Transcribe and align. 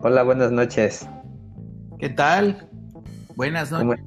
Hola, 0.00 0.22
buenas 0.22 0.52
noches. 0.52 1.08
¿Qué 1.98 2.10
tal? 2.10 2.68
Buenas 3.34 3.72
noches. 3.72 4.04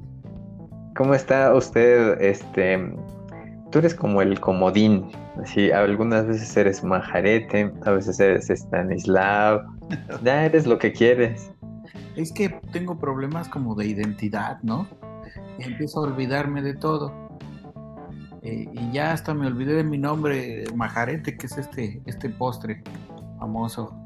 ¿Cómo, 0.96 1.14
está 1.14 1.52
usted? 1.52 2.20
Este, 2.20 2.94
tú 3.72 3.80
eres 3.80 3.96
como 3.96 4.22
el 4.22 4.38
comodín. 4.38 5.10
Así, 5.42 5.72
algunas 5.72 6.28
veces 6.28 6.56
eres 6.56 6.84
Majarete, 6.84 7.72
a 7.84 7.90
veces 7.90 8.20
eres 8.20 8.48
Stanislav. 8.50 9.66
ya 10.22 10.44
eres 10.44 10.64
lo 10.66 10.78
que 10.78 10.92
quieres. 10.92 11.50
Es 12.14 12.32
que 12.32 12.50
tengo 12.72 12.96
problemas 12.96 13.48
como 13.48 13.74
de 13.74 13.86
identidad, 13.86 14.60
¿no? 14.62 14.86
Y 15.58 15.64
empiezo 15.64 16.00
a 16.00 16.02
olvidarme 16.04 16.62
de 16.62 16.74
todo. 16.74 17.12
Eh, 18.42 18.68
y 18.72 18.92
ya 18.92 19.12
hasta 19.12 19.34
me 19.34 19.48
olvidé 19.48 19.74
de 19.74 19.84
mi 19.84 19.98
nombre, 19.98 20.64
Majarete, 20.74 21.36
que 21.36 21.46
es 21.46 21.58
este, 21.58 22.00
este 22.06 22.30
postre 22.30 22.82
famoso. 23.40 23.99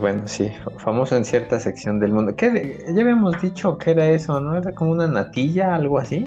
Bueno, 0.00 0.22
sí, 0.26 0.50
famoso 0.78 1.16
en 1.16 1.24
cierta 1.24 1.58
sección 1.58 1.98
del 2.00 2.12
mundo. 2.12 2.34
¿Qué, 2.36 2.84
ya 2.94 3.02
habíamos 3.02 3.40
dicho 3.40 3.78
que 3.78 3.92
era 3.92 4.06
eso, 4.08 4.40
¿no? 4.40 4.56
¿Era 4.56 4.72
como 4.72 4.92
una 4.92 5.06
natilla, 5.06 5.74
algo 5.74 5.98
así? 5.98 6.26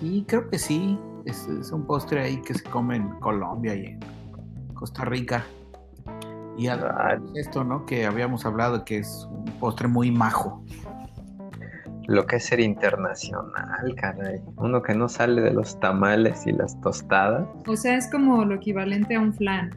Sí, 0.00 0.24
creo 0.26 0.48
que 0.48 0.58
sí. 0.58 0.98
Es, 1.24 1.46
un 1.72 1.86
postre 1.86 2.20
ahí 2.20 2.42
que 2.42 2.54
se 2.54 2.64
come 2.64 2.96
en 2.96 3.08
Colombia 3.20 3.74
y 3.74 3.86
en 3.86 4.00
Costa 4.74 5.04
Rica. 5.04 5.44
Y 6.58 6.66
ah. 6.66 7.18
esto, 7.34 7.64
¿no? 7.64 7.86
Que 7.86 8.06
habíamos 8.06 8.44
hablado 8.44 8.84
que 8.84 8.98
es 8.98 9.28
un 9.30 9.44
postre 9.60 9.88
muy 9.88 10.10
majo. 10.10 10.64
Lo 12.08 12.26
que 12.26 12.36
es 12.36 12.46
ser 12.46 12.58
internacional, 12.58 13.94
caray. 13.96 14.40
Uno 14.56 14.82
que 14.82 14.94
no 14.94 15.08
sale 15.08 15.40
de 15.40 15.52
los 15.52 15.78
tamales 15.78 16.46
y 16.46 16.52
las 16.52 16.78
tostadas. 16.80 17.46
O 17.66 17.76
sea, 17.76 17.96
es 17.96 18.10
como 18.10 18.44
lo 18.44 18.56
equivalente 18.56 19.14
a 19.14 19.20
un 19.20 19.32
flan. 19.32 19.70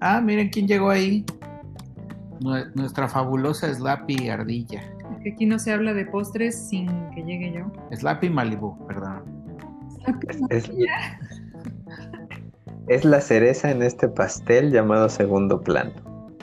Ah, 0.00 0.20
miren 0.20 0.48
quién 0.48 0.66
llegó 0.66 0.90
ahí. 0.90 1.24
Nuestra 2.40 3.08
fabulosa 3.08 3.72
Slappy 3.72 4.28
Ardilla. 4.28 4.82
Que 5.22 5.32
aquí 5.32 5.46
no 5.46 5.58
se 5.58 5.72
habla 5.72 5.94
de 5.94 6.04
postres 6.06 6.68
sin 6.68 6.86
que 7.10 7.22
llegue 7.22 7.52
yo. 7.52 7.70
Slappy 7.96 8.30
Malibu, 8.30 8.86
perdón. 8.86 9.22
Es, 10.48 10.70
es, 12.88 13.04
la 13.04 13.20
cereza 13.20 13.70
en 13.70 13.82
este 13.82 14.08
pastel 14.08 14.70
llamado 14.70 15.08
segundo 15.08 15.60
plano. 15.60 15.92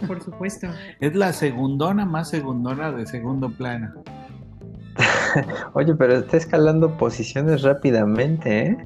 Por 0.07 0.21
supuesto. 0.21 0.67
Es 0.99 1.15
la 1.15 1.33
segundona 1.33 2.05
más 2.05 2.29
segundona 2.29 2.91
de 2.91 3.05
segundo 3.07 3.49
plano. 3.49 3.93
Oye, 5.73 5.95
pero 5.95 6.17
está 6.17 6.37
escalando 6.37 6.97
posiciones 6.97 7.63
rápidamente, 7.63 8.67
¿eh? 8.67 8.77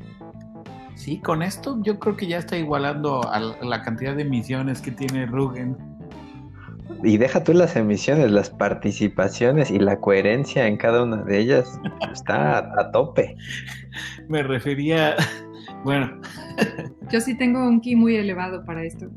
Sí, 0.95 1.19
con 1.19 1.41
esto 1.41 1.79
yo 1.81 1.97
creo 1.97 2.17
que 2.17 2.27
ya 2.27 2.37
está 2.39 2.57
igualando 2.57 3.21
a 3.31 3.39
la 3.39 3.81
cantidad 3.83 4.15
de 4.15 4.25
misiones 4.25 4.81
que 4.81 4.91
tiene 4.91 5.25
Rugen. 5.25 5.77
Y 7.03 7.17
deja 7.17 7.43
tú 7.43 7.53
las 7.53 7.75
emisiones, 7.75 8.31
las 8.31 8.49
participaciones 8.49 9.71
y 9.71 9.79
la 9.79 9.99
coherencia 9.99 10.67
en 10.67 10.77
cada 10.77 11.03
una 11.03 11.17
de 11.23 11.39
ellas 11.39 11.79
está 12.11 12.57
a, 12.57 12.91
tope. 12.91 13.35
Me 14.27 14.43
refería, 14.43 15.15
bueno. 15.83 16.19
Yo 17.11 17.21
sí 17.21 17.37
tengo 17.37 17.65
un 17.67 17.79
ki 17.79 17.95
muy 17.95 18.15
elevado 18.15 18.65
para 18.65 18.83
esto. 18.83 19.07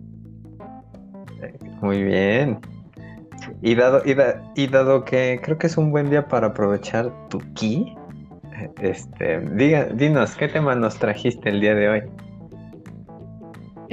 Muy 1.80 2.04
bien. 2.04 2.58
Y 3.60 3.74
dado, 3.74 4.02
y, 4.04 4.66
dado 4.68 5.04
que 5.04 5.40
creo 5.42 5.58
que 5.58 5.66
es 5.66 5.76
un 5.76 5.90
buen 5.90 6.10
día 6.10 6.28
para 6.28 6.48
aprovechar 6.48 7.12
tu 7.28 7.40
ki, 7.54 7.94
este, 8.80 9.40
diga, 9.56 9.86
dinos, 9.86 10.36
¿qué 10.36 10.46
tema 10.46 10.76
nos 10.76 10.96
trajiste 10.98 11.48
el 11.48 11.60
día 11.60 11.74
de 11.74 11.88
hoy? 11.88 12.02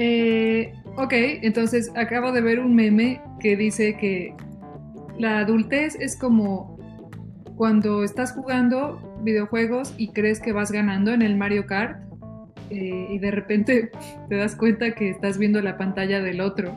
Eh, 0.02 0.72
ok, 0.96 1.12
entonces 1.42 1.92
acabo 1.94 2.32
de 2.32 2.40
ver 2.40 2.58
un 2.58 2.74
meme 2.74 3.20
que 3.38 3.54
dice 3.54 3.98
que 3.98 4.34
la 5.18 5.40
adultez 5.40 5.94
es 6.00 6.16
como 6.16 6.78
cuando 7.54 8.02
estás 8.02 8.32
jugando 8.32 8.98
videojuegos 9.22 9.92
y 9.98 10.08
crees 10.12 10.40
que 10.40 10.52
vas 10.52 10.72
ganando 10.72 11.12
en 11.12 11.20
el 11.20 11.36
Mario 11.36 11.66
Kart 11.66 12.00
eh, 12.70 13.08
y 13.10 13.18
de 13.18 13.30
repente 13.30 13.90
te 14.30 14.36
das 14.36 14.56
cuenta 14.56 14.94
que 14.94 15.10
estás 15.10 15.36
viendo 15.36 15.60
la 15.60 15.76
pantalla 15.76 16.22
del 16.22 16.40
otro 16.40 16.74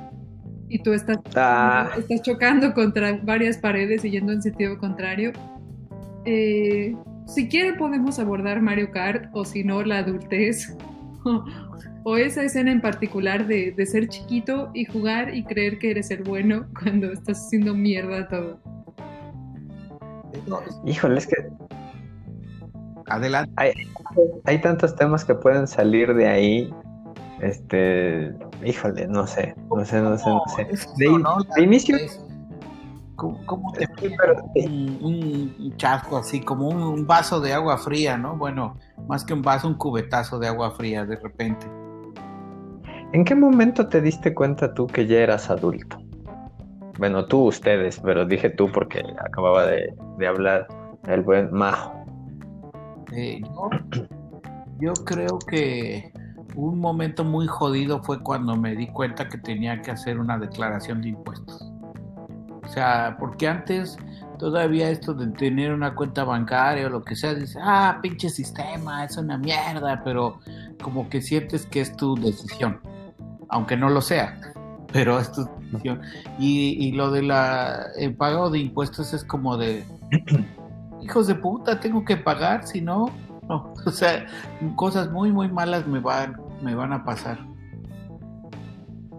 y 0.68 0.80
tú 0.80 0.92
estás, 0.92 1.20
ah. 1.38 1.92
estás 1.98 2.24
chocando 2.24 2.74
contra 2.74 3.14
varias 3.24 3.58
paredes 3.58 4.04
y 4.04 4.12
yendo 4.12 4.34
en 4.34 4.42
sentido 4.42 4.78
contrario. 4.80 5.32
Eh, 6.26 6.94
si 7.26 7.48
quiere 7.48 7.78
podemos 7.78 8.20
abordar 8.20 8.62
Mario 8.62 8.92
Kart 8.92 9.30
o 9.32 9.46
si 9.46 9.64
no 9.64 9.82
la 9.82 10.00
adultez 10.00 10.76
o 12.04 12.18
esa 12.18 12.44
escena 12.44 12.72
en 12.72 12.82
particular 12.82 13.48
de, 13.48 13.74
ser 13.86 14.08
chiquito 14.08 14.72
y 14.74 14.86
jugar 14.86 15.34
y 15.34 15.44
creer 15.44 15.80
que 15.80 15.92
eres 15.92 16.12
el 16.12 16.24
bueno 16.24 16.68
cuando 16.82 17.12
estás 17.12 17.46
haciendo 17.46 17.74
mierda 17.74 18.28
todo. 18.28 18.60
Híjole, 20.86 21.20
es 21.20 21.28
que 21.28 21.36
Adelante. 23.08 23.74
Hay, 24.46 24.62
tantos 24.62 24.96
temas 24.96 25.26
que 25.26 25.36
pueden 25.36 25.68
salir 25.68 26.14
de 26.14 26.28
ahí. 26.28 26.74
Este, 27.42 28.34
híjole, 28.64 29.08
no 29.08 29.28
sé, 29.28 29.54
no 29.70 29.84
sé, 29.84 30.02
no 30.02 30.18
sé, 30.18 30.30
no 30.30 30.44
sé. 30.56 30.68
De, 30.98 31.62
inicio, 31.62 31.98
¿Cómo, 33.16 33.72
te 33.74 33.88
un, 34.66 35.00
un, 35.02 35.78
chasco 35.78 36.18
así, 36.18 36.42
como 36.42 36.70
un, 36.70 37.06
vaso 37.06 37.42
de 37.42 37.54
agua 37.54 37.78
fría, 37.78 38.18
¿no? 38.18 38.38
Bueno, 38.38 38.78
más 39.08 39.26
que 39.26 39.34
un 39.34 39.42
vaso, 39.42 39.68
un 39.68 39.76
cubetazo 39.76 40.40
de 40.40 40.48
agua 40.48 40.72
fría 40.72 41.06
de 41.06 41.18
repente. 41.18 41.68
¿En 43.14 43.24
qué 43.26 43.36
momento 43.36 43.88
te 43.88 44.02
diste 44.02 44.34
cuenta 44.34 44.74
tú 44.74 44.88
que 44.88 45.06
ya 45.06 45.20
eras 45.20 45.52
adulto? 45.52 46.00
Bueno, 46.98 47.26
tú, 47.26 47.44
ustedes, 47.46 48.00
pero 48.00 48.26
dije 48.26 48.50
tú 48.50 48.72
porque 48.72 49.04
acababa 49.24 49.68
de, 49.68 49.96
hablar 50.28 50.68
el 51.08 51.22
buen 51.22 51.54
Majo. 51.54 51.94
Eh, 53.16 53.40
yo 54.80 54.94
creo 55.06 55.38
que 55.38 56.12
un 56.56 56.80
momento 56.80 57.24
muy 57.24 57.46
jodido 57.46 58.02
fue 58.02 58.20
cuando 58.20 58.56
me 58.56 58.76
di 58.76 58.88
cuenta 58.88 59.30
que 59.30 59.38
tenía 59.38 59.80
que 59.84 59.92
hacer 59.92 60.20
una 60.20 60.40
declaración 60.40 61.04
de 61.04 61.10
impuestos. 61.10 61.72
O 62.64 62.68
sea, 62.68 63.16
porque 63.20 63.48
antes 63.48 63.96
todavía 64.40 64.90
esto 64.90 65.14
de 65.14 65.28
tener 65.28 65.72
una 65.72 65.94
cuenta 65.94 66.24
bancaria 66.24 66.88
o 66.88 66.90
lo 66.90 67.04
que 67.04 67.16
sea, 67.16 67.36
dice, 67.36 67.60
ah, 67.62 68.00
pinche 68.02 68.32
sistema, 68.32 69.06
es 69.06 69.18
una 69.18 69.38
mierda, 69.38 70.02
pero 70.04 70.40
como 70.82 71.08
que 71.10 71.22
sientes 71.22 71.68
que 71.68 71.82
es 71.82 71.96
tu 71.96 72.16
decisión, 72.16 72.80
aunque 73.54 73.78
no 73.78 73.90
lo 73.90 74.02
sea, 74.02 74.36
pero 74.92 75.20
es 75.20 75.32
tu 75.32 75.46
decisión. 75.46 76.02
Y, 76.40 76.92
lo 76.94 77.12
de 77.12 77.22
la 77.22 77.86
pago 78.18 78.50
de 78.50 78.60
impuestos 78.60 79.14
es 79.14 79.24
como 79.24 79.58
de, 79.58 79.84
hijos 81.02 81.28
de 81.28 81.36
puta, 81.36 81.80
tengo 81.80 82.04
que 82.04 82.18
pagar, 82.18 82.68
si 82.68 82.82
no. 82.82 83.06
O 83.86 83.92
sea, 83.92 84.26
cosas 84.78 85.12
muy, 85.12 85.30
muy 85.30 85.50
malas 85.50 85.86
me 85.86 86.00
van, 86.00 86.38
me 86.64 86.74
van 86.74 86.94
a 86.94 87.04
pasar. 87.04 87.38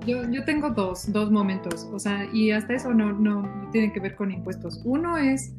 Yo, 0.07 0.29
yo 0.31 0.45
tengo 0.47 0.71
dos, 0.71 1.13
dos 1.13 1.31
momentos, 1.31 1.87
o 1.93 1.99
sea, 1.99 2.27
y 2.33 2.51
hasta 2.51 2.73
eso 2.73 2.95
no, 2.95 3.13
no, 3.13 3.47
tiene 3.71 3.93
que 3.93 4.01
ver 4.01 4.17
con 4.17 4.33
impuestos. 4.33 4.81
Uno 4.85 5.19
es 5.19 5.53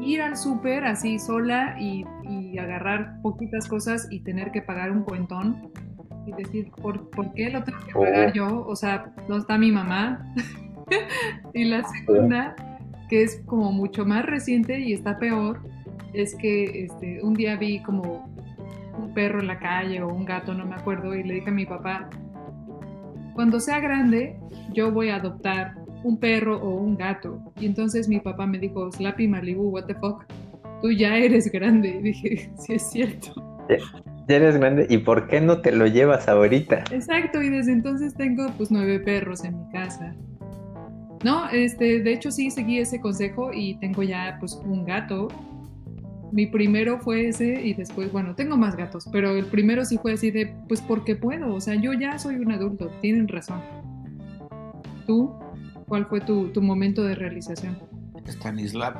ir 0.00 0.22
al 0.22 0.36
súper 0.36 0.84
así 0.84 1.18
sola 1.18 1.76
y, 1.78 2.04
y, 2.22 2.56
agarrar 2.58 3.20
poquitas 3.20 3.66
cosas 3.66 4.06
y 4.10 4.20
tener 4.20 4.52
que 4.52 4.62
pagar 4.62 4.92
un 4.92 5.02
cuentón 5.02 5.72
y 6.26 6.32
decir, 6.32 6.70
¿por, 6.70 7.10
¿por 7.10 7.32
qué 7.34 7.50
lo 7.50 7.62
tengo 7.64 7.78
que 7.86 7.92
pagar 7.92 8.28
oh. 8.28 8.32
yo? 8.32 8.66
O 8.66 8.76
sea, 8.76 9.12
no 9.28 9.36
está 9.36 9.58
mi 9.58 9.72
mamá. 9.72 10.24
y 11.54 11.64
la 11.64 11.82
segunda, 11.84 12.54
que 13.08 13.22
es 13.22 13.42
como 13.46 13.72
mucho 13.72 14.04
más 14.04 14.24
reciente 14.26 14.78
y 14.80 14.92
está 14.92 15.18
peor, 15.18 15.60
es 16.12 16.34
que 16.34 16.84
este, 16.84 17.22
un 17.22 17.34
día 17.34 17.56
vi 17.56 17.82
como 17.82 18.32
un 18.98 19.14
perro 19.14 19.40
en 19.40 19.46
la 19.46 19.58
calle 19.58 20.02
o 20.02 20.08
un 20.08 20.24
gato, 20.24 20.54
no 20.54 20.66
me 20.66 20.74
acuerdo, 20.74 21.14
y 21.14 21.22
le 21.22 21.34
dije 21.34 21.50
a 21.50 21.52
mi 21.52 21.66
papá, 21.66 22.10
cuando 23.34 23.60
sea 23.60 23.80
grande, 23.80 24.38
yo 24.72 24.92
voy 24.92 25.08
a 25.08 25.16
adoptar 25.16 25.74
un 26.04 26.18
perro 26.18 26.58
o 26.58 26.74
un 26.76 26.96
gato. 26.96 27.40
Y 27.58 27.66
entonces 27.66 28.08
mi 28.08 28.20
papá 28.20 28.46
me 28.46 28.58
dijo, 28.58 28.90
Slappy 28.92 29.28
Malibu, 29.28 29.70
what 29.70 29.84
the 29.86 29.94
fuck, 29.94 30.24
tú 30.82 30.90
ya 30.90 31.16
eres 31.16 31.50
grande. 31.50 31.88
Y 32.00 32.02
dije, 32.02 32.50
sí 32.58 32.74
es 32.74 32.90
cierto. 32.90 33.32
Ya 34.28 34.36
eres 34.36 34.56
grande, 34.56 34.86
¿y 34.88 34.98
por 34.98 35.26
qué 35.26 35.40
no 35.40 35.60
te 35.60 35.72
lo 35.72 35.86
llevas 35.86 36.28
ahorita? 36.28 36.84
Exacto, 36.92 37.42
y 37.42 37.50
desde 37.50 37.72
entonces 37.72 38.14
tengo 38.14 38.46
pues 38.56 38.70
nueve 38.70 39.00
perros 39.00 39.44
en 39.44 39.58
mi 39.58 39.68
casa. 39.70 40.14
No, 41.24 41.48
este, 41.50 42.00
de 42.00 42.12
hecho 42.12 42.30
sí 42.30 42.50
seguí 42.50 42.78
ese 42.78 43.00
consejo 43.00 43.50
y 43.52 43.78
tengo 43.78 44.02
ya 44.02 44.36
pues 44.40 44.60
un 44.64 44.84
gato 44.84 45.28
mi 46.32 46.46
primero 46.46 46.98
fue 46.98 47.28
ese 47.28 47.60
y 47.62 47.74
después, 47.74 48.10
bueno, 48.10 48.34
tengo 48.34 48.56
más 48.56 48.74
gatos, 48.74 49.06
pero 49.12 49.36
el 49.36 49.44
primero 49.44 49.84
sí 49.84 49.98
fue 49.98 50.14
así 50.14 50.30
de, 50.30 50.54
pues 50.66 50.80
porque 50.80 51.14
puedo, 51.14 51.54
o 51.54 51.60
sea, 51.60 51.74
yo 51.74 51.92
ya 51.92 52.18
soy 52.18 52.36
un 52.36 52.50
adulto, 52.50 52.90
tienen 53.02 53.28
razón. 53.28 53.60
¿Tú? 55.06 55.34
¿Cuál 55.86 56.06
fue 56.06 56.22
tu, 56.22 56.50
momento 56.62 57.04
de 57.04 57.14
realización? 57.14 57.78
Stanislav. 58.26 58.94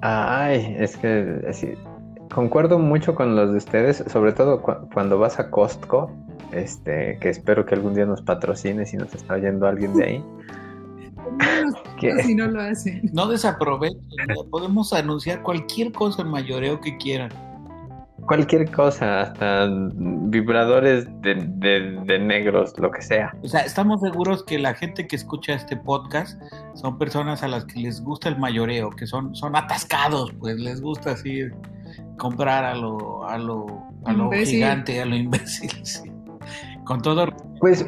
Ay, 0.00 0.76
es 0.78 0.96
que 0.96 1.42
concuerdo 2.30 2.78
mucho 2.78 3.14
con 3.14 3.36
los 3.36 3.50
de 3.50 3.58
ustedes, 3.58 4.04
sobre 4.08 4.32
todo 4.32 4.62
cuando 4.62 5.18
vas 5.18 5.38
a 5.38 5.50
Costco, 5.50 6.10
este, 6.52 7.18
que 7.20 7.28
espero 7.28 7.66
que 7.66 7.74
algún 7.74 7.94
día 7.94 8.06
nos 8.06 8.22
patrocine 8.22 8.86
si 8.86 8.96
nos 8.96 9.14
está 9.14 9.34
oyendo 9.34 9.66
alguien 9.66 9.94
de 9.94 10.04
ahí. 10.04 10.24
si 12.22 12.34
no 12.34 12.48
lo 12.48 12.60
hacen. 12.60 13.02
No 13.12 13.28
desaprovechen, 13.28 14.00
podemos 14.50 14.92
anunciar 14.92 15.42
cualquier 15.42 15.92
cosa 15.92 16.22
en 16.22 16.28
mayoreo 16.28 16.80
que 16.80 16.96
quieran. 16.96 17.30
Cualquier 18.26 18.70
cosa, 18.70 19.22
hasta 19.22 19.66
vibradores 19.70 21.08
de, 21.22 22.18
negros, 22.20 22.78
lo 22.78 22.90
que 22.90 23.02
sea. 23.02 23.34
O 23.42 23.48
sea, 23.48 23.62
estamos 23.62 24.02
seguros 24.02 24.44
que 24.44 24.58
la 24.58 24.74
gente 24.74 25.06
que 25.06 25.16
escucha 25.16 25.54
este 25.54 25.76
podcast 25.76 26.40
son 26.74 26.98
personas 26.98 27.42
a 27.42 27.48
las 27.48 27.64
que 27.64 27.80
les 27.80 28.00
gusta 28.02 28.28
el 28.28 28.38
mayoreo, 28.38 28.90
que 28.90 29.06
son, 29.06 29.34
son 29.34 29.56
atascados, 29.56 30.32
pues 30.38 30.56
les 30.60 30.80
gusta 30.80 31.12
así 31.12 31.50
comprar 32.16 32.64
a 32.64 32.74
lo, 32.74 33.26
a 33.26 33.38
lo, 33.38 33.66
a 34.04 34.12
lo 34.12 34.30
gigante, 34.30 35.00
a 35.00 35.06
lo 35.06 35.16
imbécil. 35.16 35.70
Con 36.84 37.00
todo. 37.02 37.26
Pues 37.60 37.84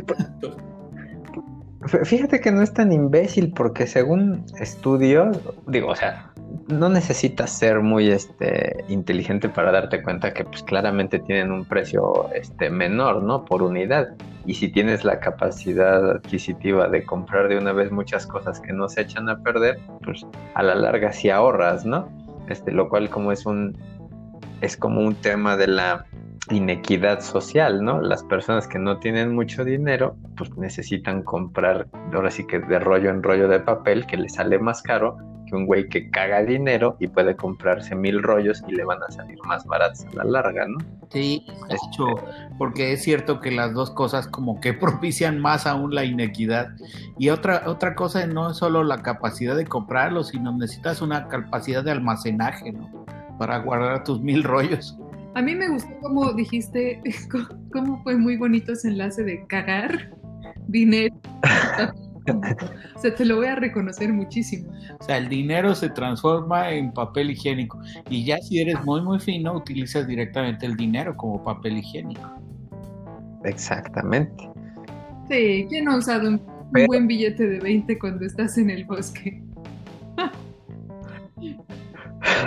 Fíjate 2.04 2.40
que 2.40 2.52
no 2.52 2.62
es 2.62 2.72
tan 2.72 2.92
imbécil 2.92 3.52
porque 3.52 3.86
según 3.86 4.44
estudios, 4.60 5.36
digo, 5.66 5.88
o 5.88 5.96
sea, 5.96 6.30
no 6.68 6.88
necesitas 6.88 7.50
ser 7.50 7.80
muy 7.80 8.08
este, 8.10 8.84
inteligente 8.88 9.48
para 9.48 9.72
darte 9.72 10.00
cuenta 10.02 10.32
que 10.32 10.44
pues 10.44 10.62
claramente 10.62 11.18
tienen 11.18 11.50
un 11.50 11.64
precio 11.64 12.30
este, 12.34 12.70
menor, 12.70 13.22
¿no? 13.22 13.44
Por 13.44 13.62
unidad. 13.62 14.14
Y 14.46 14.54
si 14.54 14.70
tienes 14.70 15.04
la 15.04 15.18
capacidad 15.18 16.08
adquisitiva 16.10 16.88
de 16.88 17.04
comprar 17.04 17.48
de 17.48 17.58
una 17.58 17.72
vez 17.72 17.90
muchas 17.90 18.26
cosas 18.26 18.60
que 18.60 18.72
no 18.72 18.88
se 18.88 19.02
echan 19.02 19.28
a 19.28 19.42
perder, 19.42 19.80
pues 20.04 20.24
a 20.54 20.62
la 20.62 20.74
larga 20.76 21.12
sí 21.12 21.30
ahorras, 21.30 21.84
¿no? 21.84 22.08
Este, 22.52 22.70
lo 22.70 22.88
cual 22.88 23.08
como 23.08 23.32
es 23.32 23.46
un, 23.46 23.76
es 24.60 24.76
como 24.76 25.00
un 25.00 25.14
tema 25.14 25.56
de 25.56 25.66
la 25.66 26.04
inequidad 26.50 27.20
social, 27.20 27.82
¿no? 27.82 28.00
Las 28.00 28.22
personas 28.24 28.68
que 28.68 28.78
no 28.78 28.98
tienen 28.98 29.34
mucho 29.34 29.64
dinero, 29.64 30.16
pues 30.36 30.54
necesitan 30.56 31.22
comprar, 31.22 31.88
ahora 32.12 32.30
sí 32.30 32.46
que 32.46 32.58
de 32.58 32.78
rollo 32.78 33.10
en 33.10 33.22
rollo 33.22 33.48
de 33.48 33.60
papel, 33.60 34.06
que 34.06 34.16
le 34.16 34.28
sale 34.28 34.58
más 34.58 34.82
caro 34.82 35.16
que 35.52 35.56
un 35.56 35.66
güey 35.66 35.88
que 35.88 36.10
caga 36.10 36.42
dinero 36.42 36.96
y 36.98 37.08
puede 37.08 37.36
comprarse 37.36 37.94
mil 37.94 38.22
rollos 38.22 38.62
y 38.66 38.72
le 38.72 38.84
van 38.84 39.02
a 39.02 39.10
salir 39.12 39.38
más 39.46 39.66
baratos 39.66 40.06
a 40.06 40.16
la 40.16 40.24
larga, 40.24 40.66
¿no? 40.66 40.78
Sí, 41.10 41.44
hecho, 41.68 42.06
porque 42.56 42.92
es 42.92 43.02
cierto 43.02 43.40
que 43.40 43.50
las 43.50 43.74
dos 43.74 43.90
cosas 43.90 44.26
como 44.26 44.60
que 44.60 44.72
propician 44.72 45.38
más 45.38 45.66
aún 45.66 45.94
la 45.94 46.04
inequidad. 46.04 46.70
Y 47.18 47.28
otra, 47.28 47.64
otra 47.66 47.94
cosa 47.94 48.26
no 48.26 48.50
es 48.50 48.56
solo 48.56 48.82
la 48.82 49.02
capacidad 49.02 49.54
de 49.54 49.66
comprarlo, 49.66 50.24
sino 50.24 50.56
necesitas 50.56 51.02
una 51.02 51.28
capacidad 51.28 51.84
de 51.84 51.90
almacenaje, 51.90 52.72
¿no? 52.72 53.04
Para 53.38 53.58
guardar 53.58 54.04
tus 54.04 54.22
mil 54.22 54.42
rollos. 54.42 54.98
A 55.34 55.42
mí 55.42 55.54
me 55.54 55.68
gustó 55.68 55.90
como 56.00 56.32
dijiste, 56.32 57.02
cómo 57.72 58.02
fue 58.02 58.16
muy 58.16 58.38
bonito 58.38 58.72
ese 58.72 58.88
enlace 58.88 59.22
de 59.22 59.46
cagar 59.46 60.10
dinero. 60.66 61.14
o 62.94 63.00
sea, 63.00 63.14
te 63.14 63.24
lo 63.24 63.36
voy 63.36 63.46
a 63.46 63.56
reconocer 63.56 64.12
muchísimo. 64.12 64.72
O 65.00 65.04
sea, 65.04 65.18
el 65.18 65.28
dinero 65.28 65.74
se 65.74 65.90
transforma 65.90 66.70
en 66.70 66.92
papel 66.92 67.30
higiénico. 67.30 67.80
Y 68.08 68.24
ya 68.24 68.38
si 68.38 68.60
eres 68.60 68.82
muy, 68.84 69.02
muy 69.02 69.18
fino, 69.18 69.54
utilizas 69.54 70.06
directamente 70.06 70.66
el 70.66 70.76
dinero 70.76 71.16
como 71.16 71.42
papel 71.42 71.78
higiénico. 71.78 72.30
Exactamente. 73.44 74.48
Sí, 75.28 75.66
¿quién 75.68 75.88
ha 75.88 75.96
usado 75.96 76.28
un 76.28 76.40
buen 76.86 77.06
billete 77.06 77.46
de 77.46 77.60
20 77.60 77.98
cuando 77.98 78.24
estás 78.24 78.56
en 78.58 78.70
el 78.70 78.84
bosque? 78.84 79.42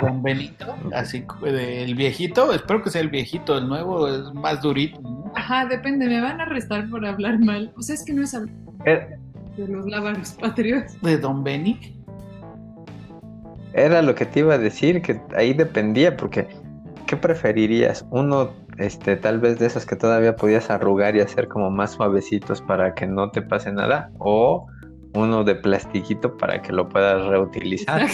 Don 0.00 0.22
Benito, 0.22 0.74
así 0.94 1.24
el 1.44 1.94
viejito, 1.94 2.52
espero 2.52 2.82
que 2.82 2.90
sea 2.90 3.00
el 3.00 3.08
viejito, 3.08 3.58
el 3.58 3.68
nuevo 3.68 4.08
es 4.08 4.32
más 4.34 4.62
durito. 4.62 5.00
Ajá, 5.34 5.66
depende, 5.66 6.06
me 6.06 6.20
van 6.20 6.40
a 6.40 6.44
arrestar 6.44 6.88
por 6.88 7.04
hablar 7.04 7.38
mal. 7.38 7.72
O 7.76 7.82
sea, 7.82 7.94
es 7.94 8.04
que 8.04 8.12
no 8.12 8.22
es 8.22 8.34
hablar 8.34 8.54
eh. 8.86 9.18
De 9.56 9.68
los 9.68 9.86
lábaros 9.86 10.32
patrios. 10.32 10.84
¿De 11.02 11.18
Don 11.18 11.42
Benny? 11.42 11.94
Era 13.72 14.00
lo 14.02 14.14
que 14.14 14.24
te 14.24 14.40
iba 14.40 14.54
a 14.54 14.58
decir, 14.58 15.02
que 15.02 15.20
ahí 15.36 15.52
dependía, 15.52 16.16
porque 16.16 16.48
¿qué 17.06 17.16
preferirías? 17.16 18.06
Uno, 18.10 18.54
este, 18.78 19.16
tal 19.16 19.38
vez 19.38 19.58
de 19.58 19.66
esos 19.66 19.84
que 19.84 19.96
todavía 19.96 20.36
podías 20.36 20.70
arrugar 20.70 21.14
y 21.16 21.20
hacer 21.20 21.48
como 21.48 21.70
más 21.70 21.92
suavecitos 21.92 22.62
para 22.62 22.94
que 22.94 23.06
no 23.06 23.30
te 23.30 23.42
pase 23.42 23.72
nada, 23.72 24.10
o 24.18 24.66
uno 25.14 25.44
de 25.44 25.54
plastiquito 25.56 26.36
para 26.36 26.62
que 26.62 26.72
lo 26.72 26.88
puedas 26.88 27.26
reutilizar. 27.26 28.08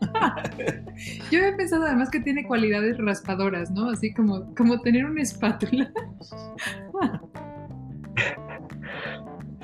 Yo 1.30 1.38
había 1.38 1.56
pensado 1.56 1.84
además 1.84 2.10
que 2.10 2.20
tiene 2.20 2.46
cualidades 2.46 2.98
raspadoras, 2.98 3.70
¿no? 3.70 3.90
Así 3.90 4.12
como, 4.12 4.54
como 4.54 4.80
tener 4.80 5.04
una 5.04 5.22
espátula. 5.22 5.90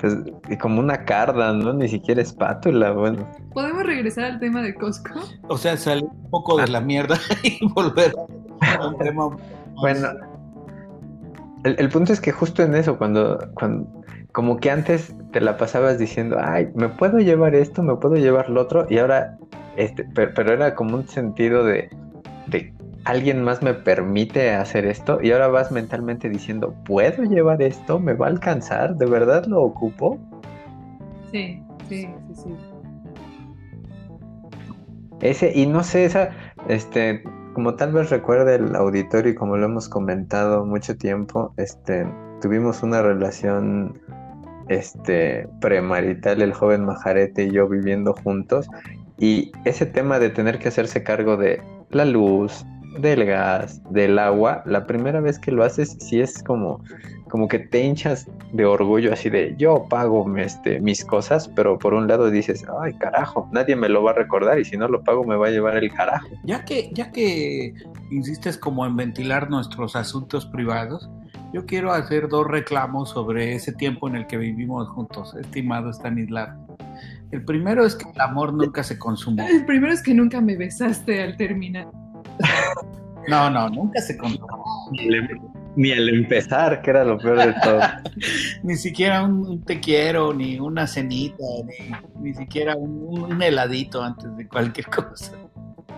Pues, 0.01 0.17
y 0.49 0.57
como 0.57 0.79
una 0.79 1.05
carda, 1.05 1.53
¿no? 1.53 1.73
Ni 1.73 1.87
siquiera 1.87 2.21
espátula, 2.21 2.91
bueno. 2.91 3.27
¿Podemos 3.53 3.83
regresar 3.83 4.25
al 4.25 4.39
tema 4.39 4.61
de 4.61 4.73
Costco? 4.73 5.19
O 5.47 5.57
sea, 5.57 5.77
salir 5.77 6.05
un 6.05 6.29
poco 6.29 6.57
de 6.57 6.67
la 6.67 6.81
mierda 6.81 7.17
y 7.43 7.65
volver 7.67 8.13
a 8.61 8.87
un 8.87 8.97
tema. 8.97 9.29
Bueno, 9.75 10.09
el, 11.63 11.75
el, 11.77 11.89
punto 11.89 12.11
es 12.11 12.19
que 12.19 12.31
justo 12.31 12.63
en 12.63 12.75
eso, 12.75 12.97
cuando, 12.97 13.37
cuando, 13.53 13.87
como 14.31 14.57
que 14.57 14.71
antes 14.71 15.15
te 15.31 15.39
la 15.39 15.55
pasabas 15.57 15.99
diciendo, 15.99 16.37
ay, 16.41 16.69
me 16.73 16.89
puedo 16.89 17.19
llevar 17.19 17.53
esto, 17.53 17.83
me 17.83 17.95
puedo 17.95 18.15
llevar 18.15 18.49
lo 18.49 18.61
otro, 18.61 18.87
y 18.89 18.97
ahora 18.97 19.37
este, 19.75 20.03
pero, 20.13 20.53
era 20.53 20.75
como 20.75 20.97
un 20.97 21.07
sentido 21.07 21.63
de, 21.63 21.89
de 22.47 22.73
alguien 23.05 23.43
más 23.43 23.61
me 23.61 23.73
permite 23.73 24.51
hacer 24.51 24.85
esto 24.85 25.19
y 25.21 25.31
ahora 25.31 25.47
vas 25.47 25.71
mentalmente 25.71 26.29
diciendo, 26.29 26.75
¿puedo 26.85 27.23
llevar 27.23 27.61
esto? 27.61 27.99
¿Me 27.99 28.13
va 28.13 28.27
a 28.27 28.29
alcanzar? 28.29 28.95
¿De 28.95 29.05
verdad 29.05 29.45
lo 29.45 29.61
ocupo? 29.61 30.19
Sí, 31.31 31.63
sí, 31.89 32.09
sí, 32.27 32.35
sí. 32.35 32.55
Ese, 35.21 35.51
y 35.53 35.67
no 35.67 35.83
sé, 35.83 36.05
esa, 36.05 36.31
este, 36.67 37.23
como 37.53 37.75
tal 37.75 37.93
vez 37.93 38.09
recuerde 38.09 38.55
el 38.55 38.75
auditorio 38.75 39.31
y 39.31 39.35
como 39.35 39.57
lo 39.57 39.65
hemos 39.65 39.87
comentado 39.87 40.65
mucho 40.65 40.97
tiempo, 40.97 41.53
este, 41.57 42.07
tuvimos 42.41 42.81
una 42.83 43.01
relación 43.01 43.99
este 44.67 45.47
premarital 45.59 46.41
el 46.41 46.53
joven 46.53 46.85
Majarete 46.85 47.43
y 47.43 47.51
yo 47.51 47.67
viviendo 47.67 48.13
juntos 48.13 48.69
y 49.17 49.51
ese 49.65 49.85
tema 49.85 50.17
de 50.17 50.29
tener 50.29 50.59
que 50.59 50.69
hacerse 50.69 51.03
cargo 51.03 51.37
de 51.37 51.61
la 51.89 52.05
luz, 52.05 52.65
del 52.99 53.25
gas, 53.25 53.81
del 53.91 54.19
agua, 54.19 54.63
la 54.65 54.85
primera 54.85 55.21
vez 55.21 55.39
que 55.39 55.51
lo 55.51 55.63
haces 55.63 55.97
sí 55.99 56.19
es 56.19 56.43
como, 56.43 56.83
como 57.29 57.47
que 57.47 57.59
te 57.59 57.83
hinchas 57.83 58.27
de 58.51 58.65
orgullo 58.65 59.13
así 59.13 59.29
de 59.29 59.55
yo 59.57 59.85
pago 59.89 60.25
este, 60.37 60.79
mis 60.81 61.05
cosas, 61.05 61.47
pero 61.55 61.77
por 61.79 61.93
un 61.93 62.07
lado 62.07 62.29
dices, 62.29 62.65
ay 62.81 62.93
carajo, 62.95 63.49
nadie 63.51 63.75
me 63.75 63.89
lo 63.89 64.03
va 64.03 64.11
a 64.11 64.15
recordar 64.15 64.59
y 64.59 64.65
si 64.65 64.77
no 64.77 64.87
lo 64.87 65.03
pago 65.03 65.23
me 65.23 65.35
va 65.35 65.47
a 65.47 65.51
llevar 65.51 65.77
el 65.77 65.91
carajo. 65.93 66.27
Ya 66.43 66.65
que, 66.65 66.89
ya 66.93 67.11
que 67.11 67.73
insistes 68.09 68.57
como 68.57 68.85
en 68.85 68.95
ventilar 68.95 69.49
nuestros 69.49 69.95
asuntos 69.95 70.45
privados, 70.45 71.09
yo 71.53 71.65
quiero 71.65 71.91
hacer 71.91 72.29
dos 72.29 72.47
reclamos 72.47 73.09
sobre 73.09 73.55
ese 73.55 73.73
tiempo 73.73 74.07
en 74.07 74.15
el 74.15 74.27
que 74.27 74.37
vivimos 74.37 74.87
juntos, 74.89 75.35
estimado 75.35 75.91
Stanislav. 75.91 76.49
El 77.31 77.43
primero 77.45 77.85
es 77.85 77.95
que 77.95 78.09
el 78.09 78.21
amor 78.21 78.53
nunca 78.53 78.83
se 78.83 78.97
consumó. 78.97 79.45
El 79.47 79.65
primero 79.65 79.93
es 79.93 80.01
que 80.01 80.13
nunca 80.13 80.41
me 80.41 80.57
besaste 80.57 81.21
al 81.21 81.37
terminar. 81.37 81.87
No, 83.27 83.49
no, 83.49 83.69
nunca 83.69 84.01
se 84.01 84.17
consumó. 84.17 84.65
Ni, 85.75 85.91
al 85.91 86.09
empezar, 86.09 86.81
que 86.81 86.89
era 86.89 87.03
lo 87.05 87.17
peor 87.17 87.37
de 87.37 87.53
todo. 87.63 87.79
ni 88.63 88.75
siquiera 88.75 89.23
un, 89.23 89.63
te 89.63 89.79
quiero, 89.79 90.33
ni 90.33 90.59
una 90.59 90.85
cenita, 90.85 91.43
ni, 92.19 92.33
siquiera 92.33 92.75
un, 92.75 93.41
heladito 93.41 94.03
antes 94.03 94.35
de 94.35 94.47
cualquier 94.47 94.87
cosa. 94.87 95.33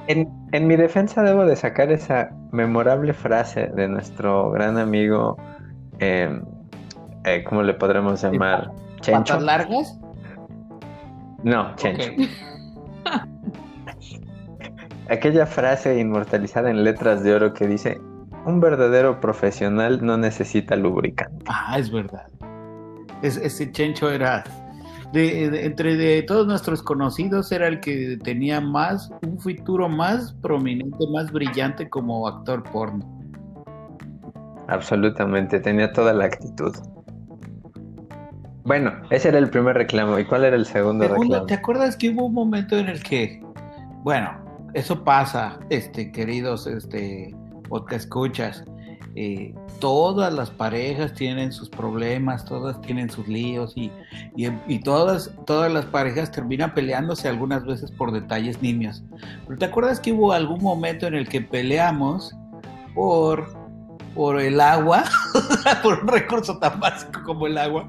En, 0.08 0.30
en, 0.52 0.68
mi 0.68 0.76
defensa 0.76 1.24
debo 1.24 1.46
de 1.46 1.56
sacar 1.56 1.92
esa 1.92 2.32
memorable 2.52 3.14
frase 3.14 3.68
de 3.68 3.88
nuestro 3.88 4.52
gran 4.52 4.78
amigo, 4.78 5.38
eh, 6.00 6.40
eh, 7.24 7.44
¿cómo 7.44 7.64
le 7.64 7.74
podremos 7.74 8.22
llamar? 8.22 8.70
¿Patas 9.04 9.42
largas? 9.42 9.98
No, 11.44 11.76
Chencho. 11.78 12.12
Aquella 15.14 15.46
frase 15.46 16.00
inmortalizada 16.00 16.72
en 16.72 16.84
letras 16.84 17.24
de 17.24 17.36
oro 17.36 17.54
que 17.54 17.68
dice, 17.68 18.02
un 18.48 18.60
verdadero 18.60 19.20
profesional 19.20 20.04
no 20.04 20.18
necesita 20.18 20.76
lubricante. 20.76 21.46
Ah, 21.48 21.78
es 21.78 21.92
verdad. 21.92 22.26
ese 23.22 23.72
Chencho 23.72 24.10
era, 24.10 24.44
de, 25.14 25.66
entre 25.66 25.98
de 25.98 26.24
todos 26.24 26.48
nuestros 26.48 26.82
conocidos, 26.82 27.52
era 27.52 27.68
el 27.68 27.80
que 27.80 28.18
tenía 28.24 28.60
más, 28.60 29.12
un 29.22 29.40
futuro 29.40 29.88
más 29.88 30.34
prominente, 30.42 31.06
más 31.14 31.32
brillante 31.32 31.88
como 31.90 32.28
actor 32.28 32.64
porno. 32.64 33.06
Absolutamente, 34.68 35.60
tenía 35.60 35.94
toda 35.94 36.14
la 36.14 36.26
actitud. 36.26 36.76
Bueno, 38.64 38.94
ese 39.12 39.30
era 39.30 39.38
el 39.38 39.52
primer 39.52 39.76
reclamo. 39.76 40.18
¿Y 40.18 40.26
cuál 40.26 40.46
era 40.46 40.56
el 40.56 40.66
segundo, 40.66 41.08
reclamo? 41.08 41.46
¿Te 41.46 41.54
acuerdas 41.54 41.98
que 41.98 42.10
hubo 42.10 42.26
un 42.26 42.34
momento 42.34 42.76
en 42.78 42.88
el 42.88 43.04
que, 43.04 43.44
bueno, 44.04 44.43
eso 44.74 45.04
pasa, 45.04 45.60
este, 45.70 46.12
queridos, 46.12 46.68
este, 46.68 47.36
podcast 47.70 48.06
escuchas, 48.06 48.64
eh, 49.16 49.54
todas 49.80 50.34
las 50.34 50.50
parejas 50.50 51.14
tienen 51.14 51.52
sus 51.52 51.70
problemas, 51.70 52.46
todas 52.46 52.82
tienen 52.82 53.12
sus 53.12 53.28
líos 53.28 53.74
y, 53.76 53.92
y, 54.36 54.80
todas, 54.80 55.32
todas 55.46 55.72
las 55.72 55.86
parejas 55.86 56.32
terminan 56.32 56.74
peleándose 56.74 57.28
algunas 57.28 57.64
veces 57.64 57.92
por 57.92 58.12
detalles 58.12 58.62
niños. 58.62 59.04
Pero 59.46 59.60
¿te 59.60 59.66
acuerdas 59.66 60.00
que 60.00 60.14
hubo 60.14 60.34
algún 60.34 60.64
momento 60.64 61.06
en 61.06 61.14
el 61.14 61.28
que 61.30 61.42
peleamos 61.42 62.36
por, 62.96 63.54
por 64.16 64.42
el 64.42 64.60
agua, 64.60 65.04
por 65.84 66.00
un 66.00 66.08
recurso 66.08 66.58
tan 66.58 66.80
básico 66.80 67.22
como 67.24 67.46
el 67.46 67.60
agua, 67.60 67.86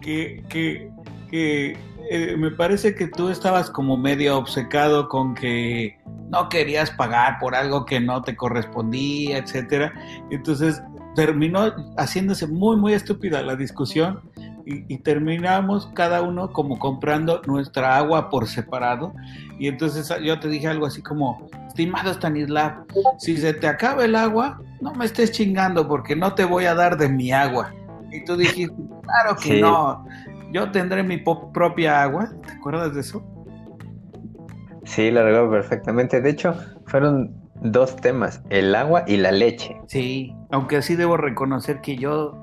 que, 0.00 0.42
que, 0.48 0.90
que 1.30 1.76
eh, 2.14 2.36
me 2.36 2.52
parece 2.52 2.94
que 2.94 3.08
tú 3.08 3.28
estabas 3.28 3.70
como 3.70 3.96
medio 3.96 4.38
obcecado 4.38 5.08
con 5.08 5.34
que 5.34 5.98
no 6.30 6.48
querías 6.48 6.92
pagar 6.92 7.38
por 7.40 7.56
algo 7.56 7.84
que 7.84 7.98
no 7.98 8.22
te 8.22 8.36
correspondía, 8.36 9.38
etcétera. 9.38 9.92
Entonces 10.30 10.80
terminó 11.16 11.74
haciéndose 11.96 12.46
muy, 12.46 12.76
muy 12.76 12.92
estúpida 12.92 13.42
la 13.42 13.56
discusión 13.56 14.20
y, 14.64 14.98
terminamos 14.98 15.88
cada 15.94 16.22
uno 16.22 16.52
como 16.52 16.78
comprando 16.78 17.42
nuestra 17.46 17.96
agua 17.96 18.30
por 18.30 18.46
separado. 18.46 19.12
Y 19.58 19.66
entonces 19.66 20.08
yo 20.22 20.38
te 20.38 20.48
dije 20.48 20.68
algo 20.68 20.86
así 20.86 21.02
como, 21.02 21.48
estimado 21.66 22.12
Stanislav, 22.12 22.84
si 23.18 23.36
se 23.36 23.54
te 23.54 23.66
acaba 23.66 24.04
el 24.04 24.14
agua, 24.14 24.60
no 24.80 24.94
me 24.94 25.04
estés 25.04 25.32
chingando 25.32 25.88
porque 25.88 26.14
no 26.14 26.34
te 26.34 26.44
voy 26.44 26.66
a 26.66 26.74
dar 26.74 26.96
de 26.96 27.08
mi 27.08 27.32
agua. 27.32 27.74
Y 28.10 28.24
tú 28.24 28.36
dijiste, 28.36 28.74
claro 29.02 29.36
que 29.36 29.60
no, 29.60 30.06
yo 30.54 30.70
tendré 30.70 31.02
mi 31.02 31.18
propia 31.18 32.00
agua. 32.00 32.30
¿Te 32.46 32.52
acuerdas 32.52 32.94
de 32.94 33.00
eso? 33.00 33.24
Sí, 34.84 35.10
lo 35.10 35.24
recuerdo 35.24 35.50
perfectamente. 35.50 36.20
De 36.20 36.30
hecho, 36.30 36.54
fueron 36.86 37.34
dos 37.56 37.96
temas, 37.96 38.40
el 38.50 38.72
agua 38.76 39.02
y 39.08 39.16
la 39.16 39.32
leche. 39.32 39.76
Sí, 39.88 40.32
aunque 40.52 40.76
así 40.76 40.94
debo 40.94 41.16
reconocer 41.16 41.80
que 41.80 41.96
yo, 41.96 42.40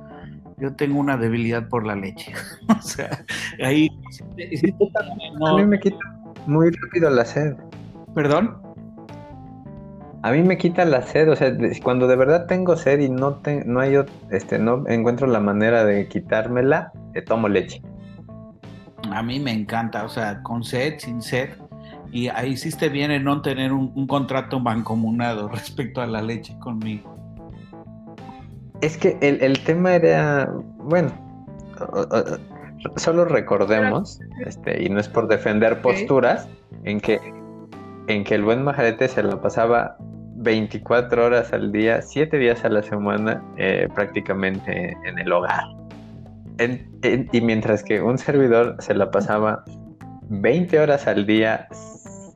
yo 0.58 0.76
tengo 0.76 1.00
una 1.00 1.16
debilidad 1.16 1.70
por 1.70 1.88
la 1.88 1.96
leche. 1.96 2.34
o 2.78 2.82
sea, 2.82 3.24
ahí... 3.64 3.88
A 5.46 5.54
mí 5.56 5.66
me 5.66 5.80
quita 5.80 5.98
muy 6.48 6.70
rápido 6.70 7.10
la 7.10 7.24
sed. 7.24 7.56
¿Perdón? 8.14 8.58
A 10.24 10.32
mí 10.34 10.44
me 10.44 10.58
quita 10.58 10.84
la 10.84 11.02
sed, 11.02 11.32
o 11.32 11.36
sea, 11.38 11.56
cuando 11.82 12.08
de 12.08 12.18
verdad 12.18 12.46
tengo 12.46 12.76
sed 12.76 13.00
y 13.00 13.10
no, 13.10 13.42
no, 13.66 13.80
hay, 13.80 13.96
este, 14.32 14.60
no 14.60 14.86
encuentro 14.88 15.28
la 15.28 15.40
manera 15.40 15.86
de 15.86 16.08
quitármela, 16.10 16.92
eh, 17.14 17.22
tomo 17.22 17.48
leche. 17.48 17.82
A 19.12 19.24
mí 19.24 19.40
me 19.40 19.52
encanta, 19.52 20.04
o 20.06 20.10
sea, 20.10 20.42
con 20.44 20.64
sed, 20.64 21.00
sin 21.00 21.22
sed, 21.22 21.50
y 22.12 22.28
ahí 22.28 22.52
hiciste 22.52 22.90
bien 22.90 23.12
en 23.12 23.24
no 23.24 23.42
tener 23.42 23.72
un, 23.72 24.08
contrato 24.08 24.60
mancomunado 24.60 25.48
respecto 25.50 26.02
a 26.02 26.08
la 26.08 26.22
leche 26.22 26.58
conmigo. 26.60 27.18
Es 28.82 28.98
que 28.98 29.18
el, 29.22 29.60
tema 29.60 29.94
era, 29.94 30.52
bueno, 30.80 31.12
solo 32.96 33.26
recordemos, 33.26 34.20
este, 34.46 34.84
y 34.84 34.90
no 34.90 35.00
es 35.00 35.08
por 35.08 35.28
defender 35.28 35.82
posturas, 35.82 36.48
en 36.84 37.00
que, 37.00 37.20
en 38.08 38.24
que 38.24 38.36
el 38.36 38.44
buen 38.44 38.64
majarete 38.64 39.08
se 39.08 39.22
lo 39.22 39.40
pasaba 39.40 39.98
24 40.38 41.26
horas 41.26 41.54
al 41.54 41.72
día, 41.72 42.02
7 42.02 42.38
días 42.38 42.66
a 42.66 42.70
la 42.70 42.82
semana, 42.82 43.44
eh, 43.58 43.88
prácticamente 43.94 44.98
en 45.06 45.20
el 45.20 45.32
hogar. 45.32 45.81
Y 47.32 47.42
mientras 47.42 47.84
que 47.84 48.02
un 48.02 48.18
servidor 48.18 48.76
se 48.80 48.94
la 48.94 49.12
pasaba 49.12 49.64
20 50.30 50.80
horas 50.80 51.08
al 51.08 51.26
día, 51.26 51.68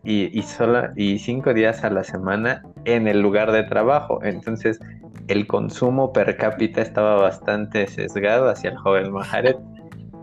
y, 0.05 0.41
sola, 0.44 0.94
y 0.96 1.17
cinco 1.17 1.53
días 1.53 1.84
a 1.84 1.89
la 1.89 2.03
semana 2.03 2.63
en 2.86 3.08
el 3.08 3.22
lugar 3.22 3.51
de 3.51 3.63
trabajo. 3.63 4.20
Entonces, 4.24 4.79
el 5.27 5.48
consumo 5.48 6.13
per 6.13 6.38
cápita 6.38 6.82
estaba 6.82 7.15
bastante 7.15 7.88
sesgado 7.88 8.50
hacia 8.50 8.70
el 8.72 8.77
joven 8.77 9.12
Majaret. 9.12 9.58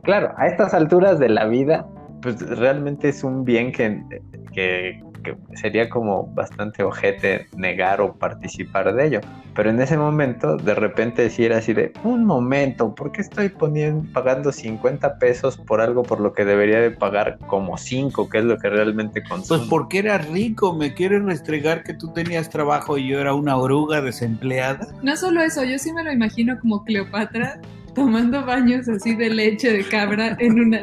Claro, 0.05 0.33
a 0.37 0.47
estas 0.47 0.73
alturas 0.73 1.19
de 1.19 1.29
la 1.29 1.47
vida, 1.47 1.87
pues 2.23 2.41
realmente 2.59 3.09
es 3.09 3.25
un 3.25 3.45
bien 3.45 3.73
que, 3.73 5.03
que 5.23 5.37
sería 5.55 5.89
como 5.89 6.27
bastante 6.27 6.83
ojete 6.83 7.47
negar 7.57 8.01
o 8.01 8.15
participar 8.15 8.95
de 8.95 9.07
ello. 9.07 9.21
Pero 9.55 9.71
en 9.71 9.81
ese 9.81 9.99
momento, 9.99 10.57
de 10.57 10.75
repente 10.75 11.23
decir 11.23 11.53
así 11.53 11.75
de, 11.75 11.93
un 12.05 12.25
momento, 12.25 12.95
¿por 12.95 13.13
qué 13.13 13.21
estoy 13.21 13.51
poniendo, 13.51 14.11
pagando 14.13 14.51
50 14.51 15.19
pesos 15.19 15.59
por 15.59 15.81
algo 15.81 16.03
por 16.03 16.21
lo 16.21 16.33
que 16.33 16.45
debería 16.45 16.81
de 16.81 16.91
pagar 16.91 17.39
como 17.47 17.77
5, 17.77 18.29
que 18.31 18.39
es 18.39 18.45
lo 18.45 18.59
que 18.59 18.71
realmente 18.71 19.23
consumo? 19.23 19.59
Pues 19.59 19.69
porque 19.69 19.99
eras 19.99 20.27
rico, 20.29 20.73
me 20.75 20.95
quieres 20.95 21.23
restregar 21.23 21.85
que 21.85 21.95
tú 21.95 22.13
tenías 22.13 22.49
trabajo 22.49 22.97
y 22.97 23.09
yo 23.09 23.21
era 23.21 23.35
una 23.35 23.57
oruga 23.57 24.01
desempleada. 24.01 24.89
No 25.03 25.17
solo 25.17 25.43
eso, 25.43 25.65
yo 25.65 25.79
sí 25.79 25.93
me 25.93 26.03
lo 26.03 26.13
imagino 26.13 26.59
como 26.59 26.85
Cleopatra 26.85 27.61
tomando 27.95 28.45
baños 28.45 28.89
así 28.89 29.15
de 29.15 29.31
leche 29.31 29.73
de 29.73 29.85
cabra 29.85 30.37
en 30.39 30.61
una 30.61 30.83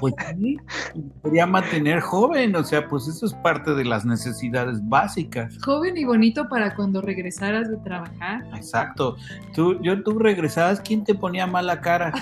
pues 0.00 0.14
sí, 0.38 0.58
quería 1.22 1.46
mantener 1.46 2.00
joven, 2.00 2.54
o 2.56 2.62
sea, 2.62 2.86
pues 2.88 3.08
eso 3.08 3.26
es 3.26 3.34
parte 3.34 3.74
de 3.74 3.84
las 3.84 4.04
necesidades 4.04 4.78
básicas. 4.88 5.58
Joven 5.64 5.96
y 5.96 6.04
bonito 6.04 6.48
para 6.48 6.74
cuando 6.74 7.00
regresaras 7.00 7.68
de 7.68 7.76
trabajar. 7.78 8.44
Exacto. 8.54 9.16
Tú, 9.54 9.80
yo, 9.82 10.02
tú 10.02 10.18
regresabas, 10.18 10.80
¿quién 10.80 11.04
te 11.04 11.14
ponía 11.14 11.46
mala 11.46 11.80
cara? 11.80 12.12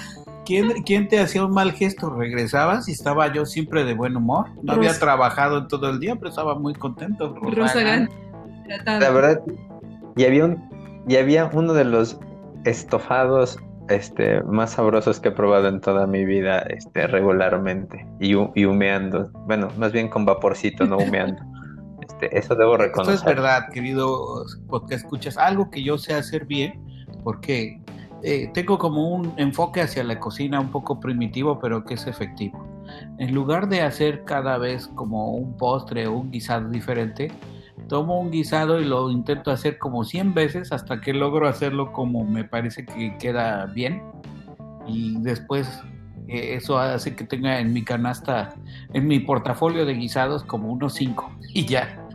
¿Quién, 0.47 0.83
¿Quién, 0.85 1.09
te 1.09 1.21
hacía 1.21 1.45
un 1.45 1.53
mal 1.53 1.73
gesto? 1.73 2.09
Regresabas 2.09 2.89
y 2.89 2.93
estaba 2.93 3.31
yo 3.33 3.45
siempre 3.45 3.85
de 3.85 3.93
buen 3.93 4.17
humor. 4.17 4.47
No 4.63 4.73
había 4.73 4.99
trabajado 4.99 5.59
en 5.59 5.69
todo 5.69 5.91
el 5.91 6.01
día, 6.01 6.17
pero 6.17 6.31
estaba 6.31 6.59
muy 6.59 6.75
contento. 6.75 7.35
Rosagán. 7.35 8.09
La 8.87 9.11
verdad, 9.11 9.43
y 10.17 10.25
había, 10.25 10.47
un, 10.47 11.03
y 11.07 11.17
había 11.17 11.51
uno 11.53 11.75
de 11.75 11.85
los 11.85 12.19
estofados 12.65 13.59
este, 13.89 14.43
más 14.43 14.73
sabrosos 14.73 15.21
que 15.21 15.29
he 15.29 15.33
probado 15.33 15.69
en 15.69 15.81
toda 15.81 16.07
mi 16.07 16.25
vida 16.25 16.61
este, 16.61 17.07
regularmente 17.07 18.07
y, 18.21 18.35
humeando. 18.35 19.31
Bueno, 19.47 19.69
más 19.79 19.93
bien 19.93 20.09
con 20.09 20.25
vaporcito, 20.25 20.85
no 20.85 20.99
humeando. 20.99 21.43
Este, 22.09 22.39
eso 22.39 22.55
debo 22.55 22.79
reconocer. 22.79 23.17
Esto 23.17 23.29
es 23.29 23.37
verdad, 23.37 23.69
querido 23.71 24.45
porque 24.67 24.95
escuchas. 24.95 25.37
Algo 25.37 25.71
que 25.71 25.83
yo 25.83 25.99
sé 25.99 26.15
hacer 26.15 26.47
bien, 26.47 26.81
porque 27.23 27.83
eh, 28.23 28.51
tengo 28.55 28.79
como 28.79 29.15
un 29.15 29.35
enfoque 29.37 29.83
hacia 29.83 30.03
la 30.05 30.19
cocina 30.19 30.59
un 30.59 30.71
poco 30.71 31.01
primitivo, 31.01 31.59
pero 31.61 31.85
que 31.85 31.95
es 31.95 32.07
efectivo. 32.07 32.67
En 33.19 33.35
lugar 33.35 33.69
de 33.69 33.83
hacer 33.83 34.25
cada 34.25 34.59
vez 34.59 34.89
como 34.95 35.35
un 35.35 35.57
postre 35.57 36.07
o 36.07 36.15
un 36.15 36.31
guisado 36.31 36.69
diferente, 36.71 37.31
tomo 37.89 38.21
un 38.21 38.31
guisado 38.31 38.81
y 38.81 38.85
lo 38.85 39.11
intento 39.11 39.51
hacer 39.51 39.79
como 39.79 40.05
100 40.05 40.35
veces 40.35 40.73
hasta 40.73 41.01
que 41.01 41.13
logro 41.13 41.49
hacerlo 41.49 41.93
como 41.93 42.25
me 42.25 42.45
parece 42.45 42.85
que 42.85 43.17
queda 43.19 43.67
bien. 43.67 44.03
Y 44.87 45.21
después 45.21 45.83
eh, 46.29 46.57
eso 46.57 46.79
hace 46.79 47.17
que 47.17 47.25
tenga 47.25 47.59
en 47.59 47.73
mi 47.73 47.83
canasta, 47.83 48.55
en 48.93 49.07
mi 49.07 49.21
portafolio 49.21 49.87
de 49.87 49.95
guisados 49.95 50.45
como 50.45 50.71
unos 50.73 50.95
5 50.95 51.31
y 51.55 51.65
ya. 51.65 52.08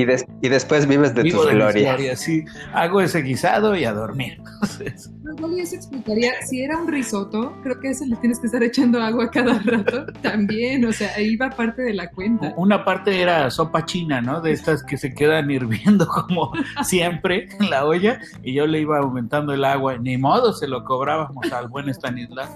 Y, 0.00 0.46
y 0.46 0.48
después 0.48 0.86
vives 0.86 1.14
de 1.14 1.24
tu 1.24 1.40
gloria. 1.40 2.16
Sí, 2.16 2.44
hago 2.72 3.00
ese 3.00 3.22
guisado 3.22 3.76
y 3.76 3.84
a 3.84 3.92
dormir. 3.92 4.40
Entonces... 4.60 5.10
eso 5.58 5.76
explicaría, 5.76 6.32
si 6.46 6.62
era 6.62 6.78
un 6.78 6.88
risotto, 6.88 7.54
creo 7.62 7.78
que 7.80 7.88
a 7.88 7.90
eso 7.92 8.04
le 8.06 8.16
tienes 8.16 8.40
que 8.40 8.46
estar 8.46 8.62
echando 8.62 9.00
agua 9.00 9.30
cada 9.30 9.58
rato 9.58 10.06
también, 10.22 10.84
o 10.84 10.92
sea, 10.92 11.12
ahí 11.16 11.36
va 11.36 11.50
parte 11.50 11.82
de 11.82 11.94
la 11.94 12.10
cuenta. 12.10 12.52
Una 12.56 12.84
parte 12.84 13.20
era 13.20 13.50
sopa 13.50 13.84
china, 13.84 14.20
¿no? 14.20 14.40
De 14.40 14.52
estas 14.52 14.82
que 14.82 14.96
se 14.96 15.14
quedan 15.14 15.50
hirviendo 15.50 16.06
como 16.26 16.52
siempre 16.82 17.48
en 17.58 17.70
la 17.70 17.84
olla, 17.84 18.20
y 18.42 18.54
yo 18.54 18.66
le 18.66 18.80
iba 18.80 18.98
aumentando 18.98 19.52
el 19.52 19.64
agua, 19.64 19.98
ni 19.98 20.16
modo, 20.16 20.52
se 20.52 20.66
lo 20.66 20.84
cobrábamos 20.84 21.52
al 21.52 21.68
buen 21.68 21.92
Stanislas. 21.92 22.50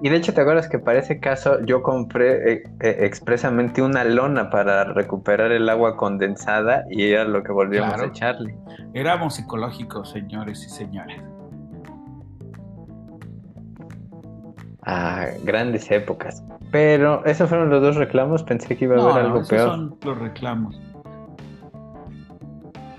Y 0.00 0.10
de 0.10 0.16
hecho, 0.16 0.32
¿te 0.32 0.40
acuerdas 0.40 0.68
que 0.68 0.78
para 0.78 1.00
ese 1.00 1.18
caso 1.18 1.64
yo 1.64 1.82
compré 1.82 2.52
eh, 2.52 2.62
eh, 2.80 2.96
expresamente 3.00 3.82
una 3.82 4.04
lona 4.04 4.48
para 4.48 4.84
recuperar 4.84 5.50
el 5.50 5.68
agua 5.68 5.96
condensada 5.96 6.84
y 6.88 7.10
era 7.10 7.24
lo 7.24 7.42
que 7.42 7.50
volvíamos 7.50 8.00
a 8.00 8.06
echarle? 8.06 8.56
Éramos 8.94 9.34
psicológicos, 9.34 10.10
señores 10.10 10.64
y 10.64 10.70
señores. 10.70 11.20
Ah, 14.84 15.26
grandes 15.42 15.90
épocas. 15.90 16.44
Pero 16.70 17.24
esos 17.24 17.48
fueron 17.48 17.68
los 17.68 17.82
dos 17.82 17.96
reclamos. 17.96 18.44
Pensé 18.44 18.76
que 18.76 18.84
iba 18.84 18.96
a 18.96 19.02
haber 19.02 19.24
algo 19.24 19.38
esos 19.38 19.48
peor. 19.48 19.68
Son 19.68 19.98
los 20.02 20.18
reclamos. 20.18 20.80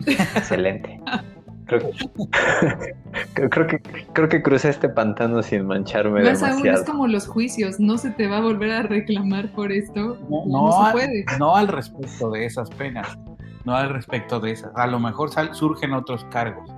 Excelente. 0.05 0.99
Creo 3.33 3.67
que, 3.67 3.81
creo 4.13 4.29
que, 4.29 4.41
crucé 4.41 4.69
este 4.69 4.89
pantano 4.89 5.41
sin 5.41 5.65
mancharme 5.65 6.23
Más 6.23 6.41
demasiado. 6.41 6.57
aún 6.57 6.67
es 6.67 6.83
como 6.83 7.07
los 7.07 7.27
juicios, 7.27 7.79
no 7.79 7.97
se 7.97 8.11
te 8.11 8.27
va 8.27 8.37
a 8.37 8.41
volver 8.41 8.71
a 8.71 8.83
reclamar 8.83 9.51
por 9.51 9.71
esto. 9.71 10.17
No, 10.29 10.85
se 10.85 10.91
puede. 10.91 11.25
no 11.39 11.55
al 11.55 11.67
respecto 11.67 12.31
de 12.31 12.45
esas 12.45 12.69
penas, 12.71 13.17
no 13.65 13.75
al 13.75 13.89
respecto 13.89 14.39
de 14.39 14.51
esas. 14.51 14.71
A 14.75 14.87
lo 14.87 14.99
mejor 14.99 15.29
surgen 15.53 15.93
otros 15.93 16.25
cargos. 16.25 16.69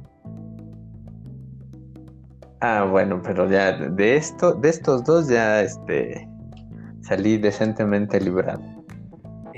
Ah, 2.61 2.85
bueno, 2.89 3.21
pero 3.23 3.49
ya 3.49 3.71
de 3.71 4.15
esto, 4.15 4.53
de 4.53 4.69
estos 4.69 5.03
dos 5.03 5.27
ya 5.27 5.61
este 5.61 6.29
salí 7.01 7.37
decentemente 7.37 8.21
librado. 8.21 8.61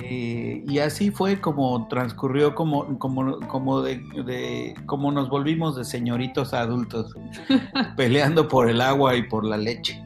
Eh, 0.05 0.63
y 0.67 0.79
así 0.79 1.11
fue 1.11 1.39
como 1.39 1.87
transcurrió, 1.87 2.53
como, 2.55 2.99
como, 2.99 3.39
como, 3.47 3.81
de, 3.81 3.97
de- 4.25 4.75
como 4.85 5.11
nos 5.13 5.29
volvimos 5.29 5.77
de 5.77 5.85
señoritos 5.85 6.53
a 6.53 6.59
adultos, 6.61 7.15
peleando 7.97 8.47
por 8.49 8.69
el 8.69 8.81
agua 8.81 9.15
y 9.15 9.23
por 9.23 9.45
la 9.45 9.55
leche. 9.55 10.03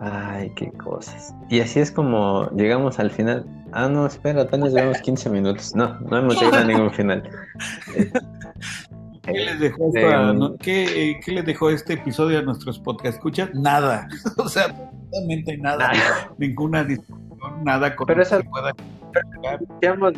Ay, 0.00 0.52
qué 0.54 0.70
cosas. 0.72 1.34
Y 1.50 1.58
así 1.60 1.80
es 1.80 1.90
como 1.90 2.48
llegamos 2.52 3.00
al 3.00 3.10
final. 3.10 3.44
Ah, 3.72 3.88
no, 3.88 4.06
espera, 4.06 4.42
apenas 4.42 4.72
llevamos 4.72 4.98
15 5.00 5.28
minutos. 5.30 5.74
No, 5.74 5.98
no 6.00 6.18
hemos 6.18 6.40
llegado 6.40 6.58
a 6.62 6.64
ningún 6.64 6.90
final. 6.92 7.28
¿Qué 9.32 9.38
les 9.44 9.60
dejó, 9.60 9.86
Este, 9.88 10.00
esta- 10.04 10.32
no- 10.32 10.56
qué, 10.56 11.10
eh, 11.10 11.20
qué 11.24 11.32
les 11.32 11.44
dejó 11.46 11.70
este 11.70 11.94
episodio 11.94 12.38
a 12.38 12.42
nuestros 12.42 12.78
podcast 12.78 13.16
escuchas? 13.16 13.50
Nada. 13.54 14.08
O 14.36 14.48
sea, 14.48 14.64
absolutamente 14.64 15.56
nada. 15.58 15.92
Ninguna 16.38 16.84
discusión, 16.84 17.64
nada 17.64 17.94
con 17.96 18.06
Pero 18.06 18.22
eso- 18.22 18.38
que 18.38 18.48
pueda 18.48 18.72
hemos- 19.80 20.12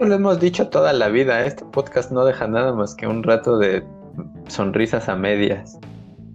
lo 0.00 0.14
hemos 0.14 0.40
dicho 0.40 0.68
toda 0.68 0.92
la 0.92 1.08
vida. 1.08 1.44
Este 1.44 1.64
podcast 1.66 2.10
no 2.10 2.24
deja 2.24 2.46
nada 2.48 2.72
más 2.72 2.94
que 2.94 3.06
un 3.06 3.22
rato 3.22 3.58
de 3.58 3.84
sonrisas 4.48 5.08
a 5.08 5.16
medias. 5.16 5.78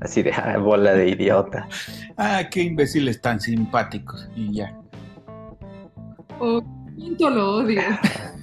Así 0.01 0.21
de 0.23 0.31
ah, 0.31 0.57
bola 0.57 0.93
de 0.93 1.09
idiota. 1.09 1.67
Ah, 2.15 2.43
qué 2.49 2.63
imbéciles 2.63 3.19
tan 3.21 3.41
simpáticos. 3.41 4.29
Y 4.35 4.53
ya. 4.53 4.73
O 6.39 6.63
cuánto 6.97 7.29
lo 7.29 7.55
odio. 7.57 7.81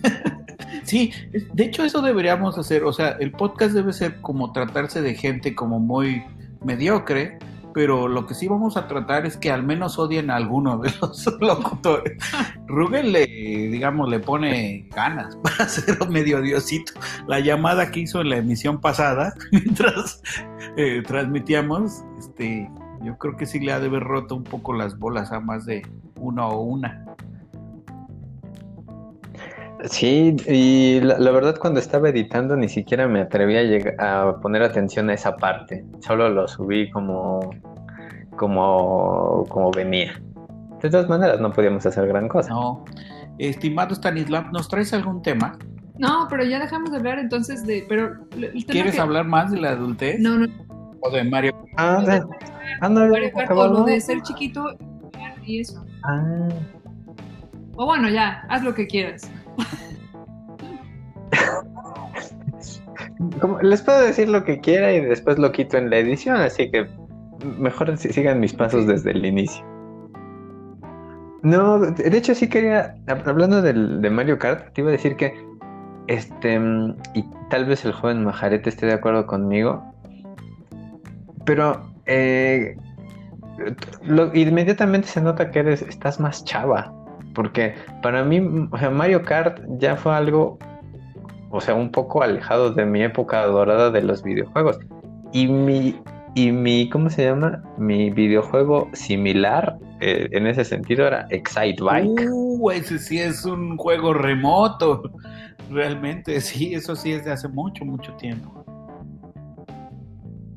Sí, 0.86 1.12
de 1.52 1.64
hecho 1.64 1.84
eso 1.84 2.00
deberíamos 2.00 2.56
hacer, 2.58 2.84
o 2.84 2.92
sea, 2.92 3.16
el 3.18 3.32
podcast 3.32 3.74
debe 3.74 3.92
ser 3.92 4.20
como 4.20 4.52
tratarse 4.52 5.02
de 5.02 5.14
gente 5.14 5.54
como 5.54 5.80
muy 5.80 6.22
mediocre, 6.64 7.38
pero 7.74 8.08
lo 8.08 8.24
que 8.24 8.34
sí 8.34 8.48
vamos 8.48 8.76
a 8.76 8.86
tratar 8.86 9.26
es 9.26 9.36
que 9.36 9.50
al 9.50 9.62
menos 9.62 9.98
odien 9.98 10.30
a 10.30 10.36
alguno 10.36 10.78
de 10.78 10.90
los 11.02 11.26
locutores. 11.40 12.16
Rugel 12.66 13.12
le, 13.12 13.26
digamos, 13.26 14.08
le 14.08 14.20
pone 14.20 14.88
ganas 14.94 15.36
para 15.42 15.68
ser 15.68 16.08
medio 16.08 16.40
diosito. 16.40 16.92
La 17.26 17.40
llamada 17.40 17.90
que 17.90 18.00
hizo 18.00 18.20
en 18.20 18.30
la 18.30 18.36
emisión 18.38 18.80
pasada, 18.80 19.34
mientras 19.52 20.22
eh, 20.76 21.02
transmitíamos, 21.06 22.04
este, 22.18 22.70
yo 23.02 23.18
creo 23.18 23.36
que 23.36 23.44
sí 23.44 23.60
le 23.60 23.72
ha 23.72 23.80
de 23.80 23.88
haber 23.88 24.04
roto 24.04 24.36
un 24.36 24.44
poco 24.44 24.72
las 24.72 24.98
bolas 24.98 25.32
a 25.32 25.40
más 25.40 25.66
de 25.66 25.82
uno 26.18 26.48
o 26.48 26.62
una. 26.62 27.04
Sí, 29.90 30.36
y 30.48 31.00
la, 31.00 31.18
la 31.18 31.30
verdad 31.30 31.56
cuando 31.60 31.80
estaba 31.80 32.08
editando 32.08 32.56
ni 32.56 32.68
siquiera 32.68 33.06
me 33.08 33.20
atreví 33.20 33.56
a, 33.56 33.62
lleg- 33.62 33.94
a 34.00 34.40
poner 34.40 34.62
atención 34.62 35.10
a 35.10 35.14
esa 35.14 35.36
parte. 35.36 35.84
Solo 36.00 36.28
lo 36.28 36.46
subí 36.48 36.90
como, 36.90 37.40
como, 38.36 39.44
como 39.48 39.70
venía. 39.70 40.20
De 40.82 40.90
todas 40.90 41.08
maneras 41.08 41.40
no 41.40 41.52
podíamos 41.52 41.84
hacer 41.86 42.06
gran 42.06 42.28
cosa. 42.28 42.50
No. 42.50 42.84
Estimado 43.38 43.94
Stanislav, 43.94 44.50
¿nos 44.52 44.68
traes 44.68 44.92
algún 44.92 45.22
tema? 45.22 45.58
No, 45.98 46.26
pero 46.28 46.44
ya 46.44 46.58
dejamos 46.60 46.90
de 46.90 46.98
hablar 46.98 47.18
entonces 47.18 47.66
de. 47.66 47.84
Pero 47.88 48.14
el 48.32 48.50
tema 48.52 48.64
¿Quieres 48.68 48.94
que- 48.94 49.00
hablar 49.00 49.26
más 49.26 49.50
de 49.50 49.60
la 49.60 49.70
adultez? 49.70 50.18
No, 50.20 50.38
no. 50.38 50.46
¿O 51.00 51.10
de 51.10 51.24
Mario? 51.24 51.52
Ah, 51.76 52.02
de- 52.04 52.22
ah, 52.80 52.88
no, 52.88 53.06
Mario 53.08 53.30
Kart, 53.34 53.50
o 53.50 53.54
lo 53.54 53.60
acabamos. 53.62 53.86
de 53.86 54.00
ser 54.00 54.20
chiquito 54.22 54.76
y 55.44 55.60
eso. 55.60 55.84
Ah, 56.04 56.48
O 57.76 57.86
bueno, 57.86 58.08
ya, 58.08 58.44
haz 58.48 58.62
lo 58.62 58.74
que 58.74 58.86
quieras. 58.86 59.30
como- 63.40 63.60
les 63.60 63.82
puedo 63.82 64.00
decir 64.02 64.28
lo 64.28 64.44
que 64.44 64.60
quiera 64.60 64.92
y 64.92 65.00
después 65.04 65.38
lo 65.38 65.52
quito 65.52 65.76
en 65.78 65.90
la 65.90 65.98
edición, 65.98 66.36
así 66.36 66.70
que 66.70 66.86
mejor 67.58 67.96
si- 67.98 68.12
sigan 68.12 68.40
mis 68.40 68.52
pasos 68.54 68.86
desde 68.86 69.10
el 69.12 69.24
inicio. 69.24 69.64
No, 71.42 71.78
de 71.78 72.16
hecho 72.16 72.34
sí 72.34 72.48
quería, 72.48 72.96
hab- 73.06 73.26
hablando 73.28 73.62
del, 73.62 74.00
de 74.00 74.10
Mario 74.10 74.38
Kart, 74.38 74.72
te 74.72 74.80
iba 74.80 74.90
a 74.90 74.92
decir 74.92 75.16
que, 75.16 75.34
este, 76.08 76.58
y 77.14 77.24
tal 77.50 77.66
vez 77.66 77.84
el 77.84 77.92
joven 77.92 78.24
Majarete 78.24 78.68
esté 78.70 78.86
de 78.86 78.94
acuerdo 78.94 79.26
conmigo, 79.26 79.84
pero 81.44 81.82
eh, 82.06 82.76
lo- 84.02 84.34
inmediatamente 84.34 85.08
se 85.08 85.20
nota 85.20 85.50
que 85.50 85.60
eres, 85.60 85.82
estás 85.82 86.18
más 86.18 86.44
chava, 86.44 86.92
porque 87.36 87.74
para 88.02 88.24
mí, 88.24 88.40
o 88.72 88.78
sea, 88.78 88.90
Mario 88.90 89.22
Kart 89.22 89.60
ya 89.78 89.94
fue 89.94 90.14
algo, 90.14 90.58
o 91.50 91.60
sea, 91.60 91.74
un 91.74 91.92
poco 91.92 92.22
alejado 92.22 92.72
de 92.72 92.86
mi 92.86 93.02
época 93.02 93.44
dorada 93.44 93.90
de 93.90 94.02
los 94.02 94.22
videojuegos. 94.22 94.78
Y 95.32 95.46
mi, 95.46 95.94
y 96.34 96.50
mi, 96.50 96.88
¿cómo 96.88 97.10
se 97.10 97.26
llama? 97.26 97.62
Mi 97.76 98.08
videojuego 98.08 98.88
similar 98.94 99.76
eh, 100.00 100.28
en 100.32 100.46
ese 100.46 100.64
sentido 100.64 101.06
era 101.06 101.26
Excite 101.28 101.82
Bike. 101.82 102.26
Uh, 102.32 102.70
ese 102.70 102.98
sí 102.98 103.18
es 103.18 103.44
un 103.44 103.76
juego 103.76 104.14
remoto. 104.14 105.02
Realmente, 105.70 106.40
sí, 106.40 106.74
eso 106.74 106.96
sí 106.96 107.12
es 107.12 107.26
de 107.26 107.32
hace 107.32 107.48
mucho, 107.48 107.84
mucho 107.84 108.14
tiempo. 108.14 108.64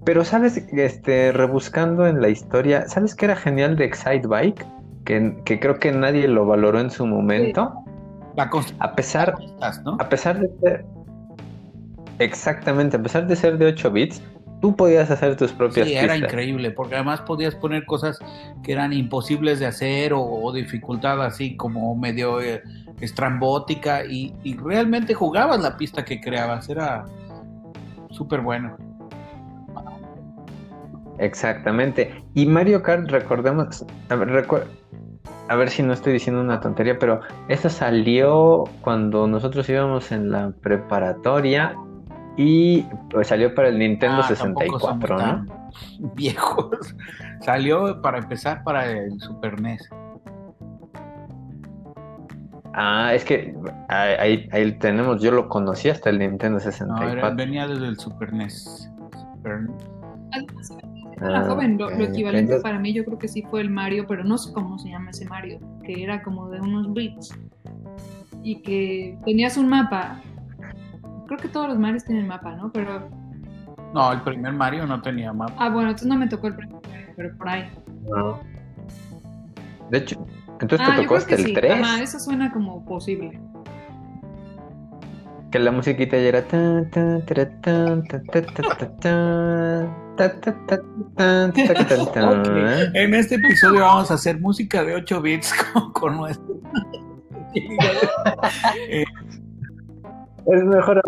Pero, 0.06 0.24
¿sabes? 0.24 0.58
Este, 0.72 1.34
rebuscando 1.34 2.08
en 2.08 2.22
la 2.22 2.30
historia, 2.30 2.88
¿sabes 2.88 3.16
qué 3.16 3.26
era 3.26 3.36
genial 3.36 3.76
de 3.76 3.84
Excite 3.84 4.26
Bike? 4.26 4.66
Que, 5.10 5.36
que 5.44 5.60
creo 5.60 5.80
que 5.80 5.92
nadie 5.92 6.28
lo 6.28 6.46
valoró 6.46 6.80
en 6.80 6.92
su 6.92 7.08
momento. 7.08 7.74
La 8.36 8.48
A 8.78 8.94
pesar, 8.96 9.34
¿no? 9.84 9.98
a 10.00 10.08
pesar 10.08 10.40
de 10.40 10.48
ser... 10.62 10.86
Exactamente, 12.20 12.96
a 12.98 13.02
pesar 13.02 13.26
de 13.26 13.36
ser 13.36 13.58
de 13.58 13.66
8 13.66 13.90
bits, 13.90 14.22
tú 14.62 14.76
podías 14.76 15.10
hacer 15.10 15.36
tus 15.36 15.52
propias 15.52 15.88
Sí, 15.88 15.96
era 15.96 16.14
pistas. 16.14 16.30
increíble, 16.32 16.70
porque 16.70 16.94
además 16.94 17.22
podías 17.22 17.56
poner 17.56 17.88
cosas 17.88 18.20
que 18.62 18.72
eran 18.72 18.94
imposibles 18.94 19.60
de 19.60 19.66
hacer 19.66 20.14
o, 20.14 20.22
o 20.22 20.54
dificultad 20.54 21.26
así 21.26 21.58
como 21.58 21.96
medio 21.96 22.40
eh, 22.40 22.62
estrambótica 23.02 24.06
y, 24.06 24.36
y 24.44 24.58
realmente 24.58 25.16
jugabas 25.16 25.60
la 25.60 25.76
pista 25.76 26.06
que 26.06 26.22
creabas, 26.22 26.70
era 26.70 27.06
súper 28.12 28.42
bueno. 28.42 28.78
Exactamente. 31.18 32.24
Y 32.36 32.46
Mario 32.46 32.84
Kart, 32.84 33.10
recordemos, 33.10 33.84
recu- 34.08 34.64
a 35.50 35.56
ver 35.56 35.70
si 35.70 35.84
no 35.84 35.94
estoy 35.94 36.14
diciendo 36.14 36.42
una 36.42 36.60
tontería, 36.62 36.98
pero 37.00 37.22
eso 37.48 37.70
salió 37.70 38.64
cuando 38.82 39.28
nosotros 39.28 39.68
íbamos 39.70 40.12
en 40.12 40.32
la 40.32 40.52
preparatoria 40.62 41.76
y 42.38 42.84
pues 43.10 43.28
salió 43.28 43.54
para 43.54 43.68
el 43.70 43.80
Nintendo 43.80 44.22
Ah, 44.24 44.34
tampoco 44.38 44.80
somos 44.80 45.04
64, 45.10 45.18
¿no? 45.18 45.46
Viejos. 46.16 46.96
Salió 47.42 48.02
para 48.02 48.20
empezar 48.20 48.64
para 48.64 48.90
el 48.92 49.20
Super 49.20 49.60
NES. 49.62 49.90
Ah, 52.74 53.14
es 53.14 53.26
que 53.26 53.54
ahí, 53.90 54.78
tenemos, 54.80 55.22
yo 55.22 55.32
lo 55.32 55.50
conocí 55.50 55.90
hasta 55.90 56.10
el 56.10 56.20
Nintendo 56.20 56.60
No, 56.60 56.64
era- 56.64 56.72
64. 56.72 57.36
venía 57.36 57.68
desde 57.68 57.88
el 57.88 58.00
Super 58.00 58.32
NES. 58.34 58.90
Super- 59.36 59.68
Además, 60.32 60.74
era 61.22 61.40
Ah, 61.42 61.44
joven, 61.50 61.78
lo, 61.78 61.90
equivalente 61.92 62.60
para 62.62 62.80
mí 62.80 62.94
yo 62.94 63.04
creo 63.06 63.18
que 63.20 63.28
sí 63.28 63.42
fue 63.44 63.62
el 63.62 63.70
Mario, 63.70 64.06
pero 64.08 64.24
no 64.24 64.38
sé 64.38 64.52
cómo 64.54 64.78
se 64.80 64.90
llama 64.90 65.10
ese 65.12 65.26
Mario, 65.26 65.60
que 65.84 66.04
era 66.04 66.22
como 66.24 66.50
de 66.50 66.60
unos 66.62 66.94
bits 66.94 67.38
y 68.44 68.62
que 68.62 69.18
tenías 69.26 69.58
un 69.58 69.68
mapa. 69.68 70.22
Creo 71.28 71.38
que 71.40 71.48
todos 71.50 71.68
los 71.70 71.78
Marios 71.80 72.04
tienen 72.06 72.28
mapa, 72.28 72.56
¿no? 72.56 72.72
Pero, 72.72 73.10
No, 73.94 74.12
el 74.14 74.22
primer 74.22 74.54
Mario 74.54 74.86
no 74.88 75.02
tenía 75.02 75.34
mapa. 75.34 75.54
ah, 75.58 75.70
bueno, 75.70 75.90
entonces 75.90 76.08
no 76.08 76.16
me 76.18 76.28
tocó 76.28 76.48
el 76.48 76.56
primer 76.56 76.76
Mario, 76.90 77.08
pero 77.16 77.38
por 77.38 77.50
ahí. 77.50 77.70
No. 78.10 78.40
De 79.92 79.98
hecho, 80.00 80.26
entonces 80.62 80.80
ah, 80.88 80.92
te 80.92 80.98
yo 80.98 81.04
tocó 81.04 81.16
hasta 81.16 81.36
el 81.36 81.46
sí. 81.46 81.54
3, 81.54 81.72
Ajá, 81.82 82.02
eso 82.02 82.20
suena 82.20 82.52
como 82.52 82.84
posible. 82.86 83.40
que 85.52 85.58
la 85.60 85.72
musiquita 85.72 86.16
ya 86.16 86.28
era 86.28 86.48
tan. 86.48 86.90
Ok. 92.40 92.48
En 92.94 93.14
este 93.14 93.36
episodio 93.36 93.82
vamos 93.82 94.12
a 94.12 94.16
hacer 94.16 94.40
música 94.40 94.84
de 94.84 94.96
8 94.96 95.22
bits 95.22 95.54
con, 95.74 95.92
con 95.94 96.18
nuestro. 96.18 96.46
Eh, 98.90 99.04
Es 100.52 100.64
mejor 100.64 101.02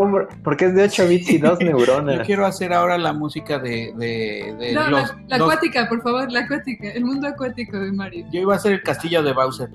porque 0.44 0.66
es 0.66 0.76
de 0.76 0.84
8 0.84 1.08
bits 1.08 1.30
y 1.32 1.38
2 1.40 1.60
yo 1.60 1.66
neuronas. 1.66 2.26
quiero 2.28 2.46
hacer 2.46 2.74
ahora 2.74 2.98
la 2.98 3.12
música 3.14 3.58
de, 3.60 3.92
de, 3.98 4.56
de 4.60 4.74
No, 4.74 4.88
los. 4.90 5.10
la, 5.10 5.16
la 5.28 5.38
los- 5.38 5.48
acuática, 5.48 5.88
por 5.90 6.02
favor, 6.04 6.32
la 6.32 6.42
acuática, 6.42 6.90
el 6.92 7.06
mundo 7.06 7.28
acuático 7.28 7.80
de 7.80 7.92
Mario. 7.92 8.26
Yo 8.32 8.42
iba 8.42 8.54
a 8.54 8.58
hacer 8.58 8.74
el 8.74 8.84
castillo 8.84 9.24
de 9.24 9.34
Bowser. 9.34 9.70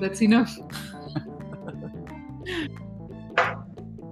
That's 0.00 0.22
enough. 0.22 0.48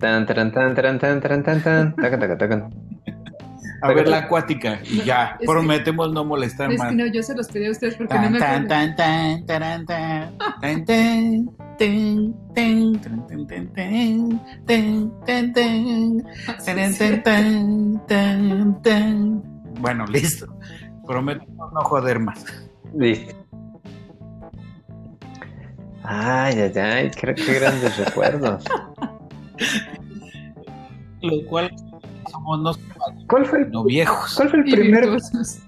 Tan, 0.00 0.26
taran, 0.26 0.50
tan, 0.52 0.74
taran, 0.74 0.98
tan, 0.98 1.20
taran, 1.20 1.42
tan, 1.42 1.62
tan, 1.62 1.94
taca, 1.96 2.18
taca, 2.18 2.38
taca. 2.38 2.68
A 3.82 3.92
ver 3.92 4.06
la 4.06 4.18
acuática. 4.18 4.78
Y 4.84 5.02
ya, 5.02 5.32
Es 5.34 5.38
que- 5.40 5.46
prometemos 5.46 6.12
no 6.12 6.24
molestar 6.24 6.70
Es 6.72 6.78
más. 6.78 6.90
que 6.90 6.94
no, 6.96 7.06
yo 7.06 7.20
se 7.22 7.34
los 7.34 7.48
pedí 7.48 7.66
a 7.66 7.70
ustedes 7.72 7.96
porque 7.96 8.14
no 8.14 8.20
Tan, 8.22 8.32
me 8.32 8.38
tan, 8.38 8.68
tan, 8.68 8.96
tan, 8.96 9.46
taran, 9.46 9.86
tan, 9.86 10.38
tan, 10.60 10.84
tan, 10.84 10.84
ten, 10.84 11.48
ten, 11.78 12.34
ten, 12.54 13.22
ten, 13.24 13.46
ten, 13.46 13.72
ten, 17.24 18.00
ten, 18.06 18.82
ten. 18.82 19.42
Bueno, 19.80 20.06
listo. 20.06 20.46
Prometo 21.06 21.44
no 21.74 21.80
joder 21.82 22.20
más. 22.20 22.44
Listo. 22.94 23.34
Ay, 26.04 26.54
ay, 26.60 26.72
ay, 26.78 27.10
qué, 27.10 27.34
qué 27.34 27.54
grandes 27.54 27.96
recuerdos. 27.96 28.64
Lo 31.22 31.46
cual 31.48 31.70
somos 32.30 32.60
no, 32.60 32.72
¿Cuál 33.28 33.46
fue 33.46 33.60
el, 33.60 33.70
no 33.70 33.84
viejos. 33.84 34.34
cuál 34.36 34.50
fue 34.50 34.58
el 34.60 34.64
primer 34.64 35.02
virtuosos. 35.08 35.58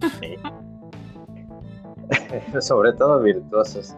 Sobre 2.60 2.92
todo 2.92 3.20
virtuosos. 3.22 3.94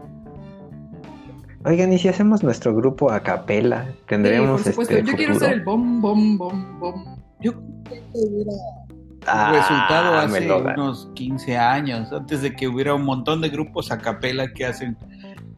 Oigan, 1.64 1.92
¿y 1.92 1.99
si 1.99 2.09
hacemos 2.09 2.42
nuestro 2.42 2.75
grupo 2.75 3.11
a 3.11 3.21
capela? 3.21 3.85
Sí, 3.87 3.92
¿Tendríamos 4.07 4.62
por 4.62 4.71
supuesto. 4.73 4.97
este 4.97 5.11
Yo 5.11 5.16
quiero 5.16 5.35
ser 5.35 5.53
el 5.55 5.64
bom, 5.64 6.01
bom, 6.01 6.38
bom, 6.38 6.79
bom. 6.79 7.18
Yo 7.40 7.53
creo 7.85 8.03
que 8.12 8.18
hubiera 8.18 8.53
Ah, 9.27 9.53
resultado 9.53 10.14
hace 10.16 10.51
unos 10.51 11.11
15 11.14 11.59
años, 11.59 12.11
antes 12.12 12.40
de 12.40 12.55
que 12.55 12.66
hubiera 12.66 12.94
un 12.94 13.05
montón 13.05 13.42
de 13.42 13.51
grupos 13.51 13.90
a 13.90 13.99
capela 13.99 14.51
que 14.55 14.64
hacen 14.64 14.97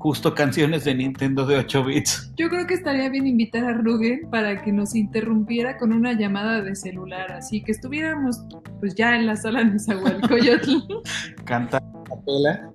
justo 0.00 0.34
canciones 0.34 0.84
de 0.84 0.94
Nintendo 0.94 1.44
de 1.44 1.58
8 1.58 1.84
bits. 1.84 2.32
Yo 2.36 2.48
creo 2.48 2.66
que 2.66 2.72
estaría 2.72 3.10
bien 3.10 3.26
invitar 3.26 3.64
a 3.66 3.74
Rugen 3.74 4.22
para 4.30 4.62
que 4.62 4.72
nos 4.72 4.94
interrumpiera 4.94 5.76
con 5.76 5.92
una 5.92 6.14
llamada 6.14 6.62
de 6.62 6.74
celular, 6.74 7.30
así 7.32 7.62
que 7.62 7.72
estuviéramos 7.72 8.40
pues 8.80 8.94
ya 8.94 9.14
en 9.14 9.26
la 9.26 9.36
sala 9.36 9.62
Nezahualcóyotl 9.62 10.70
Cantar 11.44 11.82
capela. 12.08 12.70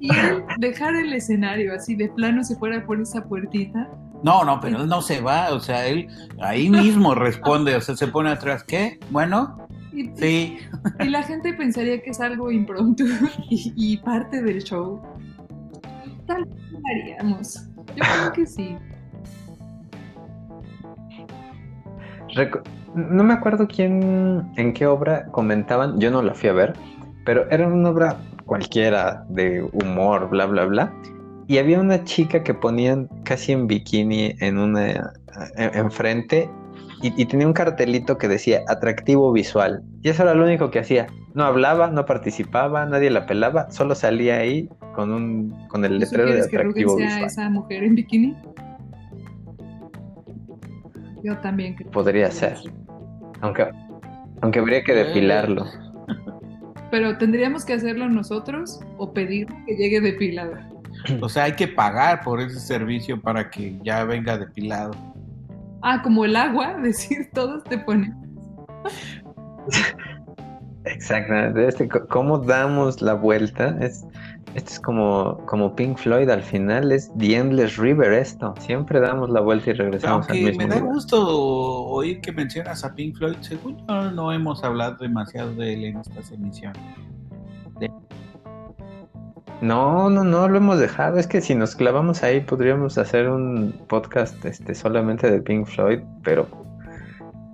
y 0.00 0.12
él 0.12 0.42
dejar 0.58 0.96
el 0.96 1.12
escenario 1.12 1.72
así 1.74 1.94
de 1.94 2.08
plano 2.08 2.42
se 2.42 2.56
fuera 2.56 2.84
por 2.84 3.00
esa 3.00 3.22
puertita. 3.24 3.88
No, 4.24 4.42
no, 4.44 4.58
pero 4.60 4.80
él 4.82 4.88
no 4.88 5.00
se 5.00 5.20
va, 5.20 5.52
o 5.52 5.60
sea, 5.60 5.86
él 5.86 6.08
ahí 6.40 6.68
mismo 6.68 7.14
responde, 7.14 7.76
o 7.76 7.80
sea, 7.80 7.94
se 7.94 8.08
pone 8.08 8.30
atrás, 8.30 8.64
¿qué? 8.64 8.98
Bueno, 9.10 9.68
Y, 9.92 10.10
sí, 10.16 10.58
y 10.98 11.04
la 11.04 11.22
gente 11.22 11.52
pensaría 11.52 12.02
que 12.02 12.10
es 12.10 12.20
algo 12.20 12.50
impromptu 12.50 13.04
y, 13.48 13.72
y 13.76 13.96
parte 13.98 14.42
del 14.42 14.64
show. 14.64 15.00
Tal 16.26 16.44
vez 16.44 16.72
lo 16.72 16.78
haríamos. 16.90 17.68
Yo 17.76 17.94
creo 17.94 18.32
que 18.32 18.46
sí. 18.46 18.76
No 22.94 23.24
me 23.24 23.34
acuerdo 23.34 23.66
quién, 23.68 24.42
en 24.56 24.72
qué 24.72 24.86
obra 24.86 25.26
comentaban, 25.26 25.98
yo 26.00 26.10
no 26.10 26.22
la 26.22 26.34
fui 26.34 26.48
a 26.48 26.52
ver, 26.52 26.74
pero 27.24 27.48
era 27.50 27.66
una 27.66 27.90
obra 27.90 28.16
cualquiera 28.46 29.24
de 29.28 29.62
humor, 29.72 30.28
bla, 30.30 30.46
bla, 30.46 30.64
bla. 30.64 30.92
Y 31.46 31.58
había 31.58 31.80
una 31.80 32.02
chica 32.04 32.42
que 32.42 32.54
ponían 32.54 33.08
casi 33.24 33.52
en 33.52 33.66
bikini 33.66 34.34
en 34.40 34.58
una 34.58 35.12
en- 35.56 35.74
enfrente 35.74 36.48
y, 37.02 37.20
y 37.20 37.26
tenía 37.26 37.46
un 37.46 37.52
cartelito 37.52 38.16
que 38.16 38.28
decía 38.28 38.62
atractivo 38.68 39.30
visual. 39.32 39.82
Y 40.02 40.08
eso 40.08 40.22
era 40.22 40.34
lo 40.34 40.44
único 40.44 40.70
que 40.70 40.78
hacía. 40.78 41.06
No 41.34 41.44
hablaba, 41.44 41.88
no 41.88 42.06
participaba, 42.06 42.86
nadie 42.86 43.10
la 43.10 43.26
pelaba, 43.26 43.70
solo 43.70 43.94
salía 43.94 44.36
ahí 44.36 44.68
con 44.94 45.12
un 45.12 45.66
con 45.68 45.84
el 45.84 45.94
¿Tú 45.94 45.98
letrero 45.98 46.30
de 46.32 46.44
sugieres 46.44 46.48
que 46.48 46.56
atractivo 46.56 46.96
sea 46.96 47.06
visual. 47.06 47.24
esa 47.24 47.50
mujer 47.50 47.84
en 47.84 47.94
bikini? 47.96 48.36
Yo 51.24 51.36
también 51.38 51.74
creo. 51.74 51.90
Podría 51.90 52.30
ser. 52.30 52.56
Aunque 53.40 53.68
aunque 54.42 54.58
habría 54.58 54.84
que 54.84 54.94
depilarlo. 54.94 55.64
Pero 56.90 57.16
tendríamos 57.18 57.64
que 57.64 57.72
hacerlo 57.72 58.08
nosotros 58.08 58.78
o 58.98 59.12
pedir 59.12 59.48
que 59.66 59.74
llegue 59.74 60.00
depilada. 60.00 60.68
o 61.20 61.28
sea, 61.28 61.44
hay 61.44 61.54
que 61.54 61.66
pagar 61.66 62.20
por 62.22 62.40
ese 62.40 62.60
servicio 62.60 63.20
para 63.20 63.50
que 63.50 63.76
ya 63.82 64.04
venga 64.04 64.38
depilado. 64.38 64.92
Ah, 65.82 66.00
como 66.02 66.24
el 66.24 66.36
agua, 66.36 66.74
decir, 66.82 67.30
todos 67.32 67.64
te 67.64 67.78
ponen. 67.78 68.14
Exactamente. 70.84 71.66
Este, 71.66 71.88
¿Cómo 71.88 72.38
damos 72.38 73.00
la 73.00 73.14
vuelta? 73.14 73.76
Es, 73.80 74.04
esto 74.54 74.70
es 74.70 74.80
como, 74.80 75.38
como 75.46 75.74
Pink 75.74 75.96
Floyd 75.98 76.28
al 76.28 76.42
final, 76.42 76.92
es 76.92 77.10
The 77.18 77.36
Endless 77.36 77.76
River 77.76 78.12
esto. 78.12 78.54
Siempre 78.60 79.00
damos 79.00 79.30
la 79.30 79.40
vuelta 79.40 79.70
y 79.70 79.72
regresamos 79.74 80.28
al 80.28 80.36
Aunque 80.36 80.50
mismo 80.50 80.58
me 80.58 80.68
da 80.68 80.80
lugar. 80.80 80.94
gusto 80.94 81.26
oír 81.26 82.20
que 82.20 82.32
mencionas 82.32 82.84
a 82.84 82.94
Pink 82.94 83.16
Floyd, 83.16 83.36
según 83.40 83.78
yo 83.86 84.10
no 84.10 84.30
hemos 84.30 84.62
hablado 84.62 84.96
demasiado 84.96 85.54
de 85.54 85.74
él 85.74 85.84
en 85.84 85.96
estas 85.98 86.30
emisiones. 86.30 86.80
No, 89.60 90.10
no, 90.10 90.24
no, 90.24 90.46
lo 90.48 90.58
hemos 90.58 90.78
dejado. 90.78 91.18
Es 91.18 91.26
que 91.26 91.40
si 91.40 91.54
nos 91.54 91.74
clavamos 91.74 92.22
ahí 92.22 92.40
podríamos 92.40 92.98
hacer 92.98 93.30
un 93.30 93.72
podcast 93.88 94.44
este, 94.44 94.74
solamente 94.74 95.30
de 95.30 95.40
Pink 95.40 95.66
Floyd, 95.66 96.00
pero 96.22 96.46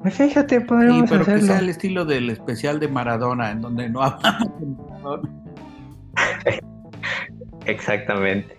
pues 0.01 0.15
fíjate, 0.15 0.61
Sí, 0.61 0.65
podríamos 0.65 1.11
pero 1.11 1.25
que 1.25 1.41
sea 1.41 1.59
el 1.59 1.69
estilo 1.69 2.05
del 2.05 2.31
especial 2.31 2.81
de 2.81 2.89
Maradona, 2.89 3.51
en 3.51 3.61
donde 3.61 3.89
no 3.89 4.03
hablamos 4.03 4.61
de 4.61 4.67
Maradona. 4.67 5.31
Exactamente. 7.67 8.59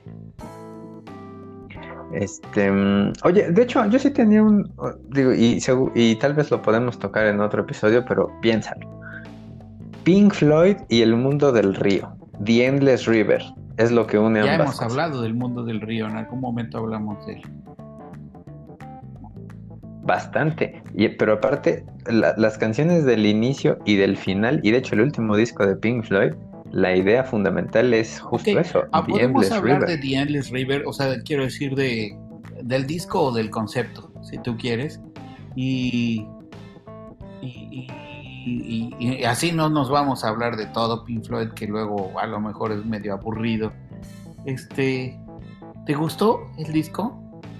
Este, 2.13 2.69
mm, 2.69 3.13
oye, 3.23 3.51
de 3.51 3.61
hecho, 3.63 3.85
yo 3.87 3.97
sí 3.97 4.11
tenía 4.11 4.43
un, 4.43 4.69
digo, 5.09 5.31
y, 5.33 6.15
tal 6.15 6.33
vez 6.33 6.51
lo 6.51 6.61
podemos 6.61 6.99
tocar 6.99 7.25
en 7.27 7.39
otro 7.39 7.61
episodio, 7.61 8.03
pero 8.05 8.31
piénsalo. 8.41 8.87
Pink 10.03 10.33
Floyd 10.33 10.77
y 10.89 11.01
el 11.01 11.15
mundo 11.15 11.51
del 11.51 11.75
río, 11.75 12.13
The 12.43 12.65
Endless 12.65 13.05
River, 13.05 13.41
es 13.77 13.91
lo 13.91 14.07
que 14.07 14.17
une 14.17 14.43
Ya 14.43 14.53
ambas 14.53 14.67
hemos 14.67 14.75
cosas. 14.75 14.91
hablado 14.91 15.21
del 15.21 15.33
mundo 15.35 15.63
del 15.63 15.79
río, 15.79 16.07
en 16.07 16.17
algún 16.17 16.41
momento 16.41 16.79
hablamos 16.79 17.25
de 17.25 17.33
él. 17.33 17.41
Bastante. 20.03 20.81
Y, 20.95 21.09
pero 21.09 21.33
aparte, 21.33 21.85
la- 22.07 22.33
las 22.37 22.57
canciones 22.57 23.05
del 23.05 23.25
inicio 23.25 23.77
y 23.85 23.95
del 23.95 24.17
final, 24.17 24.59
y 24.63 24.71
de 24.71 24.77
hecho 24.79 24.95
el 24.95 25.01
último 25.01 25.35
disco 25.35 25.65
de 25.65 25.75
Pink 25.75 26.03
Floyd, 26.05 26.33
la 26.71 26.95
idea 26.95 27.23
fundamental 27.23 27.93
es 27.93 28.19
justo 28.19 28.49
Ok, 28.51 28.57
eso, 28.57 28.83
Ah, 28.93 29.03
The 29.05 29.11
podemos 29.11 29.43
Endless 29.43 29.51
hablar 29.51 29.81
River. 29.81 29.89
de 29.89 30.07
The 30.07 30.15
Endless 30.15 30.49
River, 30.51 30.83
o 30.87 30.93
sea, 30.93 31.21
quiero 31.23 31.43
decir 31.43 31.75
de 31.75 32.17
del 32.63 32.85
disco 32.85 33.21
o 33.21 33.31
del 33.31 33.49
concepto, 33.49 34.11
si 34.21 34.37
tú 34.37 34.55
quieres. 34.55 35.01
Y, 35.55 36.25
y, 37.41 37.87
y- 38.45 38.95
y- 38.99 39.15
y 39.19 39.23
así 39.23 39.51
no 39.51 39.69
nos 39.69 39.89
vamos 39.89 40.23
a 40.23 40.29
hablar 40.29 40.55
de 40.55 40.65
todo 40.67 41.03
Pink 41.03 41.25
Floyd, 41.25 41.49
que 41.49 41.67
luego 41.67 42.17
a 42.19 42.25
lo 42.27 42.39
mejor 42.39 42.71
es 42.71 42.85
medio 42.85 43.13
aburrido. 43.13 43.73
Este, 44.45 45.19
¿te 45.85 45.93
gustó 45.95 46.47
el 46.57 46.71
disco? 46.71 47.17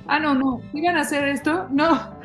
Ah, 0.07 0.19
no, 0.19 0.33
no. 0.35 0.61
¿Iban 0.73 0.97
a 0.97 1.01
hacer 1.01 1.27
esto? 1.27 1.67
No. 1.71 2.20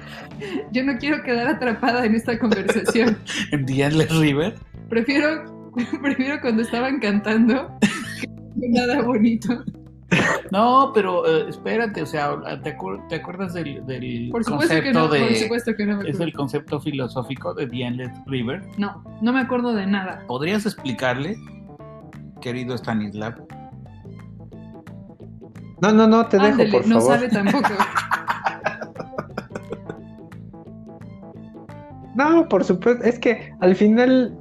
Yo 0.73 0.85
no 0.85 0.97
quiero 0.99 1.23
quedar 1.23 1.49
atrapada 1.49 2.05
en 2.05 2.15
esta 2.15 2.39
conversación. 2.39 3.19
En 3.53 3.69
Endless 3.69 4.17
River. 4.19 4.55
Prefiero, 4.89 5.71
prefiero 6.03 6.41
cuando 6.41 6.63
estaban 6.63 6.99
cantando 7.01 7.77
que 7.81 8.69
nada 8.69 9.03
bonito. 9.03 9.65
No, 10.53 10.93
pero 10.95 11.27
eh, 11.27 11.47
espérate, 11.49 12.01
o 12.01 12.07
sea, 12.07 12.31
¿te, 12.63 12.77
acuer- 12.77 13.07
te 13.09 13.17
acuerdas 13.17 13.55
del, 13.55 13.85
del 13.87 14.29
Por 14.31 14.45
supuesto 14.45 14.75
que 14.77 14.93
concepto 14.93 15.01
no, 15.01 15.09
de... 15.09 15.21
por 15.21 15.35
supuesto 15.35 15.75
que 15.77 15.85
no 15.87 15.97
me 15.97 16.09
Es 16.09 16.21
el 16.21 16.33
concepto 16.33 16.81
filosófico 16.81 17.53
de 17.55 17.67
The 17.67 17.83
Endless 17.83 18.13
River. 18.27 18.63
No, 18.79 19.03
no 19.21 19.33
me 19.33 19.41
acuerdo 19.41 19.75
de 19.75 19.87
nada. 19.87 20.23
¿Podrías 20.29 20.65
explicarle, 20.65 21.37
querido 22.41 22.77
Stanislav? 22.77 23.35
No, 25.83 25.93
no, 25.93 26.07
no, 26.07 26.27
te 26.27 26.37
dejo, 26.39 26.49
Ándele, 26.53 26.71
por 26.71 26.87
no 26.87 27.01
favor. 27.01 27.15
sabe 27.17 27.29
tampoco. 27.29 27.69
No, 32.17 32.49
por 32.49 32.65
supuesto, 32.65 33.05
es 33.05 33.19
que 33.19 33.53
al 33.61 33.75
final 33.77 34.37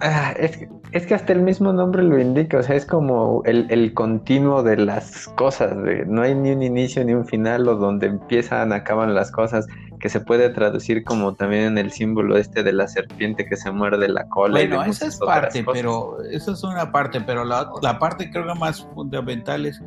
ah, 0.00 0.34
es, 0.38 0.56
que- 0.56 0.68
es 0.92 1.06
que 1.06 1.14
hasta 1.14 1.32
el 1.32 1.40
mismo 1.42 1.72
nombre 1.72 2.02
lo 2.02 2.18
indica, 2.20 2.58
o 2.58 2.62
sea, 2.62 2.76
es 2.76 2.86
como 2.86 3.42
el, 3.44 3.66
el 3.70 3.92
continuo 3.94 4.62
de 4.62 4.76
las 4.78 5.28
cosas, 5.28 5.80
de, 5.82 6.04
no 6.06 6.22
hay 6.22 6.34
ni 6.34 6.50
un 6.52 6.62
inicio 6.62 7.04
ni 7.04 7.12
un 7.12 7.26
final 7.26 7.68
o 7.68 7.76
donde 7.76 8.06
empiezan, 8.06 8.72
acaban 8.72 9.14
las 9.14 9.30
cosas, 9.30 9.66
que 9.98 10.08
se 10.08 10.20
puede 10.20 10.50
traducir 10.50 11.04
como 11.04 11.34
también 11.34 11.64
en 11.64 11.78
el 11.78 11.90
símbolo 11.90 12.36
este 12.36 12.62
de 12.62 12.72
la 12.72 12.86
serpiente 12.86 13.46
que 13.46 13.56
se 13.56 13.70
muerde 13.72 14.08
la 14.08 14.28
cola. 14.28 14.60
y 14.62 14.68
Bueno, 14.68 14.84
esa 14.84 15.06
es 15.06 15.18
parte, 15.18 15.64
pero 15.72 16.22
esa 16.30 16.52
es 16.52 16.62
una 16.64 16.92
parte, 16.92 17.20
pero 17.22 17.44
la, 17.44 17.70
la 17.82 17.98
parte 17.98 18.30
creo 18.30 18.46
que 18.46 18.58
más 18.58 18.86
fundamental 18.94 19.64
es 19.66 19.80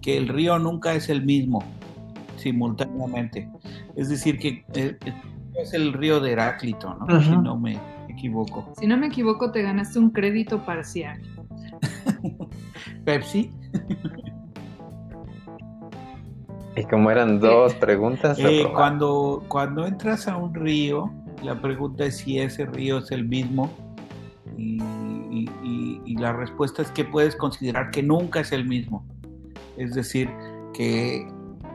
que 0.00 0.16
el 0.16 0.28
río 0.28 0.58
nunca 0.58 0.94
es 0.94 1.08
el 1.10 1.22
mismo 1.24 1.62
simultáneamente. 2.36 3.48
Es 3.96 4.08
decir, 4.08 4.38
que 4.38 4.64
eh, 4.72 4.96
es 5.62 5.74
el 5.74 5.92
río 5.92 6.20
de 6.20 6.32
Heráclito, 6.32 6.94
¿no? 6.94 7.20
Si 7.22 7.30
no 7.36 7.56
me 7.58 7.78
equivoco. 8.08 8.72
Si 8.78 8.86
no 8.86 8.96
me 8.96 9.06
equivoco, 9.08 9.50
te 9.52 9.62
ganaste 9.62 9.98
un 9.98 10.10
crédito 10.10 10.64
parcial. 10.64 11.20
Pepsi. 13.04 13.50
Y 16.76 16.84
como 16.84 17.10
eran 17.10 17.40
dos 17.40 17.74
preguntas, 17.74 18.38
Eh, 18.38 18.66
cuando, 18.72 19.42
cuando 19.48 19.86
entras 19.86 20.28
a 20.28 20.36
un 20.36 20.54
río, 20.54 21.10
la 21.42 21.60
pregunta 21.60 22.04
es 22.04 22.18
si 22.18 22.38
ese 22.38 22.66
río 22.66 22.98
es 22.98 23.10
el 23.10 23.26
mismo. 23.26 23.70
Y, 24.56 24.80
y- 25.30 25.50
y- 25.62 26.00
y 26.04 26.16
la 26.16 26.32
respuesta 26.32 26.82
es 26.82 26.90
que 26.90 27.04
puedes 27.04 27.36
considerar 27.36 27.90
que 27.90 28.02
nunca 28.02 28.40
es 28.40 28.52
el 28.52 28.66
mismo. 28.66 29.04
Es 29.76 29.94
decir, 29.94 30.28
que 30.74 31.26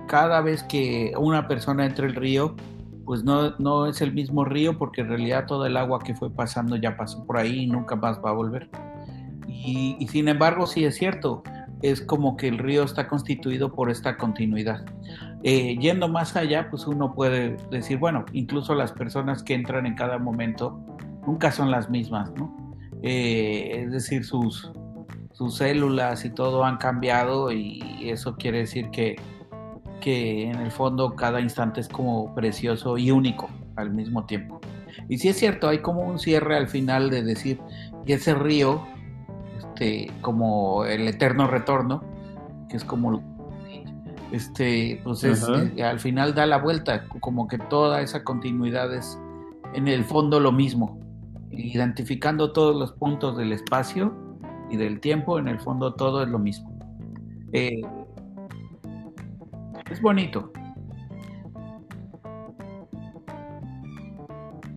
cada 0.08 0.41
vez 0.41 0.63
que 0.63 1.13
una 1.17 1.48
persona 1.48 1.86
entra 1.86 2.06
el 2.06 2.15
río, 2.15 2.56
pues 3.06 3.24
no, 3.24 3.56
no 3.60 3.86
es 3.86 4.02
el 4.02 4.13
mismo 4.13 4.46
río 4.46 4.78
porque 4.78 5.02
en 5.02 5.10
realidad 5.10 5.46
todo 5.46 5.65
el 5.65 5.78
agua 5.78 6.00
que 6.00 6.15
fue 6.15 6.32
pasando 6.32 6.76
ya 6.76 6.98
pasó 6.98 7.26
por 7.26 7.38
ahí 7.38 7.62
y 7.62 7.68
nunca 7.68 7.96
más 7.96 8.20
va 8.24 8.32
a 8.32 8.34
volver. 8.34 8.70
Y, 9.48 9.96
y 10.00 10.08
sin 10.08 10.28
embargo, 10.28 10.68
sí 10.68 10.84
es 10.86 10.96
cierto, 10.96 11.44
es 11.82 12.02
como 12.02 12.36
que 12.36 12.48
el 12.48 12.58
río 12.58 12.84
está 12.84 13.08
constituido 13.08 13.72
por 13.74 13.89
esta 13.89 14.18
continuidad. 14.18 14.86
Eh, 15.44 15.78
yendo 15.80 16.08
más 16.08 16.36
allá, 16.36 16.70
pues 16.70 16.88
uno 16.88 17.13
puede 17.13 17.58
decir, 17.70 18.00
bueno, 18.00 18.26
incluso 18.34 18.74
las 18.74 18.91
personas 18.91 19.44
que 19.44 19.54
entran 19.54 19.86
en 19.86 19.96
cada 19.96 20.18
momento 20.18 20.80
nunca 21.28 21.52
son 21.52 21.70
las 21.70 21.89
mismas, 21.89 22.32
¿no? 22.36 22.56
Eh, 23.04 23.84
es 23.84 23.91
decir, 23.91 24.26
sus, 24.26 24.72
sus 25.34 25.58
células 25.58 26.26
y 26.26 26.32
todo 26.32 26.63
han 26.63 26.78
cambiado 26.78 27.52
y 27.52 28.10
eso 28.10 28.36
quiere 28.36 28.60
decir 28.60 28.89
que, 28.89 29.18
que 30.06 30.52
en 30.52 30.60
el 30.60 30.70
fondo 30.70 31.15
cada 31.15 31.41
instante 31.41 31.82
es 31.82 31.88
como 31.88 32.36
precioso 32.36 32.96
y 32.96 33.10
único 33.10 33.50
al 33.76 33.89
mismo 33.89 34.24
tiempo. 34.28 34.62
Y 35.10 35.18
sí 35.18 35.30
es 35.30 35.39
cierto, 35.39 35.68
hay 35.68 35.80
como 35.80 36.04
un 36.04 36.20
cierre 36.20 36.56
al 36.56 36.68
final 36.68 37.10
de 37.10 37.24
decir, 37.24 37.60
y 38.06 38.13
ese 38.13 38.36
río, 38.36 38.84
este, 39.58 40.12
como 40.22 40.86
el 40.86 41.08
eterno 41.08 41.48
retorno, 41.48 42.04
que 42.70 42.78
es 42.78 42.84
como 42.84 43.20
este, 44.32 45.02
pues 45.04 45.24
es, 45.24 45.44
eh, 45.76 45.84
al 45.84 46.00
final 46.00 46.36
da 46.36 46.46
la 46.46 46.60
vuelta, 46.60 47.08
como 47.08 47.48
que 47.48 47.58
toda 47.58 48.02
esa 48.02 48.24
continuidad 48.24 48.94
es 48.94 49.18
en 49.74 49.88
el 49.88 50.04
fondo 50.04 50.39
lo 50.39 50.52
mismo, 50.52 51.00
identificando 51.50 52.54
todos 52.54 52.76
los 52.76 52.91
puntos 52.91 53.38
del 53.38 53.54
espacio 53.54 54.13
y 54.70 54.78
del 54.78 55.00
tiempo, 55.00 55.39
en 55.39 55.48
el 55.48 55.60
fondo 55.60 55.96
todo 55.96 56.22
es 56.22 56.30
lo 56.30 56.38
mismo. 56.38 56.78
Eh, 57.54 57.82
es 59.89 60.02
bonito. 60.02 60.52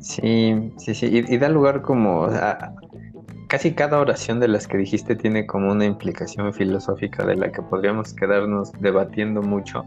Sí, 0.00 0.72
sí, 0.78 0.94
sí, 0.94 1.24
y, 1.28 1.38
da 1.38 1.48
lugar 1.48 1.82
como 1.82 2.24
a, 2.24 2.72
casi 3.48 3.74
cada 3.74 3.98
oración 3.98 4.40
de 4.40 4.48
las 4.48 4.66
que 4.66 4.78
dijiste 4.78 5.16
tiene 5.16 5.46
como 5.46 5.72
una 5.72 5.84
implicación 5.84 6.52
filosófica 6.54 7.26
de 7.26 7.36
la 7.36 7.50
que 7.50 7.62
podríamos 7.62 8.14
quedarnos 8.14 8.72
debatiendo 8.80 9.42
mucho 9.42 9.84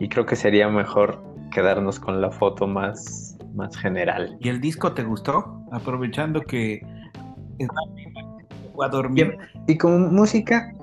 y 0.00 0.08
creo 0.08 0.26
que 0.26 0.36
sería 0.36 0.68
mejor 0.68 1.22
quedarnos 1.52 2.00
con 2.00 2.20
la 2.20 2.30
foto 2.30 2.66
más, 2.66 3.38
más 3.54 3.76
general. 3.76 4.36
¿Y 4.40 4.48
el 4.48 4.60
disco 4.60 4.92
te 4.92 5.04
gustó? 5.04 5.64
Aprovechando 5.70 6.42
que 6.42 6.82
es 7.58 7.68
a 8.82 8.88
dormir. 8.88 9.38
Y, 9.66 9.78
como 9.78 9.98
música, 9.98 10.74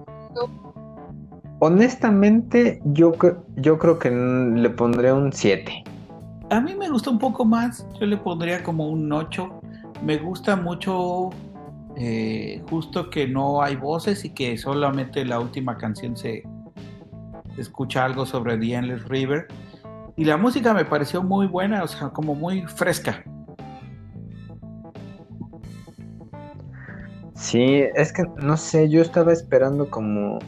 honestamente 1.62 2.82
yo, 2.86 3.13
yo 3.56 3.78
creo 3.78 4.00
que 4.00 4.10
le 4.10 4.69
pondría 4.71 5.13
un 5.13 5.32
7. 5.32 5.84
A 6.50 6.60
mí 6.60 6.74
me 6.76 6.89
gusta 6.89 7.12
un 7.12 7.19
poco 7.19 7.45
más, 7.45 7.88
yo 8.00 8.08
le 8.08 8.17
pondría 8.17 8.63
como 8.63 8.89
un 8.89 9.12
8. 9.13 9.62
Me 10.04 10.17
gusta 10.17 10.56
mucho 10.56 11.30
eh, 11.95 12.63
justo 12.67 13.12
que 13.12 13.28
no 13.28 13.62
hay 13.62 13.76
voces 13.76 14.26
y 14.26 14.32
que 14.32 14.58
solamente 14.58 15.24
la 15.24 15.39
última 15.39 15.78
canción 15.78 16.17
se, 16.17 16.43
escucha 17.58 18.06
algo 18.06 18.26
sobre 18.26 18.58
The 18.58 18.74
Endless 18.74 19.08
River. 19.08 19.47
Y 20.17 20.26
la 20.26 20.38
música 20.38 20.74
me 20.74 20.84
pareció 20.84 21.21
muy 21.21 21.45
buena, 21.45 21.84
o 21.84 21.88
sea, 21.88 22.10
como 22.10 22.34
muy 22.34 22.63
fresca. 22.63 23.24
Sí, 27.36 27.84
es 27.95 28.12
que 28.12 28.24
no 28.41 28.58
sé, 28.58 28.89
yo 28.89 29.02
estaba 29.02 29.32
esperando 29.32 29.89
como 29.91 30.39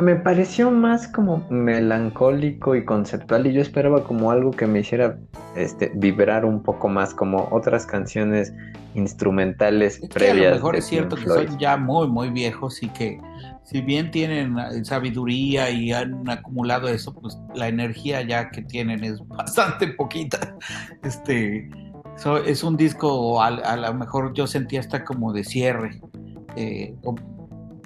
me 0.00 0.16
pareció 0.16 0.70
más 0.70 1.06
como 1.08 1.46
melancólico 1.50 2.74
y 2.74 2.84
conceptual 2.84 3.46
y 3.46 3.52
yo 3.52 3.60
esperaba 3.60 4.04
como 4.04 4.30
algo 4.30 4.50
que 4.50 4.66
me 4.66 4.80
hiciera 4.80 5.18
este, 5.54 5.92
vibrar 5.94 6.44
un 6.44 6.62
poco 6.62 6.88
más 6.88 7.14
como 7.14 7.48
otras 7.50 7.86
canciones 7.86 8.52
instrumentales 8.94 10.00
previas. 10.12 10.46
a 10.46 10.50
lo 10.50 10.54
mejor 10.56 10.76
es 10.76 10.86
cierto 10.86 11.16
que 11.16 11.26
son 11.26 11.58
ya 11.58 11.76
muy 11.76 12.08
muy 12.08 12.30
viejos 12.30 12.82
y 12.82 12.88
que 12.88 13.20
si 13.64 13.80
bien 13.80 14.10
tienen 14.10 14.84
sabiduría 14.84 15.70
y 15.70 15.92
han 15.92 16.28
acumulado 16.28 16.88
eso, 16.88 17.14
pues 17.14 17.38
la 17.54 17.68
energía 17.68 18.22
ya 18.22 18.50
que 18.50 18.62
tienen 18.62 19.02
es 19.04 19.18
bastante 19.28 19.88
poquita. 19.88 20.56
Este 21.02 21.68
es 22.46 22.62
un 22.62 22.76
disco 22.76 23.42
a, 23.42 23.76
lo 23.76 23.94
mejor 23.94 24.34
yo 24.34 24.46
sentía 24.46 24.80
hasta 24.80 25.04
como 25.04 25.32
de 25.32 25.44
cierre. 25.44 26.00
Eh, 26.56 26.94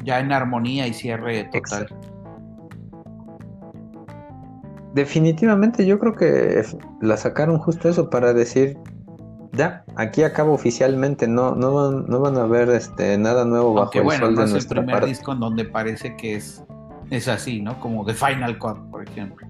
ya 0.04 0.20
en 0.20 0.32
armonía 0.32 0.86
y 0.86 0.94
cierre 0.94 1.44
total. 1.44 1.88
Definitivamente 4.94 5.86
yo 5.86 5.98
creo 5.98 6.14
que 6.14 6.64
la 7.00 7.16
sacaron 7.16 7.58
justo 7.58 7.88
eso 7.88 8.10
para 8.10 8.32
decir 8.32 8.78
ya, 9.52 9.84
aquí 9.96 10.22
acaba 10.22 10.50
oficialmente, 10.52 11.26
no, 11.26 11.54
no, 11.54 11.90
no 11.90 12.20
van 12.20 12.36
a 12.36 12.46
ver 12.46 12.68
este 12.68 13.16
nada 13.18 13.44
nuevo 13.44 13.74
bajo 13.74 13.92
el 13.92 14.10
sol 14.18 14.36
de 14.36 14.44
es 14.44 14.52
el 14.52 14.66
primer 14.66 15.04
disco 15.04 15.32
en 15.32 15.40
donde 15.40 15.64
parece 15.64 16.16
que 16.16 16.36
es, 16.36 16.62
es 17.10 17.28
así, 17.28 17.60
¿no? 17.60 17.78
Como 17.80 18.04
The 18.04 18.14
Final 18.14 18.58
Cut, 18.58 18.78
por 18.90 19.08
ejemplo. 19.08 19.46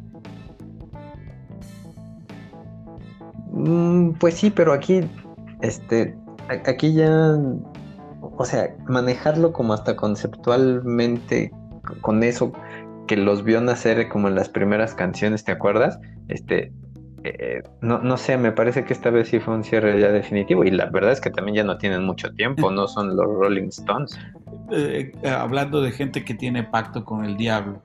Mm, 3.51 4.13
pues 4.13 4.35
sí, 4.35 4.51
pero 4.51 4.73
aquí, 4.73 5.01
este, 5.63 6.17
aquí 6.49 6.95
ya 6.95 7.37
o 8.39 8.45
sea, 8.45 8.75
manejarlo 8.87 9.53
como 9.53 9.75
hasta 9.75 9.97
conceptualmente 9.97 11.51
con 12.01 12.23
eso 12.23 12.53
que 13.09 13.17
los 13.17 13.43
vio 13.43 13.61
nacer 13.61 14.09
como 14.09 14.29
en 14.29 14.37
las 14.37 14.49
primeras 14.49 14.95
canciones, 14.95 15.43
¿te 15.45 15.51
acuerdas? 15.51 15.99
Este, 16.29 16.73
eh, 17.25 17.63
no, 17.81 17.99
no 17.99 18.17
sé, 18.17 18.39
me 18.39 18.53
parece 18.53 18.85
que 18.85 18.93
esta 18.93 19.11
vez 19.11 19.29
sí 19.29 19.41
fue 19.41 19.55
un 19.55 19.65
cierre 19.65 20.01
ya 20.01 20.13
definitivo 20.13 20.63
y 20.63 20.71
la 20.71 20.87
verdad 20.87 21.11
es 21.13 21.21
que 21.21 21.31
también 21.31 21.57
ya 21.57 21.65
no 21.65 21.79
tienen 21.79 22.05
mucho 22.05 22.33
tiempo, 22.35 22.71
no 22.71 22.87
son 22.87 23.17
los 23.17 23.27
Rolling 23.27 23.69
Stones. 23.69 24.17
Eh, 24.71 25.11
eh, 25.23 25.29
hablando 25.29 25.81
de 25.81 25.91
gente 25.91 26.25
que 26.25 26.35
tiene 26.35 26.63
pacto 26.63 27.05
con 27.05 27.25
el 27.25 27.37
diablo. 27.37 27.83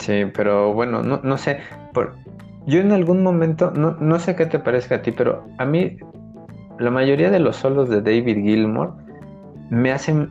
Sí, 0.00 0.24
pero 0.34 0.72
bueno, 0.72 1.04
no, 1.04 1.20
no 1.22 1.38
sé, 1.38 1.60
por, 1.94 2.16
yo 2.66 2.80
en 2.80 2.90
algún 2.90 3.22
momento, 3.22 3.70
no, 3.70 3.92
no 4.00 4.18
sé 4.18 4.34
qué 4.34 4.46
te 4.46 4.58
parezca 4.58 4.96
a 4.96 5.02
ti, 5.02 5.12
pero 5.12 5.46
a 5.58 5.64
mí 5.64 5.98
la 6.78 6.90
mayoría 6.90 7.30
de 7.30 7.38
los 7.38 7.56
solos 7.56 7.88
de 7.88 8.02
David 8.02 8.42
Gilmour 8.42 8.94
me 9.70 9.92
hacen, 9.92 10.30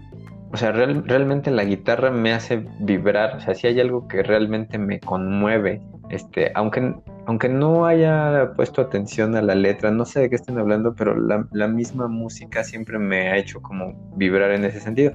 o 0.51 0.57
sea, 0.57 0.71
realmente 0.71 1.51
la 1.51 1.63
guitarra 1.63 2.11
me 2.11 2.33
hace 2.33 2.65
vibrar, 2.79 3.37
o 3.37 3.39
sea, 3.39 3.55
si 3.55 3.67
hay 3.67 3.79
algo 3.79 4.07
que 4.07 4.23
realmente 4.23 4.77
me 4.77 4.99
conmueve, 4.99 5.81
este, 6.09 6.51
aunque, 6.55 6.93
aunque 7.25 7.49
no 7.49 7.85
haya 7.85 8.51
puesto 8.55 8.81
atención 8.81 9.35
a 9.35 9.41
la 9.41 9.55
letra, 9.55 9.91
no 9.91 10.05
sé 10.05 10.21
de 10.21 10.29
qué 10.29 10.35
estén 10.35 10.57
hablando, 10.57 10.93
pero 10.93 11.17
la, 11.17 11.47
la 11.51 11.67
misma 11.67 12.07
música 12.07 12.63
siempre 12.63 12.99
me 12.99 13.29
ha 13.29 13.37
hecho 13.37 13.61
como 13.61 13.93
vibrar 14.15 14.51
en 14.51 14.65
ese 14.65 14.81
sentido. 14.81 15.13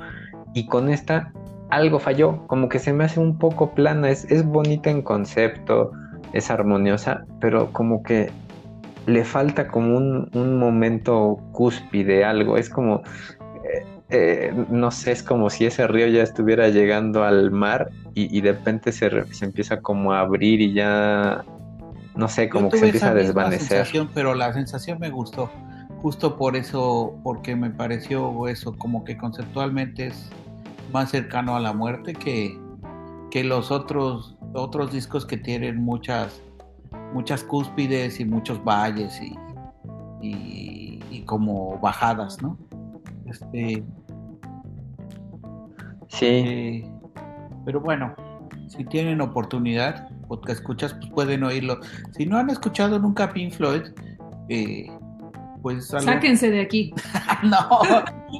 Y 0.54 0.66
con 0.66 0.88
esta 0.88 1.32
algo 1.68 1.98
falló, 1.98 2.46
como 2.46 2.68
que 2.68 2.78
se 2.78 2.92
me 2.92 3.04
hace 3.04 3.20
un 3.20 3.38
poco 3.38 3.74
plana, 3.74 4.10
es, 4.10 4.24
es 4.30 4.44
bonita 4.44 4.90
en 4.90 5.02
concepto, 5.02 5.92
es 6.32 6.50
armoniosa, 6.50 7.24
pero 7.40 7.72
como 7.72 8.02
que 8.02 8.30
le 9.06 9.24
falta 9.24 9.68
como 9.68 9.96
un, 9.96 10.58
momento 10.58 11.38
cúspide, 11.52 12.24
algo. 12.24 12.56
Es 12.56 12.68
como, 12.68 13.02
eh, 13.64 13.86
eh, 14.10 14.66
no 14.68 14.90
sé, 14.90 15.12
es 15.12 15.22
como 15.22 15.48
si 15.48 15.64
ese 15.66 15.86
río 15.86 16.08
ya 16.08 16.22
estuviera 16.22 16.68
llegando 16.68 17.24
al 17.24 17.50
mar 17.50 17.90
y, 18.14 18.40
de 18.40 18.52
repente 18.52 18.92
se, 18.92 19.10
empieza 19.42 19.80
como 19.80 20.12
a 20.12 20.20
abrir 20.20 20.60
y 20.60 20.72
ya, 20.72 21.44
no 22.14 22.28
sé, 22.28 22.48
como 22.48 22.70
que 22.70 22.78
se 22.78 22.86
empieza 22.86 23.10
a 23.10 23.14
desvanecer. 23.14 23.86
pero 24.14 24.34
la 24.34 24.52
sensación 24.54 24.98
me 24.98 25.10
gustó, 25.10 25.50
justo 26.00 26.36
por 26.36 26.56
eso, 26.56 27.14
porque 27.22 27.54
me 27.54 27.70
pareció 27.70 28.48
eso, 28.48 28.76
como 28.76 29.04
que 29.04 29.16
conceptualmente 29.16 30.08
es 30.08 30.30
más 30.92 31.10
cercano 31.10 31.56
a 31.56 31.60
la 31.60 31.74
muerte 31.74 32.14
que, 32.14 32.58
que 33.30 33.44
los 33.44 33.70
otros, 33.70 34.36
otros 34.54 34.92
discos 34.92 35.26
que 35.26 35.36
tienen 35.36 35.76
muchas 35.76 36.42
muchas 37.16 37.42
cúspides 37.42 38.20
y 38.20 38.26
muchos 38.26 38.62
valles 38.62 39.18
y, 39.22 41.00
y, 41.10 41.22
como 41.24 41.78
bajadas, 41.78 42.42
¿no? 42.42 42.58
Este, 43.24 43.82
sí. 46.08 46.26
Eh, 46.26 46.90
pero 47.64 47.80
bueno, 47.80 48.14
si 48.68 48.84
tienen 48.84 49.22
oportunidad, 49.22 50.08
que 50.44 50.52
escuchas, 50.52 50.92
pues 50.92 51.10
pueden 51.10 51.42
oírlo. 51.42 51.80
Si 52.12 52.26
no 52.26 52.36
han 52.36 52.50
escuchado 52.50 52.98
nunca 52.98 53.32
Pink 53.32 53.54
Floyd, 53.54 53.82
eh, 54.50 54.86
pues... 55.66 55.88
Sáquense 55.88 56.48
de 56.48 56.60
aquí. 56.60 56.94
no, 57.42 57.80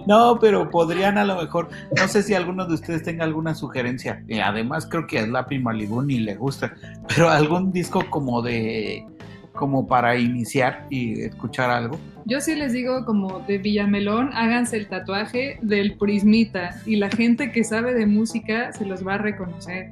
no, 0.07 0.39
pero 0.39 0.71
podrían 0.71 1.19
a 1.19 1.25
lo 1.25 1.35
mejor, 1.43 1.69
no 1.97 2.07
sé 2.07 2.23
si 2.23 2.35
alguno 2.35 2.67
de 2.67 2.75
ustedes 2.75 3.03
tenga 3.03 3.25
alguna 3.25 3.53
sugerencia. 3.53 4.23
además 4.45 4.87
creo 4.87 5.09
que 5.09 5.19
a 5.19 5.25
Slappy 5.25 5.59
Malibu 5.59 6.03
ni 6.03 6.21
le 6.21 6.37
gusta, 6.37 6.73
pero 7.09 7.29
algún 7.29 7.73
disco 7.73 8.05
como 8.11 8.43
de 8.43 9.05
como 9.55 9.89
para 9.89 10.17
iniciar 10.17 10.87
y 10.89 11.23
escuchar 11.23 11.69
algo. 11.69 11.99
Yo 12.27 12.41
sí 12.41 12.55
les 12.55 12.73
digo 12.73 13.05
como 13.05 13.41
de 13.41 13.59
Villamelón, 13.59 14.31
háganse 14.33 14.77
el 14.77 14.87
tatuaje 14.87 15.59
del 15.63 15.97
prismita 15.99 16.81
y 16.87 16.95
la 16.95 17.11
gente 17.11 17.51
que 17.51 17.65
sabe 17.65 17.93
de 17.93 18.07
música 18.07 18.73
se 18.73 18.87
los 18.87 19.05
va 19.05 19.15
a 19.15 19.19
reconocer. 19.19 19.91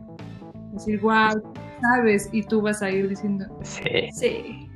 Decir, 0.73 1.01
wow, 1.01 1.43
sabes, 1.81 2.29
y 2.31 2.45
tú 2.45 2.63
vas 2.63 2.81
a 2.81 2.91
ir 2.91 3.09
diciendo, 3.09 3.47
Sí. 3.63 3.83
sí, 4.13 4.69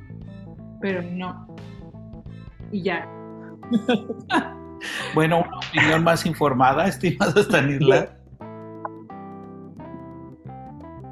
pero 0.81 1.01
no. 1.01 1.47
Y 2.71 2.83
ya. 2.83 3.07
Bueno, 5.13 5.39
una 5.45 5.57
opinión 5.57 6.03
más 6.05 6.25
informada, 6.25 6.87
estimado 6.87 7.41
Stanislas. 7.41 8.07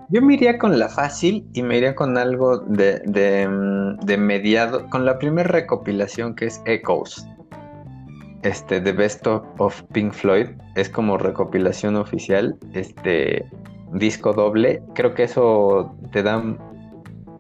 Yo 0.10 0.22
me 0.22 0.36
iría 0.36 0.58
con 0.58 0.80
la 0.80 0.88
fácil 0.88 1.46
y 1.54 1.62
me 1.64 1.78
iría 1.78 1.94
con 1.94 2.18
algo 2.18 2.60
de, 2.60 3.00
de, 3.06 3.96
de 4.06 4.18
mediado, 4.18 4.90
con 4.90 5.04
la 5.06 5.20
primera 5.20 5.50
recopilación 5.50 6.34
que 6.34 6.46
es 6.46 6.62
Echoes. 6.66 7.28
Este, 8.44 8.80
The 8.80 8.94
Best 8.94 9.28
of, 9.28 9.44
of 9.58 9.84
Pink 9.92 10.14
Floyd, 10.14 10.48
es 10.76 10.88
como 10.88 11.18
recopilación 11.18 11.98
oficial, 11.98 12.56
este 12.72 13.46
disco 13.92 14.32
doble. 14.32 14.82
Creo 14.96 15.14
que 15.14 15.24
eso 15.24 15.94
te 16.14 16.24
da, 16.24 16.42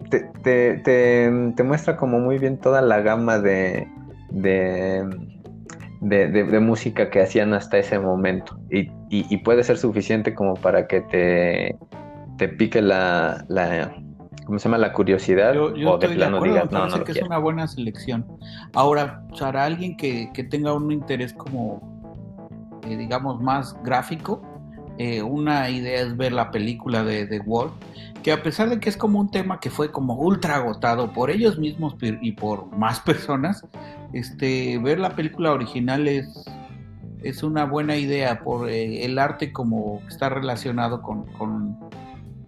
te, 0.09 0.29
te, 0.43 0.73
te- 0.79 1.53
te 1.55 1.63
muestra 1.63 1.95
como 1.95 2.19
muy 2.19 2.37
bien 2.37 2.57
toda 2.57 2.81
la 2.81 2.99
gama 2.99 3.39
de, 3.39 3.87
de, 4.29 5.03
de, 6.01 6.27
de- 6.29 6.43
de 6.43 6.59
música 6.59 7.09
que 7.09 7.21
hacían 7.21 7.53
hasta 7.53 7.77
ese 7.77 7.99
momento. 7.99 8.57
Y, 8.69 8.81
y- 9.09 9.25
y 9.29 9.37
puede 9.37 9.63
ser 9.63 9.77
suficiente 9.77 10.33
como 10.33 10.55
para 10.55 10.87
que 10.87 11.01
te, 11.01 11.77
te 12.37 12.47
pique 12.49 12.81
la, 12.81 13.45
la 13.49 13.93
¿cómo 14.45 14.59
se 14.59 14.65
llama? 14.69 14.77
La 14.77 14.93
curiosidad 14.93 15.53
Yo, 15.53 15.75
yo 15.75 15.91
o 15.93 15.97
de 15.97 16.05
estoy 16.05 16.09
de 16.09 16.15
plano 16.21 16.37
acuerdo, 16.37 16.53
digas, 16.55 16.71
no, 16.71 16.87
no 16.87 16.97
lo 16.97 17.03
que 17.03 17.11
es 17.11 17.15
quiero. 17.17 17.27
una 17.27 17.37
buena 17.39 17.67
selección. 17.67 18.25
Ahora, 18.73 19.23
para 19.39 19.65
alguien 19.65 19.97
que, 19.97 20.29
que 20.33 20.43
tenga 20.43 20.73
un 20.73 20.91
interés 20.91 21.33
como, 21.33 22.79
eh, 22.87 22.95
digamos, 22.95 23.41
más 23.41 23.75
gráfico, 23.83 24.41
eh, 24.99 25.21
una 25.21 25.69
idea 25.69 26.01
es 26.01 26.15
ver 26.17 26.31
la 26.33 26.49
película 26.49 27.03
de 27.03 27.25
The 27.27 27.39
Wall, 27.41 27.69
que 28.23 28.31
a 28.31 28.41
pesar 28.41 28.69
de 28.69 28.79
que 28.79 28.89
es 28.89 28.97
como 28.97 29.19
un 29.19 29.29
tema 29.29 29.59
que 29.59 29.69
fue 29.69 29.91
como 29.91 30.15
ultra 30.15 30.55
agotado 30.55 31.11
por 31.13 31.29
ellos 31.29 31.59
mismos 31.59 31.95
y 32.01 32.31
por 32.31 32.65
más 32.75 32.99
personas, 33.01 33.63
este, 34.13 34.77
ver 34.79 34.99
la 34.99 35.15
película 35.15 35.51
original 35.51 36.07
es, 36.07 36.45
es 37.23 37.43
una 37.43 37.65
buena 37.65 37.97
idea 37.97 38.39
por 38.39 38.69
eh, 38.69 39.03
el 39.05 39.19
arte 39.19 39.51
como 39.51 40.01
está 40.07 40.29
relacionado 40.29 41.01
con, 41.01 41.25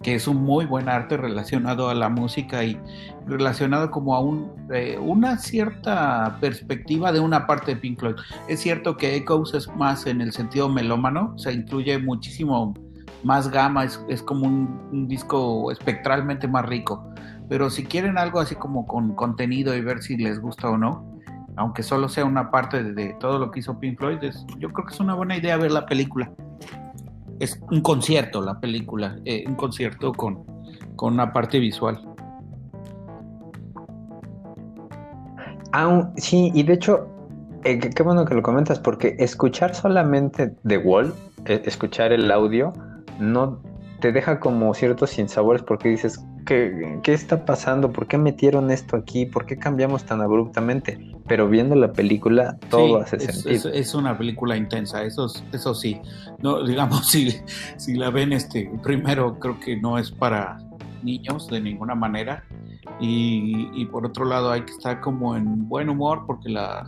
que 0.02 0.16
es 0.16 0.28
un 0.28 0.38
muy 0.44 0.66
buen 0.66 0.88
arte 0.88 1.18
relacionado 1.18 1.90
a 1.90 1.94
la 1.94 2.10
música 2.10 2.64
y 2.64 2.80
relacionado 3.26 3.92
como 3.92 4.16
a 4.16 4.22
un, 4.22 4.52
eh, 4.74 4.98
una 5.00 5.38
cierta 5.38 6.38
perspectiva 6.40 7.12
de 7.12 7.20
una 7.20 7.46
parte 7.46 7.76
de 7.76 7.82
Pink 7.82 8.00
Floyd. 8.00 8.16
Es 8.48 8.62
cierto 8.62 8.96
que 8.96 9.16
Echoes 9.16 9.54
es 9.54 9.68
más 9.76 10.06
en 10.06 10.22
el 10.22 10.32
sentido 10.32 10.70
melómano, 10.70 11.34
o 11.36 11.38
sea, 11.38 11.52
incluye 11.52 11.98
muchísimo 12.00 12.74
más 13.24 13.52
gama, 13.52 13.84
es, 13.84 14.00
es 14.08 14.24
como 14.24 14.48
un, 14.48 14.80
un 14.94 15.08
disco 15.08 15.72
espectralmente 15.72 16.48
más 16.48 16.66
rico. 16.66 17.06
Pero 17.50 17.70
si 17.70 17.84
quieren 17.84 18.18
algo 18.18 18.40
así 18.40 18.56
como 18.56 18.86
con 18.88 19.16
contenido 19.16 19.76
y 19.76 19.82
ver 19.82 20.02
si 20.02 20.16
les 20.16 20.40
gusta 20.40 20.70
o 20.70 20.78
no, 20.78 21.19
aunque 21.60 21.84
solo 21.84 22.08
sea 22.08 22.24
una 22.24 22.52
parte 22.52 22.82
de, 22.82 23.14
todo 23.20 23.38
lo 23.38 23.52
que 23.52 23.60
hizo 23.60 23.78
Pink 23.78 24.00
Floyd, 24.00 24.20
yo 24.58 24.72
creo 24.72 24.86
que 24.88 24.94
es 24.94 25.00
una 25.02 25.14
buena 25.14 25.36
idea 25.36 25.58
ver 25.58 25.72
la 25.72 25.86
película. 25.86 26.32
Es 27.42 27.62
un 27.70 27.82
concierto 27.82 28.42
la 28.42 28.62
película, 28.62 29.18
eh, 29.26 29.44
un 29.46 29.56
concierto 29.56 30.14
con, 30.14 30.46
con 30.96 31.14
una 31.14 31.34
parte 31.34 31.60
visual. 31.60 32.00
Aún- 35.74 36.14
sí, 36.16 36.50
y 36.54 36.64
de 36.64 36.74
hecho, 36.74 37.10
eh, 37.66 37.78
qué 37.78 38.04
bueno 38.04 38.24
que 38.24 38.36
lo 38.36 38.42
comentas, 38.42 38.80
porque 38.80 39.18
escuchar 39.20 39.76
solamente 39.76 40.56
The 40.66 40.78
Wall, 40.78 41.14
eh, 41.44 41.62
escuchar 41.66 42.14
el 42.14 42.32
audio, 42.32 42.72
no 43.20 43.62
te 44.00 44.14
deja 44.14 44.40
como 44.40 44.74
ciertos 44.74 45.10
sinsabores 45.10 45.62
porque 45.62 45.90
dices, 45.90 46.26
¿qué, 46.46 47.00
qué 47.04 47.14
está 47.14 47.46
pasando? 47.46 47.92
¿Por 47.92 48.08
qué 48.08 48.18
metieron 48.18 48.72
esto 48.72 48.96
aquí? 48.96 49.26
¿Por 49.26 49.46
qué 49.46 49.58
cambiamos 49.58 50.06
tan 50.06 50.22
abruptamente? 50.22 50.98
Pero 51.28 51.48
viendo 51.48 51.76
la 51.76 51.94
película, 51.94 52.58
todo 52.70 52.98
Sí, 52.98 53.04
hace 53.04 53.16
es, 53.18 53.42
sentido. 53.42 53.72
es- 53.72 53.88
es 53.88 53.94
una 53.94 54.18
película 54.18 54.58
intensa, 54.58 55.04
eso, 55.04 55.26
es- 55.28 55.44
eso 55.54 55.74
sí. 55.76 56.00
No, 56.42 56.64
digamos, 56.66 57.08
si, 57.10 57.30
si 57.78 57.94
la 57.96 58.10
ven, 58.10 58.34
este, 58.34 58.70
primero 58.84 59.38
creo 59.40 59.60
que 59.60 59.78
no 59.78 59.98
es 59.98 60.12
para 60.12 60.58
niños 61.04 61.48
de 61.50 61.62
ninguna 61.62 61.96
manera. 61.96 62.44
Y, 63.02 63.70
y 63.82 63.86
por 63.86 64.06
otro 64.06 64.26
lado 64.26 64.52
hay 64.52 64.62
que 64.62 64.72
estar 64.72 65.00
como 65.00 65.36
en 65.38 65.70
buen 65.70 65.90
humor 65.90 66.24
porque 66.28 66.50
la, 66.50 66.86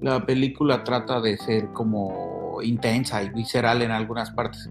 la 0.00 0.24
película 0.26 0.82
trata 0.82 1.20
de 1.20 1.36
ser 1.36 1.68
como 1.72 2.60
intensa 2.62 3.22
y 3.22 3.28
visceral 3.30 3.82
en 3.82 3.90
algunas 3.92 4.30
partes. 4.32 4.68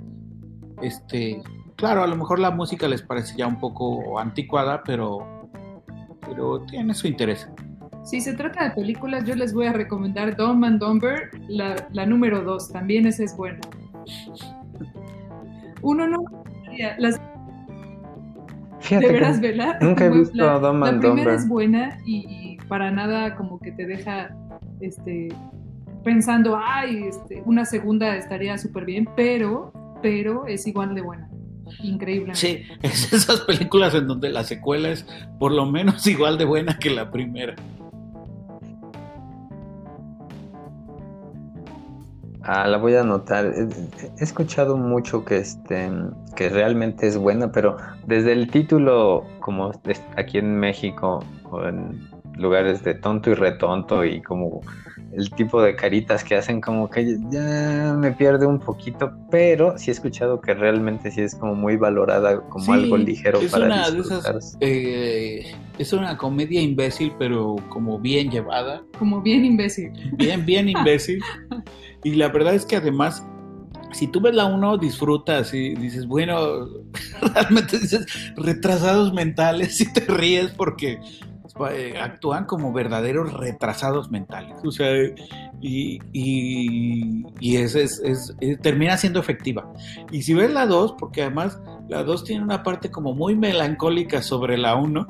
Este, 0.82 1.42
claro, 1.78 2.04
a 2.04 2.08
lo 2.08 2.16
mejor 2.18 2.40
la 2.40 2.52
música 2.52 2.88
les 2.88 3.02
parece 3.02 3.38
ya 3.38 3.48
un 3.48 3.60
poco 3.60 4.20
anticuada, 4.20 4.84
pero, 4.84 5.50
pero 6.22 6.60
tiene 6.66 6.94
su 6.94 7.08
interés. 7.08 7.48
Si 8.04 8.22
se 8.22 8.34
trata 8.34 8.66
de 8.66 8.72
películas, 8.72 9.26
yo 9.26 9.36
les 9.36 9.54
voy 9.54 9.68
a 9.68 9.74
recomendar 9.74 10.36
Dumb 10.36 10.64
and 10.66 10.80
Dumber, 10.80 11.30
la, 11.48 11.88
la 11.92 12.06
número 12.06 12.42
2. 12.42 12.72
También 12.72 13.06
esa 13.06 13.24
es 13.24 13.36
buena. 13.36 13.60
Uno 15.82 16.08
no. 16.08 16.24
Las 16.98 17.20
Fíjate 18.80 19.08
de 19.08 19.14
que 19.14 19.20
veras, 19.20 19.42
¿verdad? 19.42 19.78
nunca 19.82 20.06
he 20.06 20.10
visto 20.18 20.38
la, 20.38 20.60
Dumb 20.60 20.82
la 20.84 20.90
and 20.90 21.00
primera 21.02 21.32
Dumber. 21.32 21.34
es 21.34 21.48
buena 21.48 21.98
y, 22.06 22.26
y 22.54 22.58
para 22.68 22.92
nada 22.92 23.36
como 23.36 23.60
que 23.60 23.72
te 23.72 23.86
deja 23.86 24.30
este, 24.80 25.30
pensando, 26.04 26.58
ay, 26.62 27.04
este, 27.08 27.42
una 27.46 27.66
segunda 27.66 28.16
estaría 28.16 28.58
súper 28.58 28.86
bien, 28.86 29.10
pero, 29.16 29.74
pero 30.02 30.46
es 30.48 30.66
igual 30.68 30.96
de 30.96 31.02
buena. 31.02 31.28
Increíble. 31.82 32.36
Sí, 32.36 32.64
es 32.82 33.12
esas 33.14 33.42
películas 33.42 33.94
en 33.96 34.08
donde 34.08 34.30
la 34.30 34.44
secuela 34.44 34.90
es 34.90 35.06
por 35.40 35.52
lo 35.52 35.66
menos 35.66 36.06
igual 36.08 36.38
de 36.38 36.46
buena 36.46 36.78
que 36.78 36.90
la 36.90 37.12
primera. 37.12 37.56
Ah, 42.50 42.66
la 42.66 42.78
voy 42.78 42.96
a 42.96 43.02
anotar. 43.02 43.46
He, 43.46 44.24
escuchado 44.24 44.78
mucho 44.78 45.26
que 45.26 45.38
este 45.38 45.92
que 46.36 46.48
realmente 46.48 47.06
es 47.06 47.18
buena, 47.18 47.52
pero 47.52 47.76
desde 48.06 48.32
el 48.32 48.50
título, 48.50 49.26
como 49.42 49.74
aquí 50.16 50.38
en 50.38 50.58
México 50.58 51.20
o 51.52 51.66
en 51.66 52.08
lugares 52.38 52.84
de 52.84 52.94
tonto 52.94 53.32
y 53.32 53.34
retonto 53.34 54.06
y 54.06 54.22
como 54.22 54.62
el 55.14 55.30
tipo 55.32 55.62
de 55.62 55.76
caritas 55.76 56.24
que 56.24 56.36
hacen 56.36 56.62
como 56.62 56.90
que 56.90 57.18
ya 57.32 57.96
me 57.98 58.12
pierde 58.12 58.46
un 58.46 58.60
poquito, 58.60 59.12
pero 59.32 59.78
sí 59.78 59.90
he 59.90 59.94
escuchado 59.94 60.40
que 60.42 60.54
realmente 60.54 61.10
sí 61.12 61.22
es 61.22 61.34
como 61.36 61.56
muy 61.56 61.78
valorada 61.78 62.42
como 62.50 62.66
Sí, 62.66 62.72
algo 62.72 62.98
ligero 62.98 63.40
es 63.40 63.52
para 63.52 63.66
una 63.66 63.90
de 63.90 63.98
disfrutar. 63.98 64.36
esas, 64.38 64.58
eh, 64.60 65.56
es 65.80 65.94
una 65.94 66.18
comedia 66.18 66.62
imbécil, 66.62 67.14
pero 67.18 67.56
como 67.70 67.98
bien 68.00 68.30
llevada, 68.30 68.84
Como 69.00 69.22
bien 69.22 69.46
imbécil. 69.46 69.92
bien, 70.14 70.46
bien 70.46 70.70
imbécil. 70.70 71.20
Y 72.04 72.12
la 72.16 72.28
verdad 72.30 72.54
es 72.54 72.66
que 72.66 72.76
además, 72.76 73.24
si 73.94 74.08
tú 74.08 74.22
ves 74.22 74.36
la 74.36 74.46
uno, 74.46 74.78
disfrutas 74.78 75.54
y 75.54 75.74
dices, 75.76 76.06
bueno, 76.06 76.68
realmente 77.34 77.80
dices 77.80 78.06
retrasados 78.36 79.14
mentales 79.14 79.80
y 79.82 79.92
te 79.94 80.02
ríes 80.02 80.52
porque 80.52 81.00
eh, 81.72 82.00
actúan 82.00 82.46
como 82.46 82.72
verdaderos 82.74 83.34
retrasados 83.34 84.10
mentales. 84.12 84.58
O 84.64 84.72
sea, 84.72 84.90
y, 85.62 86.00
y, 86.14 87.26
y 87.40 87.56
es, 87.58 87.76
es- 87.76 88.02
es- 88.04 88.36
eh, 88.42 88.58
termina 88.58 88.98
siendo 88.98 89.20
efectiva. 89.20 89.72
Y 90.12 90.22
si 90.22 90.34
ves 90.34 90.52
la 90.52 90.66
2, 90.66 90.96
porque 91.00 91.22
además 91.24 91.60
la 91.90 92.04
2 92.04 92.24
tiene 92.24 92.44
una 92.44 92.64
parte 92.64 92.92
como 92.92 93.14
muy 93.14 93.36
melancólica 93.36 94.22
sobre 94.22 94.58
la 94.58 94.76
1, 94.76 95.08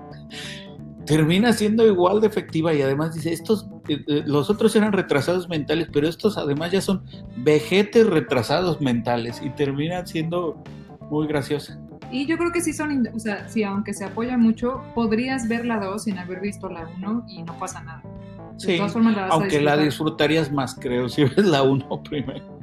termina 1.05 1.53
siendo 1.53 1.85
igual 1.87 2.19
de 2.21 2.27
efectiva 2.27 2.73
y 2.73 2.81
además 2.81 3.13
dice, 3.15 3.31
estos, 3.31 3.67
eh, 3.87 3.99
eh, 4.07 4.23
los 4.25 4.49
otros 4.49 4.75
eran 4.75 4.91
retrasados 4.91 5.47
mentales, 5.47 5.87
pero 5.91 6.07
estos 6.07 6.37
además 6.37 6.71
ya 6.71 6.81
son 6.81 7.03
vejetes 7.37 8.05
retrasados 8.07 8.81
mentales 8.81 9.41
y 9.43 9.49
terminan 9.51 10.05
siendo 10.05 10.61
muy 11.09 11.25
graciosa. 11.27 11.79
Y 12.11 12.25
yo 12.25 12.37
creo 12.37 12.51
que 12.51 12.61
sí 12.61 12.71
son, 12.73 13.07
o 13.13 13.19
sea, 13.19 13.47
sí, 13.49 13.63
aunque 13.63 13.93
se 13.93 14.05
apoya 14.05 14.37
mucho, 14.37 14.81
podrías 14.95 15.47
ver 15.47 15.65
la 15.65 15.77
2 15.79 16.03
sin 16.03 16.17
haber 16.17 16.39
visto 16.39 16.69
la 16.69 16.87
1 16.97 17.25
y 17.27 17.43
no 17.43 17.57
pasa 17.59 17.81
nada. 17.83 18.01
De 18.03 18.59
Sí, 18.59 18.77
todas 18.77 18.93
formas 18.93 19.15
la 19.15 19.23
vas 19.23 19.31
a 19.31 19.33
aunque 19.35 19.61
la 19.61 19.75
disfrutar. 19.77 19.85
disfrutarías 19.85 20.51
más, 20.51 20.75
creo, 20.75 21.09
si 21.09 21.25
ves 21.25 21.45
la 21.45 21.63
1 21.63 22.03
primero. 22.09 22.57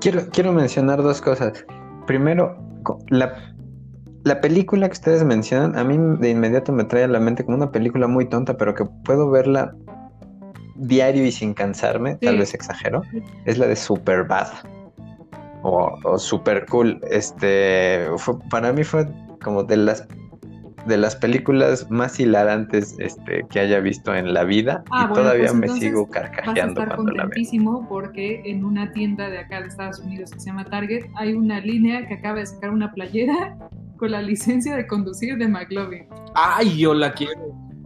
Quiero, 0.00 0.28
quiero 0.30 0.52
mencionar 0.52 1.02
dos 1.02 1.20
cosas. 1.20 1.64
Primero, 2.06 2.56
la, 3.08 3.54
la 4.24 4.40
película 4.40 4.88
que 4.88 4.92
ustedes 4.92 5.24
mencionan, 5.24 5.76
a 5.76 5.84
mí 5.84 5.96
de 6.20 6.30
inmediato 6.30 6.72
me 6.72 6.84
trae 6.84 7.04
a 7.04 7.08
la 7.08 7.20
mente 7.20 7.44
como 7.44 7.56
una 7.56 7.72
película 7.72 8.06
muy 8.06 8.26
tonta, 8.26 8.56
pero 8.56 8.74
que 8.74 8.84
puedo 9.04 9.30
verla 9.30 9.74
diario 10.76 11.24
y 11.24 11.32
sin 11.32 11.54
cansarme, 11.54 12.16
tal 12.16 12.38
vez 12.38 12.52
exagero, 12.54 13.02
es 13.46 13.58
la 13.58 13.66
de 13.66 13.76
Superbad. 13.76 14.48
O, 15.68 15.98
o 16.04 16.18
Super 16.18 16.64
Cool. 16.66 17.00
Este, 17.10 18.06
fue- 18.18 18.38
para 18.50 18.72
mí 18.72 18.84
fue 18.84 19.06
como 19.42 19.64
de 19.64 19.76
las 19.78 20.06
de 20.86 20.96
las 20.96 21.16
películas 21.16 21.90
más 21.90 22.20
hilarantes 22.20 22.94
este, 23.00 23.44
que 23.50 23.58
haya 23.58 23.80
visto 23.80 24.14
en 24.14 24.32
la 24.32 24.44
vida 24.44 24.84
Ah, 24.92 25.00
y 25.02 25.08
bueno, 25.08 25.14
todavía 25.14 25.46
pues 25.48 25.54
me 25.54 25.68
sigo 25.70 26.06
Vas 26.06 26.10
a 26.16 26.20
carcajeando 26.30 26.80
estar 26.82 26.94
cuando 26.94 27.12
la 27.12 27.24
veo. 27.26 27.86
porque 27.88 28.42
en 28.44 28.64
una 28.64 28.92
tienda 28.92 29.28
de 29.28 29.38
acá 29.40 29.62
de 29.62 29.66
Estados 29.66 29.98
Unidos 29.98 30.30
que 30.30 30.38
se 30.38 30.46
llama 30.46 30.64
Target 30.66 31.06
hay 31.16 31.32
una 31.32 31.58
línea 31.58 32.06
que 32.06 32.14
acaba 32.14 32.38
de 32.38 32.46
sacar 32.46 32.70
una 32.70 32.92
playera 32.92 33.56
con 33.98 34.12
la 34.12 34.22
licencia 34.22 34.76
de 34.76 34.86
conducir 34.86 35.36
de 35.38 35.48
McLovin. 35.48 36.06
Ay, 36.36 36.78
yo 36.78 36.94
la 36.94 37.12
quiero. 37.12 37.32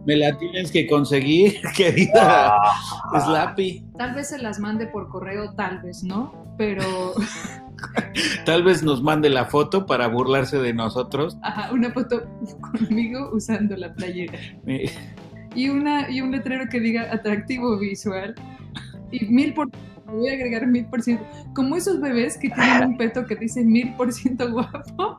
Me 0.05 0.15
la 0.17 0.37
tienes 0.37 0.71
que 0.71 0.85
conseguir, 0.87 1.59
querida 1.75 2.53
Slappy. 3.19 3.83
Tal 3.97 4.13
vez 4.13 4.29
se 4.29 4.37
las 4.37 4.59
mande 4.59 4.85
por 4.87 5.09
correo, 5.09 5.53
tal 5.55 5.81
vez 5.81 6.03
no, 6.03 6.33
pero 6.57 6.83
Tal 8.45 8.63
vez 8.63 8.83
nos 8.83 9.01
mande 9.01 9.29
la 9.29 9.45
foto 9.45 9.85
para 9.85 10.07
burlarse 10.07 10.57
de 10.59 10.73
nosotros. 10.73 11.37
ajá, 11.41 11.71
una 11.73 11.91
foto 11.91 12.23
conmigo 12.59 13.29
usando 13.33 13.75
la 13.77 13.93
playera. 13.93 14.37
Y, 15.55 15.69
una, 15.69 16.09
y 16.09 16.21
un 16.21 16.31
letrero 16.31 16.65
que 16.69 16.79
diga 16.79 17.11
atractivo 17.11 17.77
visual. 17.77 18.35
Y 19.11 19.25
mil 19.25 19.53
por 19.53 19.69
voy 20.07 20.29
a 20.29 20.33
agregar 20.33 20.67
mil 20.67 20.85
por 20.85 21.01
ciento. 21.01 21.25
Como 21.55 21.75
esos 21.77 22.01
bebés 22.01 22.37
que 22.37 22.49
tienen 22.49 22.89
un 22.89 22.97
peto 22.97 23.25
que 23.25 23.35
dice 23.35 23.63
mil 23.63 23.93
por 23.95 24.11
ciento 24.11 24.51
guapo. 24.51 25.15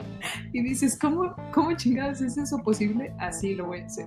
Y 0.53 0.63
dices, 0.63 0.99
¿cómo, 0.99 1.35
¿cómo 1.53 1.73
chingados 1.77 2.21
es 2.21 2.37
eso 2.37 2.59
posible? 2.59 3.13
Así 3.19 3.55
lo 3.55 3.67
voy 3.67 3.81
a 3.81 3.87
hacer. 3.87 4.07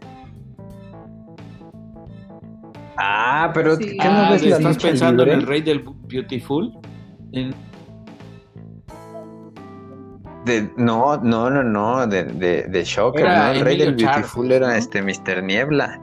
Ah, 2.97 3.51
pero 3.53 3.75
Sí. 3.75 3.97
¿qué 3.97 4.07
no 4.07 4.13
ah, 4.13 4.31
ves 4.31 4.43
¿Estás 4.43 4.77
pensando 4.77 5.23
en 5.23 5.29
el 5.29 5.45
rey 5.45 5.61
del 5.61 5.83
Beautiful? 6.07 6.77
En- 7.33 7.53
De- 10.45 10.69
no, 10.77 11.17
no, 11.17 11.49
no, 11.49 11.63
no, 11.63 12.05
de, 12.07 12.23
de, 12.23 12.63
de 12.63 12.83
Shocker, 12.83 13.21
Era 13.25 13.47
¿no? 13.47 13.51
El 13.53 13.61
rey 13.61 13.73
Emilio 13.81 13.85
del 13.85 13.95
Beautiful 13.95 14.47
Charles, 14.47 14.57
era 14.57 14.67
¿no? 14.67 14.73
este 14.73 15.01
Mr. 15.01 15.43
Niebla. 15.43 16.01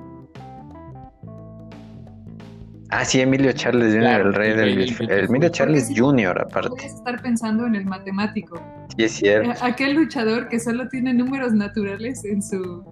Ah, 2.90 3.05
sí, 3.07 3.20
Emilio 3.20 3.53
Charles 3.53 3.93
Jr., 3.95 4.01
Claro, 4.03 4.28
el 4.28 4.34
rey 4.34 4.51
el 4.51 4.57
del 4.57 4.76
Beautiful. 4.76 5.07
Beautiful. 5.07 5.30
Emilio 5.36 5.49
Charles 5.49 5.86
sí, 5.86 5.95
Jr., 5.97 6.40
aparte. 6.43 6.82
a 6.82 6.86
estar 6.86 7.22
pensando 7.22 7.66
en 7.66 7.74
el 7.74 7.86
matemático. 7.86 8.61
Sí, 8.97 9.05
es 9.05 9.12
cierto. 9.12 9.51
Aquel 9.64 9.95
luchador 9.95 10.49
que 10.49 10.61
solo 10.61 10.86
tiene 10.88 11.14
números 11.14 11.55
naturales 11.55 12.22
en 12.26 12.43
su, 12.43 12.84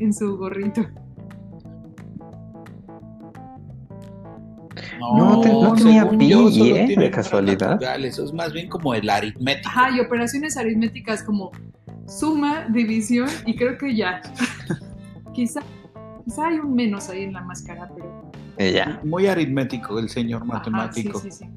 en 0.00 0.12
su 0.12 0.36
gorrito. 0.38 0.84
No, 5.12 5.40
te- 5.40 5.48
no 5.52 5.74
tenía 5.74 6.08
pi, 6.08 6.28
yo, 6.28 6.50
solo 6.50 6.64
¿eh? 6.76 6.84
tiene 6.86 6.86
De 6.86 6.94
números 6.96 7.10
casualidad. 7.14 7.82
Eso 8.04 8.24
es 8.24 8.32
más 8.32 8.52
bien 8.52 8.68
como 8.68 8.94
el 8.94 9.08
aritmético. 9.10 9.68
Ajá, 9.68 9.90
y 9.94 10.00
operaciones 10.00 10.56
aritméticas 10.56 11.22
como 11.22 11.50
suma, 12.06 12.66
división 12.68 13.28
y 13.46 13.54
creo 13.56 13.76
que 13.78 13.94
ya. 13.94 14.20
quizá, 15.34 15.60
quizá 16.24 16.46
hay 16.46 16.58
un 16.58 16.74
menos 16.74 17.08
ahí 17.10 17.24
en 17.24 17.32
la 17.32 17.42
máscara, 17.42 17.90
pero... 17.94 18.30
Ya. 18.72 19.00
Muy 19.04 19.26
aritmético 19.26 19.98
el 19.98 20.08
señor 20.08 20.42
ajá, 20.44 20.52
matemático. 20.54 21.18
sí, 21.18 21.30
sí, 21.30 21.44
sí. 21.44 21.50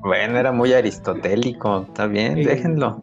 Bueno, 0.00 0.38
era 0.38 0.52
muy 0.52 0.72
aristotélico. 0.72 1.82
Está 1.82 2.06
bien, 2.06 2.36
Sí. 2.36 2.44
déjenlo. 2.44 3.00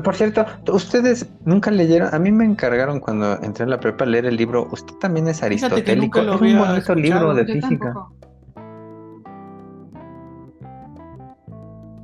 Por 0.00 0.14
cierto, 0.14 0.46
ustedes 0.72 1.28
nunca 1.44 1.70
leyeron, 1.70 2.14
a 2.14 2.18
mí 2.18 2.30
me 2.30 2.44
encargaron 2.44 3.00
cuando 3.00 3.40
entré 3.42 3.64
en 3.64 3.70
la 3.70 3.80
prepa 3.80 4.06
leer 4.06 4.26
el 4.26 4.36
libro, 4.36 4.68
usted 4.70 4.94
también 4.96 5.28
es 5.28 5.42
aristotélico, 5.42 6.20
es 6.20 6.26
un 6.26 6.38
bonito 6.38 6.74
escuchado. 6.74 6.94
libro 6.94 7.34
de 7.34 7.46
Yo 7.46 7.52
física. 7.54 7.92
tampoco. 7.92 8.14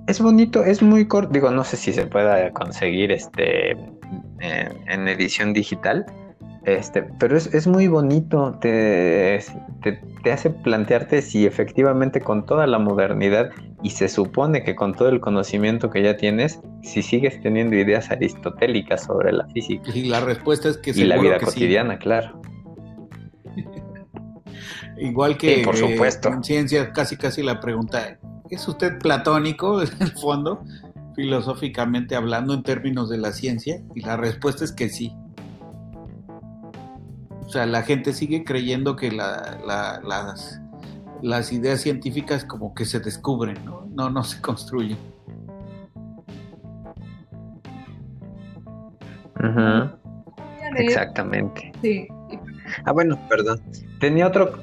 Es 0.07 0.21
bonito, 0.21 0.65
es 0.65 0.83
muy 0.83 1.07
corto, 1.07 1.31
digo, 1.33 1.51
no 1.51 1.65
sé 1.65 1.77
si 1.77 1.93
se 1.93 2.07
pueda 2.07 2.51
conseguir 2.53 3.13
este 3.13 3.73
en, 4.41 4.89
en 4.89 5.09
edición 5.09 5.53
digital, 5.53 6.07
este, 6.77 7.03
pero 7.19 7.37
es, 7.37 7.55
es 7.55 7.67
muy 7.67 7.89
bonito, 7.89 8.59
te, 8.61 9.43
te, 9.83 10.01
te 10.23 10.33
hace 10.33 10.51
plantearte 10.51 11.23
si 11.23 11.47
efectivamente 11.47 12.21
con 12.21 12.45
toda 12.45 12.67
la 12.67 12.79
modernidad 12.79 13.51
y 13.83 13.91
se 13.91 14.09
supone 14.09 14.65
que 14.65 14.75
con 14.75 14.95
todo 14.95 15.09
el 15.09 15.21
conocimiento 15.21 15.89
que 15.91 16.03
ya 16.03 16.17
tienes, 16.17 16.61
si 16.83 17.03
sigues 17.03 17.41
teniendo 17.41 17.77
ideas 17.77 18.11
aristotélicas 18.11 19.05
sobre 19.05 19.33
la 19.33 19.47
física 19.49 19.91
Y 19.95 20.05
la 20.05 20.21
respuesta 20.21 20.69
es 20.69 20.79
que 20.79 20.91
y 20.91 21.05
la 21.05 21.17
vida 21.19 21.39
que 21.39 21.47
sí. 21.47 21.53
cotidiana, 21.53 21.99
claro. 21.99 22.41
Igual 24.99 25.39
que 25.39 25.57
Sí, 25.57 25.65
por 25.65 25.75
eh, 25.75 25.79
supuesto. 25.79 26.29
en 26.29 26.43
ciencia 26.45 26.93
casi 26.93 27.17
casi 27.17 27.43
la 27.43 27.61
pregunta, 27.61 28.19
¿es 28.51 28.67
usted 28.67 28.99
platónico 28.99 29.81
en 29.83 29.91
el 30.01 30.11
fondo, 30.13 30.63
filosóficamente 31.15 32.17
hablando 32.17 32.53
en 32.53 32.63
términos 32.63 33.09
de 33.09 33.19
la 33.19 33.33
ciencia? 33.33 33.81
Y 33.95 34.01
la 34.03 34.17
respuesta 34.17 34.65
es 34.65 34.73
que 34.73 34.89
sí. 34.89 35.15
O 37.49 37.51
sea, 37.51 37.65
la 37.65 37.83
gente 37.83 38.13
sigue 38.13 38.45
creyendo 38.45 38.95
que 38.95 39.11
la- 39.11 39.59
la- 39.67 40.01
las, 40.07 40.61
las 41.23 41.51
ideas 41.51 41.81
científicas 41.81 42.45
como 42.45 42.75
que 42.75 42.85
se 42.85 43.01
descubren, 43.01 43.57
¿no? 43.65 43.89
No, 43.91 44.11
no 44.11 44.23
se 44.23 44.39
construyen. 44.43 44.99
Leer- 50.75 50.81
exactamente. 50.83 51.73
Sí. 51.81 52.07
Ah, 52.85 52.93
bueno, 52.93 53.19
perdón. 53.31 53.61
Tenía 53.99 54.27
otro, 54.27 54.59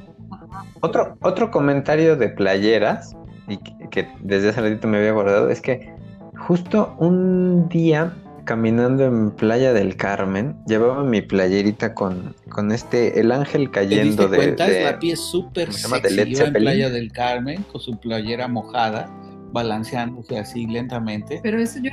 otro, 0.82 1.18
otro 1.22 1.50
comentario 1.50 2.16
de 2.16 2.30
playeras 2.30 3.16
y 3.48 3.58
que, 3.58 3.90
que 3.90 4.08
desde 4.22 4.50
hace 4.50 4.62
ratito 4.62 4.88
me 4.88 4.98
había 4.98 5.12
guardado. 5.12 5.50
Es 5.50 5.62
que 5.62 5.92
justo 6.38 6.96
un 7.00 7.68
día 7.70 8.14
caminando 8.46 9.04
en 9.06 9.32
Playa 9.32 9.74
del 9.74 9.96
Carmen, 9.98 10.56
llevaba 10.68 11.04
mi 11.04 11.22
playerita 11.22 11.94
con, 11.94 12.34
con 12.50 12.72
este, 12.72 13.20
el 13.20 13.32
ángel 13.32 13.66
¿Te 13.66 13.72
cayendo 13.72 14.06
diste 14.06 14.28
de, 14.30 14.38
cuenta? 14.38 14.68
de- 14.68 14.84
la 14.84 15.00
súper. 15.18 15.68
De 15.70 15.74
sexy. 15.74 16.32
Iba 16.32 16.46
en. 16.48 16.54
Playa 16.54 16.90
del 16.90 17.12
Carmen 17.12 17.64
con 17.72 17.82
su 17.82 18.00
playera 18.00 18.48
mojada, 18.48 19.10
balanceándose 19.52 20.38
así 20.40 20.68
lentamente. 20.68 21.40
Pero 21.44 21.60
eso 21.60 21.80
yo 21.80 21.92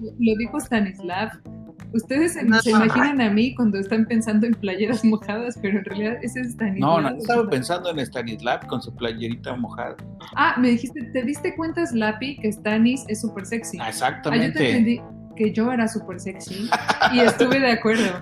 lo 0.00 0.36
dijo 0.38 0.58
Stanislav. 0.60 1.30
Ustedes 1.92 2.34
se, 2.34 2.42
No. 2.42 2.60
se 2.60 2.70
imaginan 2.70 3.20
a 3.20 3.30
mí 3.30 3.54
cuando 3.54 3.78
están 3.78 4.04
pensando 4.06 4.46
en 4.46 4.54
playeras 4.54 5.04
mojadas, 5.04 5.56
pero 5.62 5.78
en 5.78 5.84
realidad 5.84 6.16
ese 6.20 6.40
es 6.40 6.48
Stanislav. 6.48 7.00
No, 7.02 7.10
no, 7.10 7.16
estaba 7.16 7.48
pensando 7.48 7.90
en 7.90 8.00
Stanislav 8.00 8.66
con 8.66 8.82
su 8.82 8.94
playerita 8.94 9.54
mojada. 9.56 9.96
Ah, 10.34 10.56
me 10.58 10.70
dijiste, 10.70 11.00
¿te 11.12 11.22
diste 11.22 11.54
cuenta, 11.54 11.86
Slappy, 11.86 12.36
que 12.38 12.52
Stanis 12.52 13.04
es 13.08 13.20
súper 13.20 13.46
sexy? 13.46 13.78
Ah, 13.80 13.84
yo 13.84 13.84
te 13.84 13.90
Exactamente. 13.90 14.66
entendí 14.68 15.00
que 15.36 15.52
yo 15.52 15.70
era 15.70 15.86
súper 15.86 16.18
sexy 16.18 16.68
y 17.12 17.20
estuve 17.20 17.60
de 17.60 17.72
acuerdo. 17.72 18.18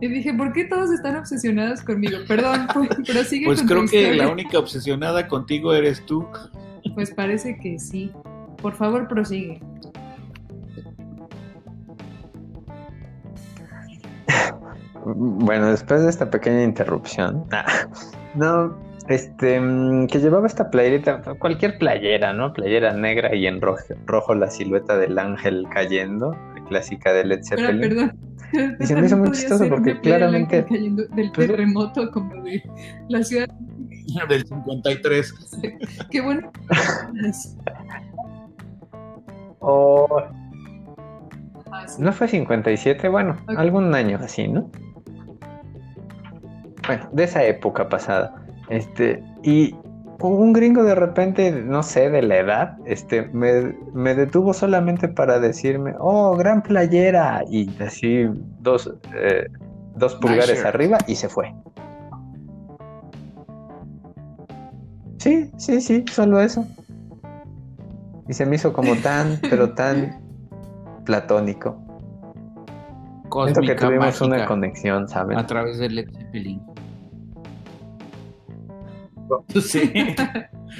Y 0.00 0.08
dije, 0.08 0.32
¿por 0.32 0.52
qué 0.52 0.64
todos 0.64 0.90
están 0.90 1.16
obsesionados 1.16 1.82
conmigo? 1.82 2.18
Perdón, 2.26 2.68
pero 3.06 3.24
sigue 3.24 3.46
Pues 3.46 3.58
con 3.60 3.68
tu 3.68 3.74
creo 3.74 3.86
que 3.86 4.14
la 4.14 4.28
única 4.28 4.58
obsesionada 4.58 5.26
contigo 5.26 5.74
eres 5.74 6.04
tú. 6.06 6.26
Pues 6.94 7.10
parece 7.10 7.58
que 7.58 7.78
sí. 7.78 8.12
Por 8.62 8.74
favor, 8.74 9.08
prosigue. 9.08 9.60
Bueno, 15.04 15.70
después 15.70 16.02
de 16.02 16.10
esta 16.10 16.28
pequeña 16.28 16.64
interrupción, 16.64 17.46
no, 18.34 18.76
este, 19.08 19.60
mm, 19.60 20.06
que 20.06 20.18
llevaba 20.20 20.46
esta 20.46 20.70
playerita, 20.70 21.22
cualquier 21.38 21.78
playera, 21.78 22.32
¿no? 22.32 22.52
Playera 22.52 22.92
negra 22.92 23.34
y 23.34 23.46
en 23.46 23.60
rojo, 23.60 23.82
rojo 24.06 24.34
la 24.34 24.50
silueta 24.50 24.96
del 24.96 25.18
ángel 25.18 25.66
cayendo, 25.72 26.32
la 26.54 26.64
clásica 26.68 27.12
de 27.12 27.24
Led 27.24 27.40
Pero, 27.48 27.62
Zeppelin. 27.62 27.80
perdón. 27.80 28.18
Y 28.80 28.86
se 28.86 28.94
me 28.94 29.06
hizo 29.06 29.16
muy 29.16 29.30
chistoso 29.32 29.68
porque 29.68 30.00
claramente- 30.00 30.64
cayendo 30.64 31.04
del 31.08 31.30
Pues- 31.32 31.48
terremoto 31.48 32.10
como 32.10 32.42
de 32.42 32.62
la 33.08 33.22
ciudad. 33.22 33.48
Del 34.28 34.46
53. 34.46 35.34
Qué 36.10 36.20
bueno. 36.22 36.50
O 39.60 40.22
Ah, 41.70 41.84
no 41.98 42.12
fue 42.14 42.28
57, 42.28 43.08
bueno, 43.08 43.36
algún 43.46 43.94
año 43.94 44.18
así, 44.22 44.48
¿no? 44.48 44.70
Bueno, 46.86 47.06
de 47.12 47.24
esa 47.24 47.44
época 47.44 47.90
pasada. 47.90 48.34
Este, 48.68 49.22
y 49.42 49.74
un 50.20 50.52
gringo 50.52 50.82
de 50.82 50.94
repente, 50.94 51.52
no 51.52 51.82
sé, 51.82 52.10
de 52.10 52.22
la 52.22 52.38
edad, 52.38 52.78
este, 52.86 53.28
me, 53.28 53.74
me 53.94 54.14
detuvo 54.14 54.52
solamente 54.52 55.08
para 55.08 55.38
decirme, 55.38 55.94
oh, 55.98 56.36
gran 56.36 56.62
playera, 56.62 57.44
y 57.48 57.70
así 57.80 58.26
dos, 58.60 58.92
eh, 59.14 59.46
dos 59.94 60.16
pulgares 60.16 60.64
arriba 60.64 60.98
y 61.06 61.14
se 61.14 61.28
fue. 61.28 61.54
Sí, 65.18 65.50
sí, 65.56 65.80
sí, 65.80 66.04
solo 66.10 66.40
eso. 66.40 66.66
Y 68.28 68.34
se 68.34 68.44
me 68.44 68.56
hizo 68.56 68.72
como 68.72 68.94
tan, 68.96 69.38
pero 69.48 69.70
tan 69.74 70.20
platónico. 71.04 71.84
Siento 73.44 73.60
que 73.60 73.74
tuvimos 73.74 74.20
una 74.20 74.46
conexión, 74.46 75.06
¿saben? 75.08 75.38
a 75.38 75.46
través 75.46 75.78
de 75.78 75.90
Led 75.90 76.06
Zeppelin. 76.10 76.62
Sí. 79.60 79.92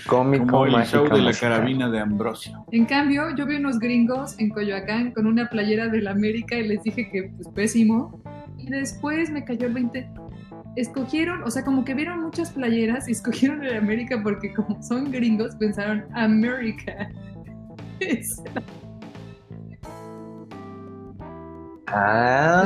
Cómico, 0.06 0.46
Como 0.46 0.66
el 0.66 0.72
mágico, 0.72 1.06
show 1.06 1.16
de 1.16 1.22
la 1.22 1.32
carabina 1.32 1.88
de 1.88 2.00
Ambrosio. 2.00 2.64
En 2.72 2.84
cambio, 2.84 3.34
yo 3.36 3.46
vi 3.46 3.56
unos 3.56 3.78
gringos 3.78 4.38
en 4.38 4.50
Coyoacán 4.50 5.12
con 5.12 5.26
una 5.26 5.48
playera 5.48 5.88
del 5.88 6.06
América 6.06 6.56
y 6.56 6.68
les 6.68 6.82
dije 6.82 7.08
que 7.10 7.32
pues 7.36 7.48
pésimo. 7.48 8.22
Y 8.58 8.70
después 8.70 9.30
me 9.30 9.44
cayó 9.44 9.66
el 9.66 9.74
20. 9.74 10.10
Escogieron, 10.76 11.42
o 11.42 11.50
sea, 11.50 11.64
como 11.64 11.84
que 11.84 11.94
vieron 11.94 12.22
muchas 12.22 12.50
playeras 12.50 13.08
y 13.08 13.12
escogieron 13.12 13.64
el 13.64 13.76
América 13.76 14.20
porque 14.22 14.52
como 14.52 14.80
son 14.82 15.10
gringos 15.10 15.56
pensaron 15.56 16.04
América. 16.14 17.08
Ah, 21.90 22.64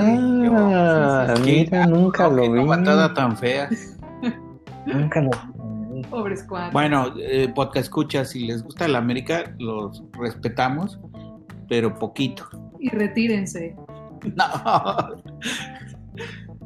mira, 1.44 1.86
nunca 1.86 2.28
lo 2.28 2.50
vi. 2.50 2.58
novatada 2.60 3.14
tan 3.14 3.36
fea. 3.36 3.68
Nunca 4.86 5.20
lo 5.20 5.30
vi. 5.30 5.51
Pobres 6.12 6.44
cuatro. 6.48 6.72
Bueno, 6.72 7.12
eh, 7.18 7.48
podcast 7.54 7.84
escucha, 7.86 8.24
si 8.24 8.46
les 8.46 8.62
gusta 8.62 8.84
el 8.84 8.94
América, 8.96 9.54
los 9.58 10.02
respetamos, 10.12 10.98
pero 11.68 11.94
poquito. 11.98 12.48
Y 12.78 12.88
retírense. 12.90 13.74
No. 14.36 14.46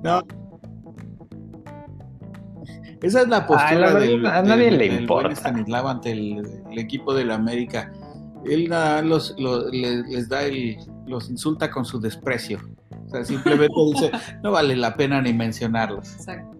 No. 0.02 0.22
Esa 3.02 3.22
es 3.22 3.28
la 3.28 3.46
postura 3.46 3.96
Ay, 3.98 4.08
del, 4.08 4.26
a 4.26 4.42
nadie 4.42 4.64
del- 4.66 4.78
le 4.78 4.88
del 4.90 5.00
importa. 5.02 5.28
buen 5.28 5.36
Stanislav 5.36 5.86
ante 5.86 6.12
el, 6.12 6.42
el 6.70 6.78
equipo 6.78 7.14
del 7.14 7.30
América. 7.30 7.92
Él 8.44 8.68
nada, 8.68 9.02
los, 9.02 9.34
los- 9.38 9.70
les, 9.72 10.06
les 10.08 10.28
da 10.28 10.42
el, 10.44 10.76
los 11.06 11.30
insulta 11.30 11.70
con 11.70 11.84
su 11.84 12.00
desprecio. 12.00 12.58
O 13.06 13.08
sea, 13.08 13.24
simplemente 13.24 13.74
dice, 13.92 14.10
no 14.42 14.50
vale 14.52 14.74
la 14.76 14.96
pena 14.96 15.20
ni 15.22 15.32
mencionarlos. 15.32 16.14
Exacto. 16.16 16.55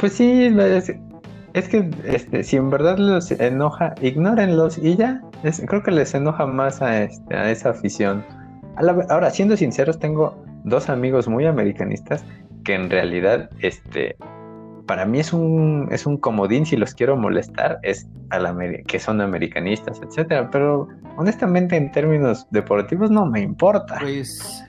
Pues 0.00 0.14
sí, 0.14 0.46
es, 0.58 0.92
es 1.52 1.68
que 1.68 1.90
este, 2.04 2.42
si 2.42 2.56
en 2.56 2.70
verdad 2.70 2.98
los 2.98 3.30
enoja, 3.32 3.94
ignórenlos 4.00 4.78
y 4.78 4.96
ya. 4.96 5.20
Es- 5.42 5.62
creo 5.66 5.82
que 5.82 5.90
les 5.90 6.14
enoja 6.14 6.46
más 6.46 6.80
a, 6.82 7.02
este, 7.02 7.34
a 7.36 7.50
esa 7.50 7.70
afición. 7.70 8.24
A 8.76 8.82
la- 8.82 9.06
ahora, 9.10 9.30
siendo 9.30 9.56
sinceros, 9.56 9.98
tengo 9.98 10.42
dos 10.64 10.88
amigos 10.88 11.28
muy 11.28 11.46
americanistas 11.46 12.24
que 12.64 12.74
en 12.74 12.88
realidad, 12.90 13.50
este, 13.60 14.16
para 14.86 15.04
mí 15.06 15.20
es 15.20 15.32
un, 15.32 15.88
es 15.90 16.06
un 16.06 16.16
comodín 16.16 16.66
si 16.66 16.76
los 16.76 16.94
quiero 16.94 17.16
molestar, 17.16 17.78
es 17.82 18.08
al 18.30 18.46
ameri- 18.46 18.84
que 18.86 18.98
son 18.98 19.20
americanistas, 19.20 20.00
etcétera. 20.02 20.50
Pero 20.50 20.88
honestamente, 21.16 21.76
en 21.76 21.90
términos 21.90 22.46
deportivos, 22.50 23.10
no 23.10 23.26
me 23.26 23.40
importa. 23.40 23.98
Pues 24.00 24.64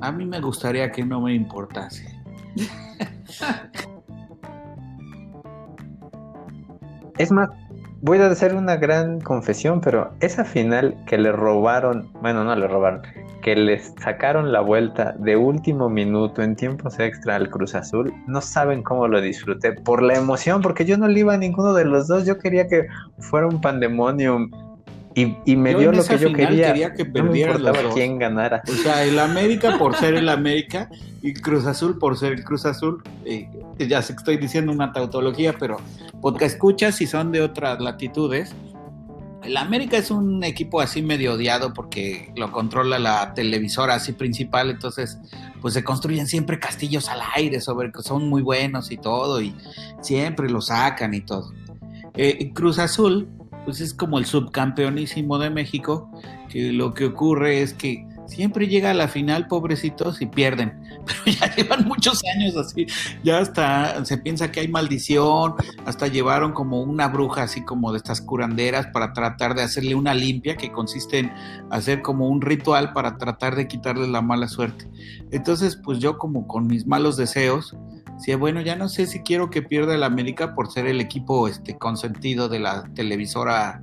a 0.00 0.12
mí 0.12 0.24
me 0.26 0.40
gustaría 0.40 0.90
que 0.92 1.04
no 1.04 1.20
me 1.20 1.34
importase. 1.34 2.04
Es 7.18 7.30
más, 7.30 7.48
voy 8.00 8.18
a 8.18 8.26
hacer 8.26 8.54
una 8.54 8.76
gran 8.76 9.20
confesión, 9.20 9.80
pero 9.80 10.12
esa 10.20 10.44
final 10.44 10.96
que 11.06 11.16
le 11.16 11.32
robaron, 11.32 12.10
bueno, 12.20 12.44
no 12.44 12.54
le 12.56 12.66
robaron, 12.66 13.02
que 13.40 13.54
les 13.54 13.94
sacaron 14.02 14.52
la 14.52 14.60
vuelta 14.60 15.14
de 15.18 15.36
último 15.36 15.88
minuto 15.88 16.42
en 16.42 16.56
tiempos 16.56 16.98
extra 16.98 17.36
al 17.36 17.50
Cruz 17.50 17.74
Azul, 17.74 18.12
no 18.26 18.40
saben 18.40 18.82
cómo 18.82 19.06
lo 19.06 19.20
disfruté 19.20 19.72
por 19.72 20.02
la 20.02 20.14
emoción, 20.16 20.60
porque 20.60 20.84
yo 20.84 20.98
no 20.98 21.08
le 21.08 21.20
iba 21.20 21.34
a 21.34 21.38
ninguno 21.38 21.72
de 21.72 21.84
los 21.84 22.08
dos, 22.08 22.26
yo 22.26 22.38
quería 22.38 22.66
que 22.66 22.88
fuera 23.18 23.46
un 23.46 23.60
pandemonium 23.60 24.50
y, 25.14 25.36
y 25.44 25.56
me 25.56 25.72
Yo 25.72 25.78
dio 25.78 25.92
lo 25.92 26.04
que 26.04 26.18
yo 26.18 26.32
quería. 26.32 26.68
quería 26.68 26.94
que 26.94 27.04
no 27.04 27.24
me 27.24 27.44
quién 27.94 28.18
ganara. 28.18 28.62
O 28.68 28.72
sea, 28.72 29.04
el 29.04 29.18
América 29.18 29.78
por 29.78 29.96
ser 29.96 30.14
el 30.14 30.28
América 30.28 30.90
y 31.22 31.34
Cruz 31.34 31.66
Azul 31.66 31.98
por 31.98 32.18
ser 32.18 32.32
el 32.32 32.44
Cruz 32.44 32.66
Azul. 32.66 33.02
Eh, 33.24 33.48
ya 33.78 34.02
sé 34.02 34.14
que 34.14 34.18
estoy 34.18 34.36
diciendo 34.38 34.72
una 34.72 34.92
tautología, 34.92 35.54
pero 35.58 35.76
podcast 36.20 36.54
escuchas 36.54 36.96
si 36.96 37.06
son 37.06 37.30
de 37.30 37.42
otras 37.42 37.80
latitudes. 37.80 38.52
El 39.44 39.56
América 39.58 39.98
es 39.98 40.10
un 40.10 40.42
equipo 40.42 40.80
así 40.80 41.02
medio 41.02 41.34
odiado 41.34 41.74
porque 41.74 42.32
lo 42.34 42.50
controla 42.50 42.98
la 42.98 43.34
televisora 43.34 43.94
así 43.94 44.12
principal, 44.12 44.70
entonces 44.70 45.18
pues 45.60 45.74
se 45.74 45.84
construyen 45.84 46.26
siempre 46.26 46.58
castillos 46.58 47.10
al 47.10 47.20
aire 47.36 47.60
sobre 47.60 47.92
que 47.92 48.02
son 48.02 48.28
muy 48.28 48.40
buenos 48.40 48.90
y 48.90 48.96
todo 48.96 49.42
y 49.42 49.54
siempre 50.00 50.48
lo 50.48 50.62
sacan 50.62 51.12
y 51.12 51.20
todo. 51.20 51.52
Eh, 52.16 52.52
Cruz 52.54 52.78
Azul 52.78 53.28
pues 53.64 53.80
es 53.80 53.94
como 53.94 54.18
el 54.18 54.26
subcampeonísimo 54.26 55.38
de 55.38 55.50
México, 55.50 56.10
que 56.48 56.72
lo 56.72 56.94
que 56.94 57.06
ocurre 57.06 57.62
es 57.62 57.74
que 57.74 58.06
siempre 58.26 58.68
llega 58.68 58.90
a 58.90 58.94
la 58.94 59.08
final, 59.08 59.46
pobrecitos, 59.48 60.20
y 60.22 60.26
pierden. 60.26 60.80
Pero 61.24 61.38
ya 61.38 61.54
llevan 61.54 61.84
muchos 61.86 62.22
años 62.34 62.56
así, 62.56 62.86
ya 63.22 63.38
hasta 63.38 64.04
se 64.04 64.18
piensa 64.18 64.50
que 64.50 64.60
hay 64.60 64.68
maldición, 64.68 65.54
hasta 65.84 66.08
llevaron 66.08 66.52
como 66.52 66.80
una 66.80 67.08
bruja 67.08 67.42
así 67.42 67.62
como 67.62 67.92
de 67.92 67.98
estas 67.98 68.20
curanderas 68.20 68.86
para 68.88 69.12
tratar 69.12 69.54
de 69.54 69.62
hacerle 69.62 69.94
una 69.94 70.14
limpia, 70.14 70.56
que 70.56 70.72
consiste 70.72 71.18
en 71.18 71.32
hacer 71.70 72.02
como 72.02 72.28
un 72.28 72.40
ritual 72.40 72.92
para 72.92 73.18
tratar 73.18 73.56
de 73.56 73.68
quitarle 73.68 74.08
la 74.08 74.22
mala 74.22 74.48
suerte. 74.48 74.88
Entonces, 75.30 75.76
pues 75.76 75.98
yo 75.98 76.18
como 76.18 76.46
con 76.46 76.66
mis 76.66 76.86
malos 76.86 77.16
deseos, 77.16 77.76
Sí, 78.24 78.34
bueno, 78.36 78.62
ya 78.62 78.74
no 78.74 78.88
sé 78.88 79.06
si 79.06 79.20
quiero 79.20 79.50
que 79.50 79.60
pierda 79.60 79.94
el 79.94 80.02
América 80.02 80.54
por 80.54 80.72
ser 80.72 80.86
el 80.86 80.98
equipo 80.98 81.46
este 81.46 81.76
consentido 81.76 82.48
de 82.48 82.58
la 82.58 82.84
televisora 82.94 83.82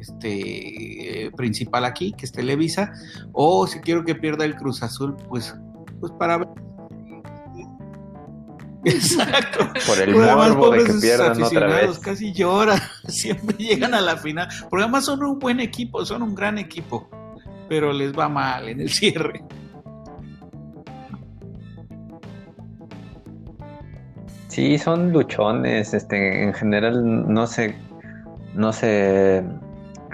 este 0.00 1.30
principal 1.36 1.84
aquí, 1.84 2.12
que 2.12 2.26
es 2.26 2.32
Televisa, 2.32 2.92
o 3.32 3.68
si 3.68 3.78
quiero 3.78 4.04
que 4.04 4.16
pierda 4.16 4.44
el 4.44 4.56
Cruz 4.56 4.82
Azul, 4.82 5.16
pues 5.28 5.54
pues 6.00 6.10
para 6.18 6.38
ver. 6.38 6.48
Exacto. 8.84 9.70
Por 9.86 10.00
el 10.00 10.12
morbo 10.12 10.70
de 10.70 10.84
que 10.84 10.94
pierdan 10.94 11.40
otra 11.40 11.68
vez. 11.68 12.00
Casi 12.00 12.32
lloran, 12.32 12.80
siempre 13.06 13.56
llegan 13.58 13.94
a 13.94 14.00
la 14.00 14.16
final. 14.16 14.48
Porque 14.68 14.82
además 14.82 15.04
son 15.04 15.22
un 15.22 15.38
buen 15.38 15.60
equipo, 15.60 16.04
son 16.04 16.24
un 16.24 16.34
gran 16.34 16.58
equipo, 16.58 17.08
pero 17.68 17.92
les 17.92 18.12
va 18.12 18.28
mal 18.28 18.68
en 18.68 18.80
el 18.80 18.90
cierre. 18.90 19.44
Sí, 24.58 24.76
son 24.76 25.12
luchones, 25.12 25.94
este, 25.94 26.42
en 26.42 26.52
general 26.52 27.32
no 27.32 27.46
se, 27.46 27.76
no 28.54 28.72
se, 28.72 29.44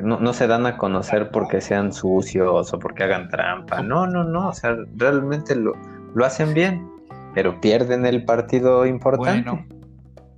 no, 0.03 0.21
no 0.21 0.35
se 0.35 0.47
dan 0.47 0.67
a 0.67 0.77
conocer 0.77 1.31
porque 1.31 1.63
sean 1.63 1.95
sucios 1.95 2.75
o 2.75 2.79
porque 2.79 3.05
hagan 3.05 3.31
trampa. 3.31 3.81
No, 3.83 4.07
no, 4.07 4.23
no, 4.23 4.49
o 4.49 4.53
sea, 4.53 4.77
realmente 4.97 5.57
lo, 5.57 5.73
lo 6.15 6.27
hacen 6.27 6.53
bien, 6.53 6.87
pero 7.33 7.59
pierden 7.59 8.05
el 8.05 8.27
partido 8.27 8.85
importante. 8.85 9.49
Bueno, 9.49 9.67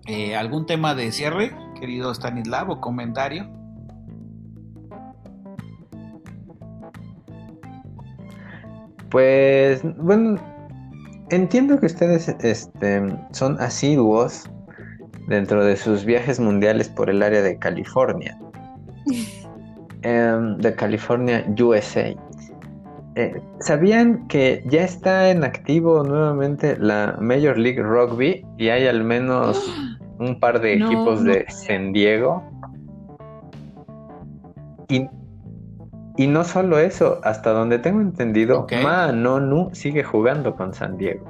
eh, 0.07 0.37
¿algún 0.37 0.67
tema 0.67 0.95
de 0.95 1.11
cierre, 1.11 1.51
querido 1.81 2.15
Stanislav, 2.15 2.71
o 2.71 2.81
comentario? 2.81 3.51
Pues, 9.11 9.83
bueno, 9.97 10.39
entiendo 11.31 11.79
que 11.79 11.87
ustedes 11.87 12.29
este, 12.41 13.03
son 13.33 13.61
asiduos 13.61 14.49
dentro 15.29 15.64
de 15.64 15.77
sus 15.77 16.05
viajes 16.05 16.39
mundiales 16.41 16.89
por 16.89 17.11
el 17.11 17.22
área 17.22 17.43
de 17.43 17.59
California. 17.59 18.39
Em, 20.03 20.57
de 20.59 20.72
California, 20.74 21.45
USA. 21.59 22.14
Eh, 23.16 23.41
¿Sabían 23.59 24.29
que 24.29 24.62
ya 24.66 24.85
está 24.85 25.31
en 25.31 25.43
activo 25.43 26.05
nuevamente 26.05 26.77
la 26.79 27.16
Major 27.20 27.59
League 27.59 27.83
Rugby 27.83 28.47
y 28.57 28.68
hay 28.68 28.87
al 28.87 29.03
menos 29.03 29.68
un 30.20 30.39
par 30.39 30.61
de 30.61 30.77
No, 30.77 30.87
equipos 30.87 31.22
no 31.22 31.33
de. 31.33 31.45
San 31.49 31.93
Diego? 31.93 32.45
Y, 34.89 35.09
y 36.17 36.27
no 36.27 36.45
solo 36.45 36.79
eso, 36.79 37.21
hasta 37.23 37.51
donde 37.51 37.79
tengo 37.79 38.01
entendido, 38.01 38.61
Ok. 38.61 38.75
Maanonu 38.83 39.71
sigue 39.73 40.03
jugando 40.03 40.55
con 40.55 40.73
San 40.73 40.97
Diego. 40.97 41.25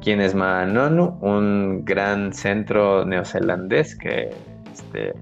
¿Quién 0.00 0.20
es 0.20 0.34
Maanonu? 0.34 1.18
Un 1.20 1.84
gran 1.84 2.32
centro 2.32 3.04
neozelandés 3.04 3.96
que 3.96 4.30
este, 4.72 5.14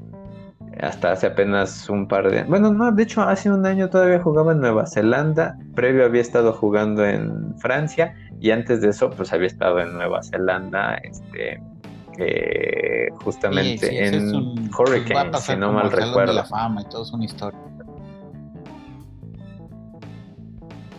hasta 0.80 1.12
hace 1.12 1.26
apenas 1.26 1.88
un 1.90 2.08
par 2.08 2.30
de... 2.30 2.44
Bueno, 2.44 2.72
no, 2.72 2.90
de 2.90 3.02
hecho 3.02 3.22
hace 3.22 3.50
un 3.50 3.66
año 3.66 3.90
todavía 3.90 4.20
jugaba 4.20 4.52
en 4.52 4.60
Nueva 4.60 4.86
Zelanda, 4.86 5.58
previo 5.74 6.06
había 6.06 6.22
estado 6.22 6.52
jugando 6.52 7.04
en 7.04 7.54
Francia 7.58 8.14
y 8.40 8.50
antes 8.50 8.80
de 8.80 8.88
eso 8.88 9.10
pues 9.10 9.32
había 9.32 9.48
estado 9.48 9.80
en 9.80 9.92
Nueva 9.92 10.22
Zelanda, 10.22 10.94
este, 10.96 11.60
eh, 12.20 13.08
justamente 13.24 13.86
Sí, 13.86 13.92
sí, 13.92 13.98
ese 13.98 14.16
en 14.16 14.26
es 14.28 14.32
un- 14.32 14.70
Hurricane, 14.78 15.38
si 15.38 15.56
no 15.56 15.72
mal 15.72 15.90
recuerdo. 15.90 16.32
La 16.32 16.44
fama 16.44 16.82
y 16.82 16.84
todo 16.88 17.02
es 17.02 17.12
una 17.12 17.24
historia. 17.24 17.58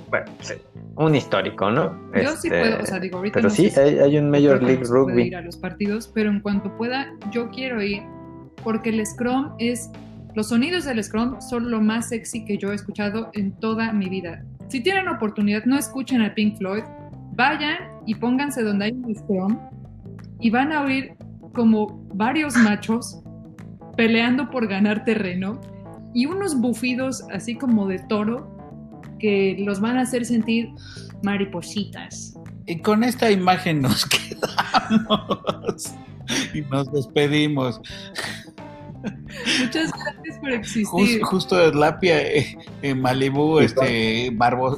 Bueno, 0.09 0.25
sí, 0.41 0.53
un 0.97 1.15
histórico, 1.15 1.71
¿no? 1.71 1.93
Yo 2.13 2.31
sí 2.35 2.47
Este, 2.47 2.59
puedo, 2.59 2.79
o 2.81 2.85
sea, 2.85 2.99
digo, 2.99 3.17
ahorita 3.19 3.35
pero 3.35 3.47
no 3.47 3.55
sí, 3.55 3.69
si- 3.69 3.79
hay, 3.79 3.99
hay 3.99 4.17
un 4.17 4.29
Major 4.29 4.61
League 4.61 4.83
Rugby. 4.83 5.23
ir 5.27 5.35
a 5.37 5.41
los 5.41 5.55
partidos, 5.57 6.11
pero 6.13 6.29
en 6.29 6.41
cuanto 6.41 6.75
pueda, 6.77 7.07
yo 7.31 7.49
quiero 7.49 7.81
ir 7.81 8.03
porque 8.63 8.89
el 8.89 9.05
Scrum 9.05 9.53
es 9.57 9.89
los 10.35 10.49
sonidos 10.49 10.85
del 10.85 11.01
Scrum 11.03 11.39
son 11.41 11.71
lo 11.71 11.81
más 11.81 12.09
sexy 12.09 12.43
que 12.45 12.57
yo 12.57 12.71
he 12.71 12.75
escuchado 12.75 13.29
en 13.33 13.51
toda 13.53 13.91
mi 13.93 14.09
vida. 14.09 14.43
Si 14.67 14.81
tienen 14.81 15.07
oportunidad, 15.07 15.63
no 15.65 15.77
escuchen 15.77 16.21
a 16.21 16.33
Pink 16.33 16.57
Floyd, 16.57 16.83
vayan 17.35 17.77
y 18.05 18.15
pónganse 18.15 18.63
donde 18.63 18.85
hay 18.85 18.91
un 18.91 19.15
scrum 19.15 19.57
y 20.41 20.49
van 20.49 20.73
a 20.73 20.81
oír 20.81 21.13
como 21.53 22.03
varios 22.13 22.55
machos 22.55 23.21
peleando 23.95 24.49
por 24.49 24.67
ganar 24.67 25.05
terreno 25.05 25.59
y 26.13 26.25
unos 26.25 26.59
bufidos 26.59 27.23
así 27.31 27.55
como 27.55 27.87
de 27.87 27.99
toro 27.99 28.57
que 29.19 29.55
los 29.59 29.79
van 29.79 29.97
a 29.97 30.01
hacer 30.01 30.25
sentir 30.25 30.69
maripositas. 31.23 32.33
Y 32.65 32.79
con 32.79 33.03
esta 33.03 33.31
imagen 33.31 33.81
nos 33.81 34.05
quedamos 34.07 35.93
y 36.53 36.61
nos 36.61 36.91
despedimos. 36.91 37.81
Muchas 39.59 39.91
gracias 39.91 40.37
por 40.39 40.51
existir. 40.51 41.21
justo 41.23 41.71
Lapia 41.71 42.21
eh, 42.21 42.57
en 42.81 43.01
Malibu 43.01 43.59
este, 43.59 44.31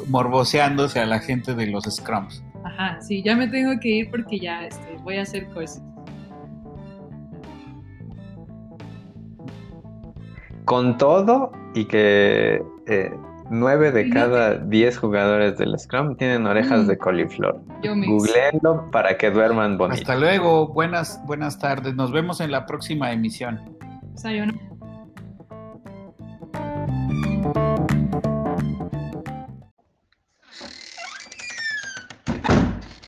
morboseándose 0.07 0.99
a 0.99 1.05
la 1.05 1.19
gente 1.19 1.53
de 1.53 1.67
los 1.67 1.83
Scrums 1.85 2.43
ajá, 2.73 3.01
sí, 3.01 3.23
ya 3.23 3.35
me 3.35 3.47
tengo 3.47 3.79
que 3.79 3.89
ir 3.89 4.11
porque 4.11 4.39
ya 4.39 4.65
este, 4.65 4.97
voy 5.03 5.17
a 5.17 5.21
hacer 5.23 5.47
cosas. 5.49 5.81
Con 10.65 10.97
todo 10.97 11.51
y 11.75 11.85
que 11.85 12.63
eh, 12.87 13.11
9 13.49 13.91
de 13.91 14.09
cada 14.09 14.55
10 14.55 14.97
jugadores 14.97 15.57
del 15.57 15.77
Scrum 15.77 16.15
tienen 16.15 16.45
orejas 16.47 16.83
mm. 16.83 16.87
de 16.87 16.97
coliflor. 16.97 17.61
Googleenlo 17.83 18.89
para 18.91 19.17
que 19.17 19.29
duerman 19.29 19.77
bonito. 19.77 20.01
Hasta 20.01 20.15
luego, 20.15 20.67
buenas, 20.69 21.21
buenas 21.25 21.59
tardes. 21.59 21.95
Nos 21.95 22.11
vemos 22.11 22.39
en 22.39 22.51
la 22.51 22.65
próxima 22.65 23.11
emisión. 23.11 23.59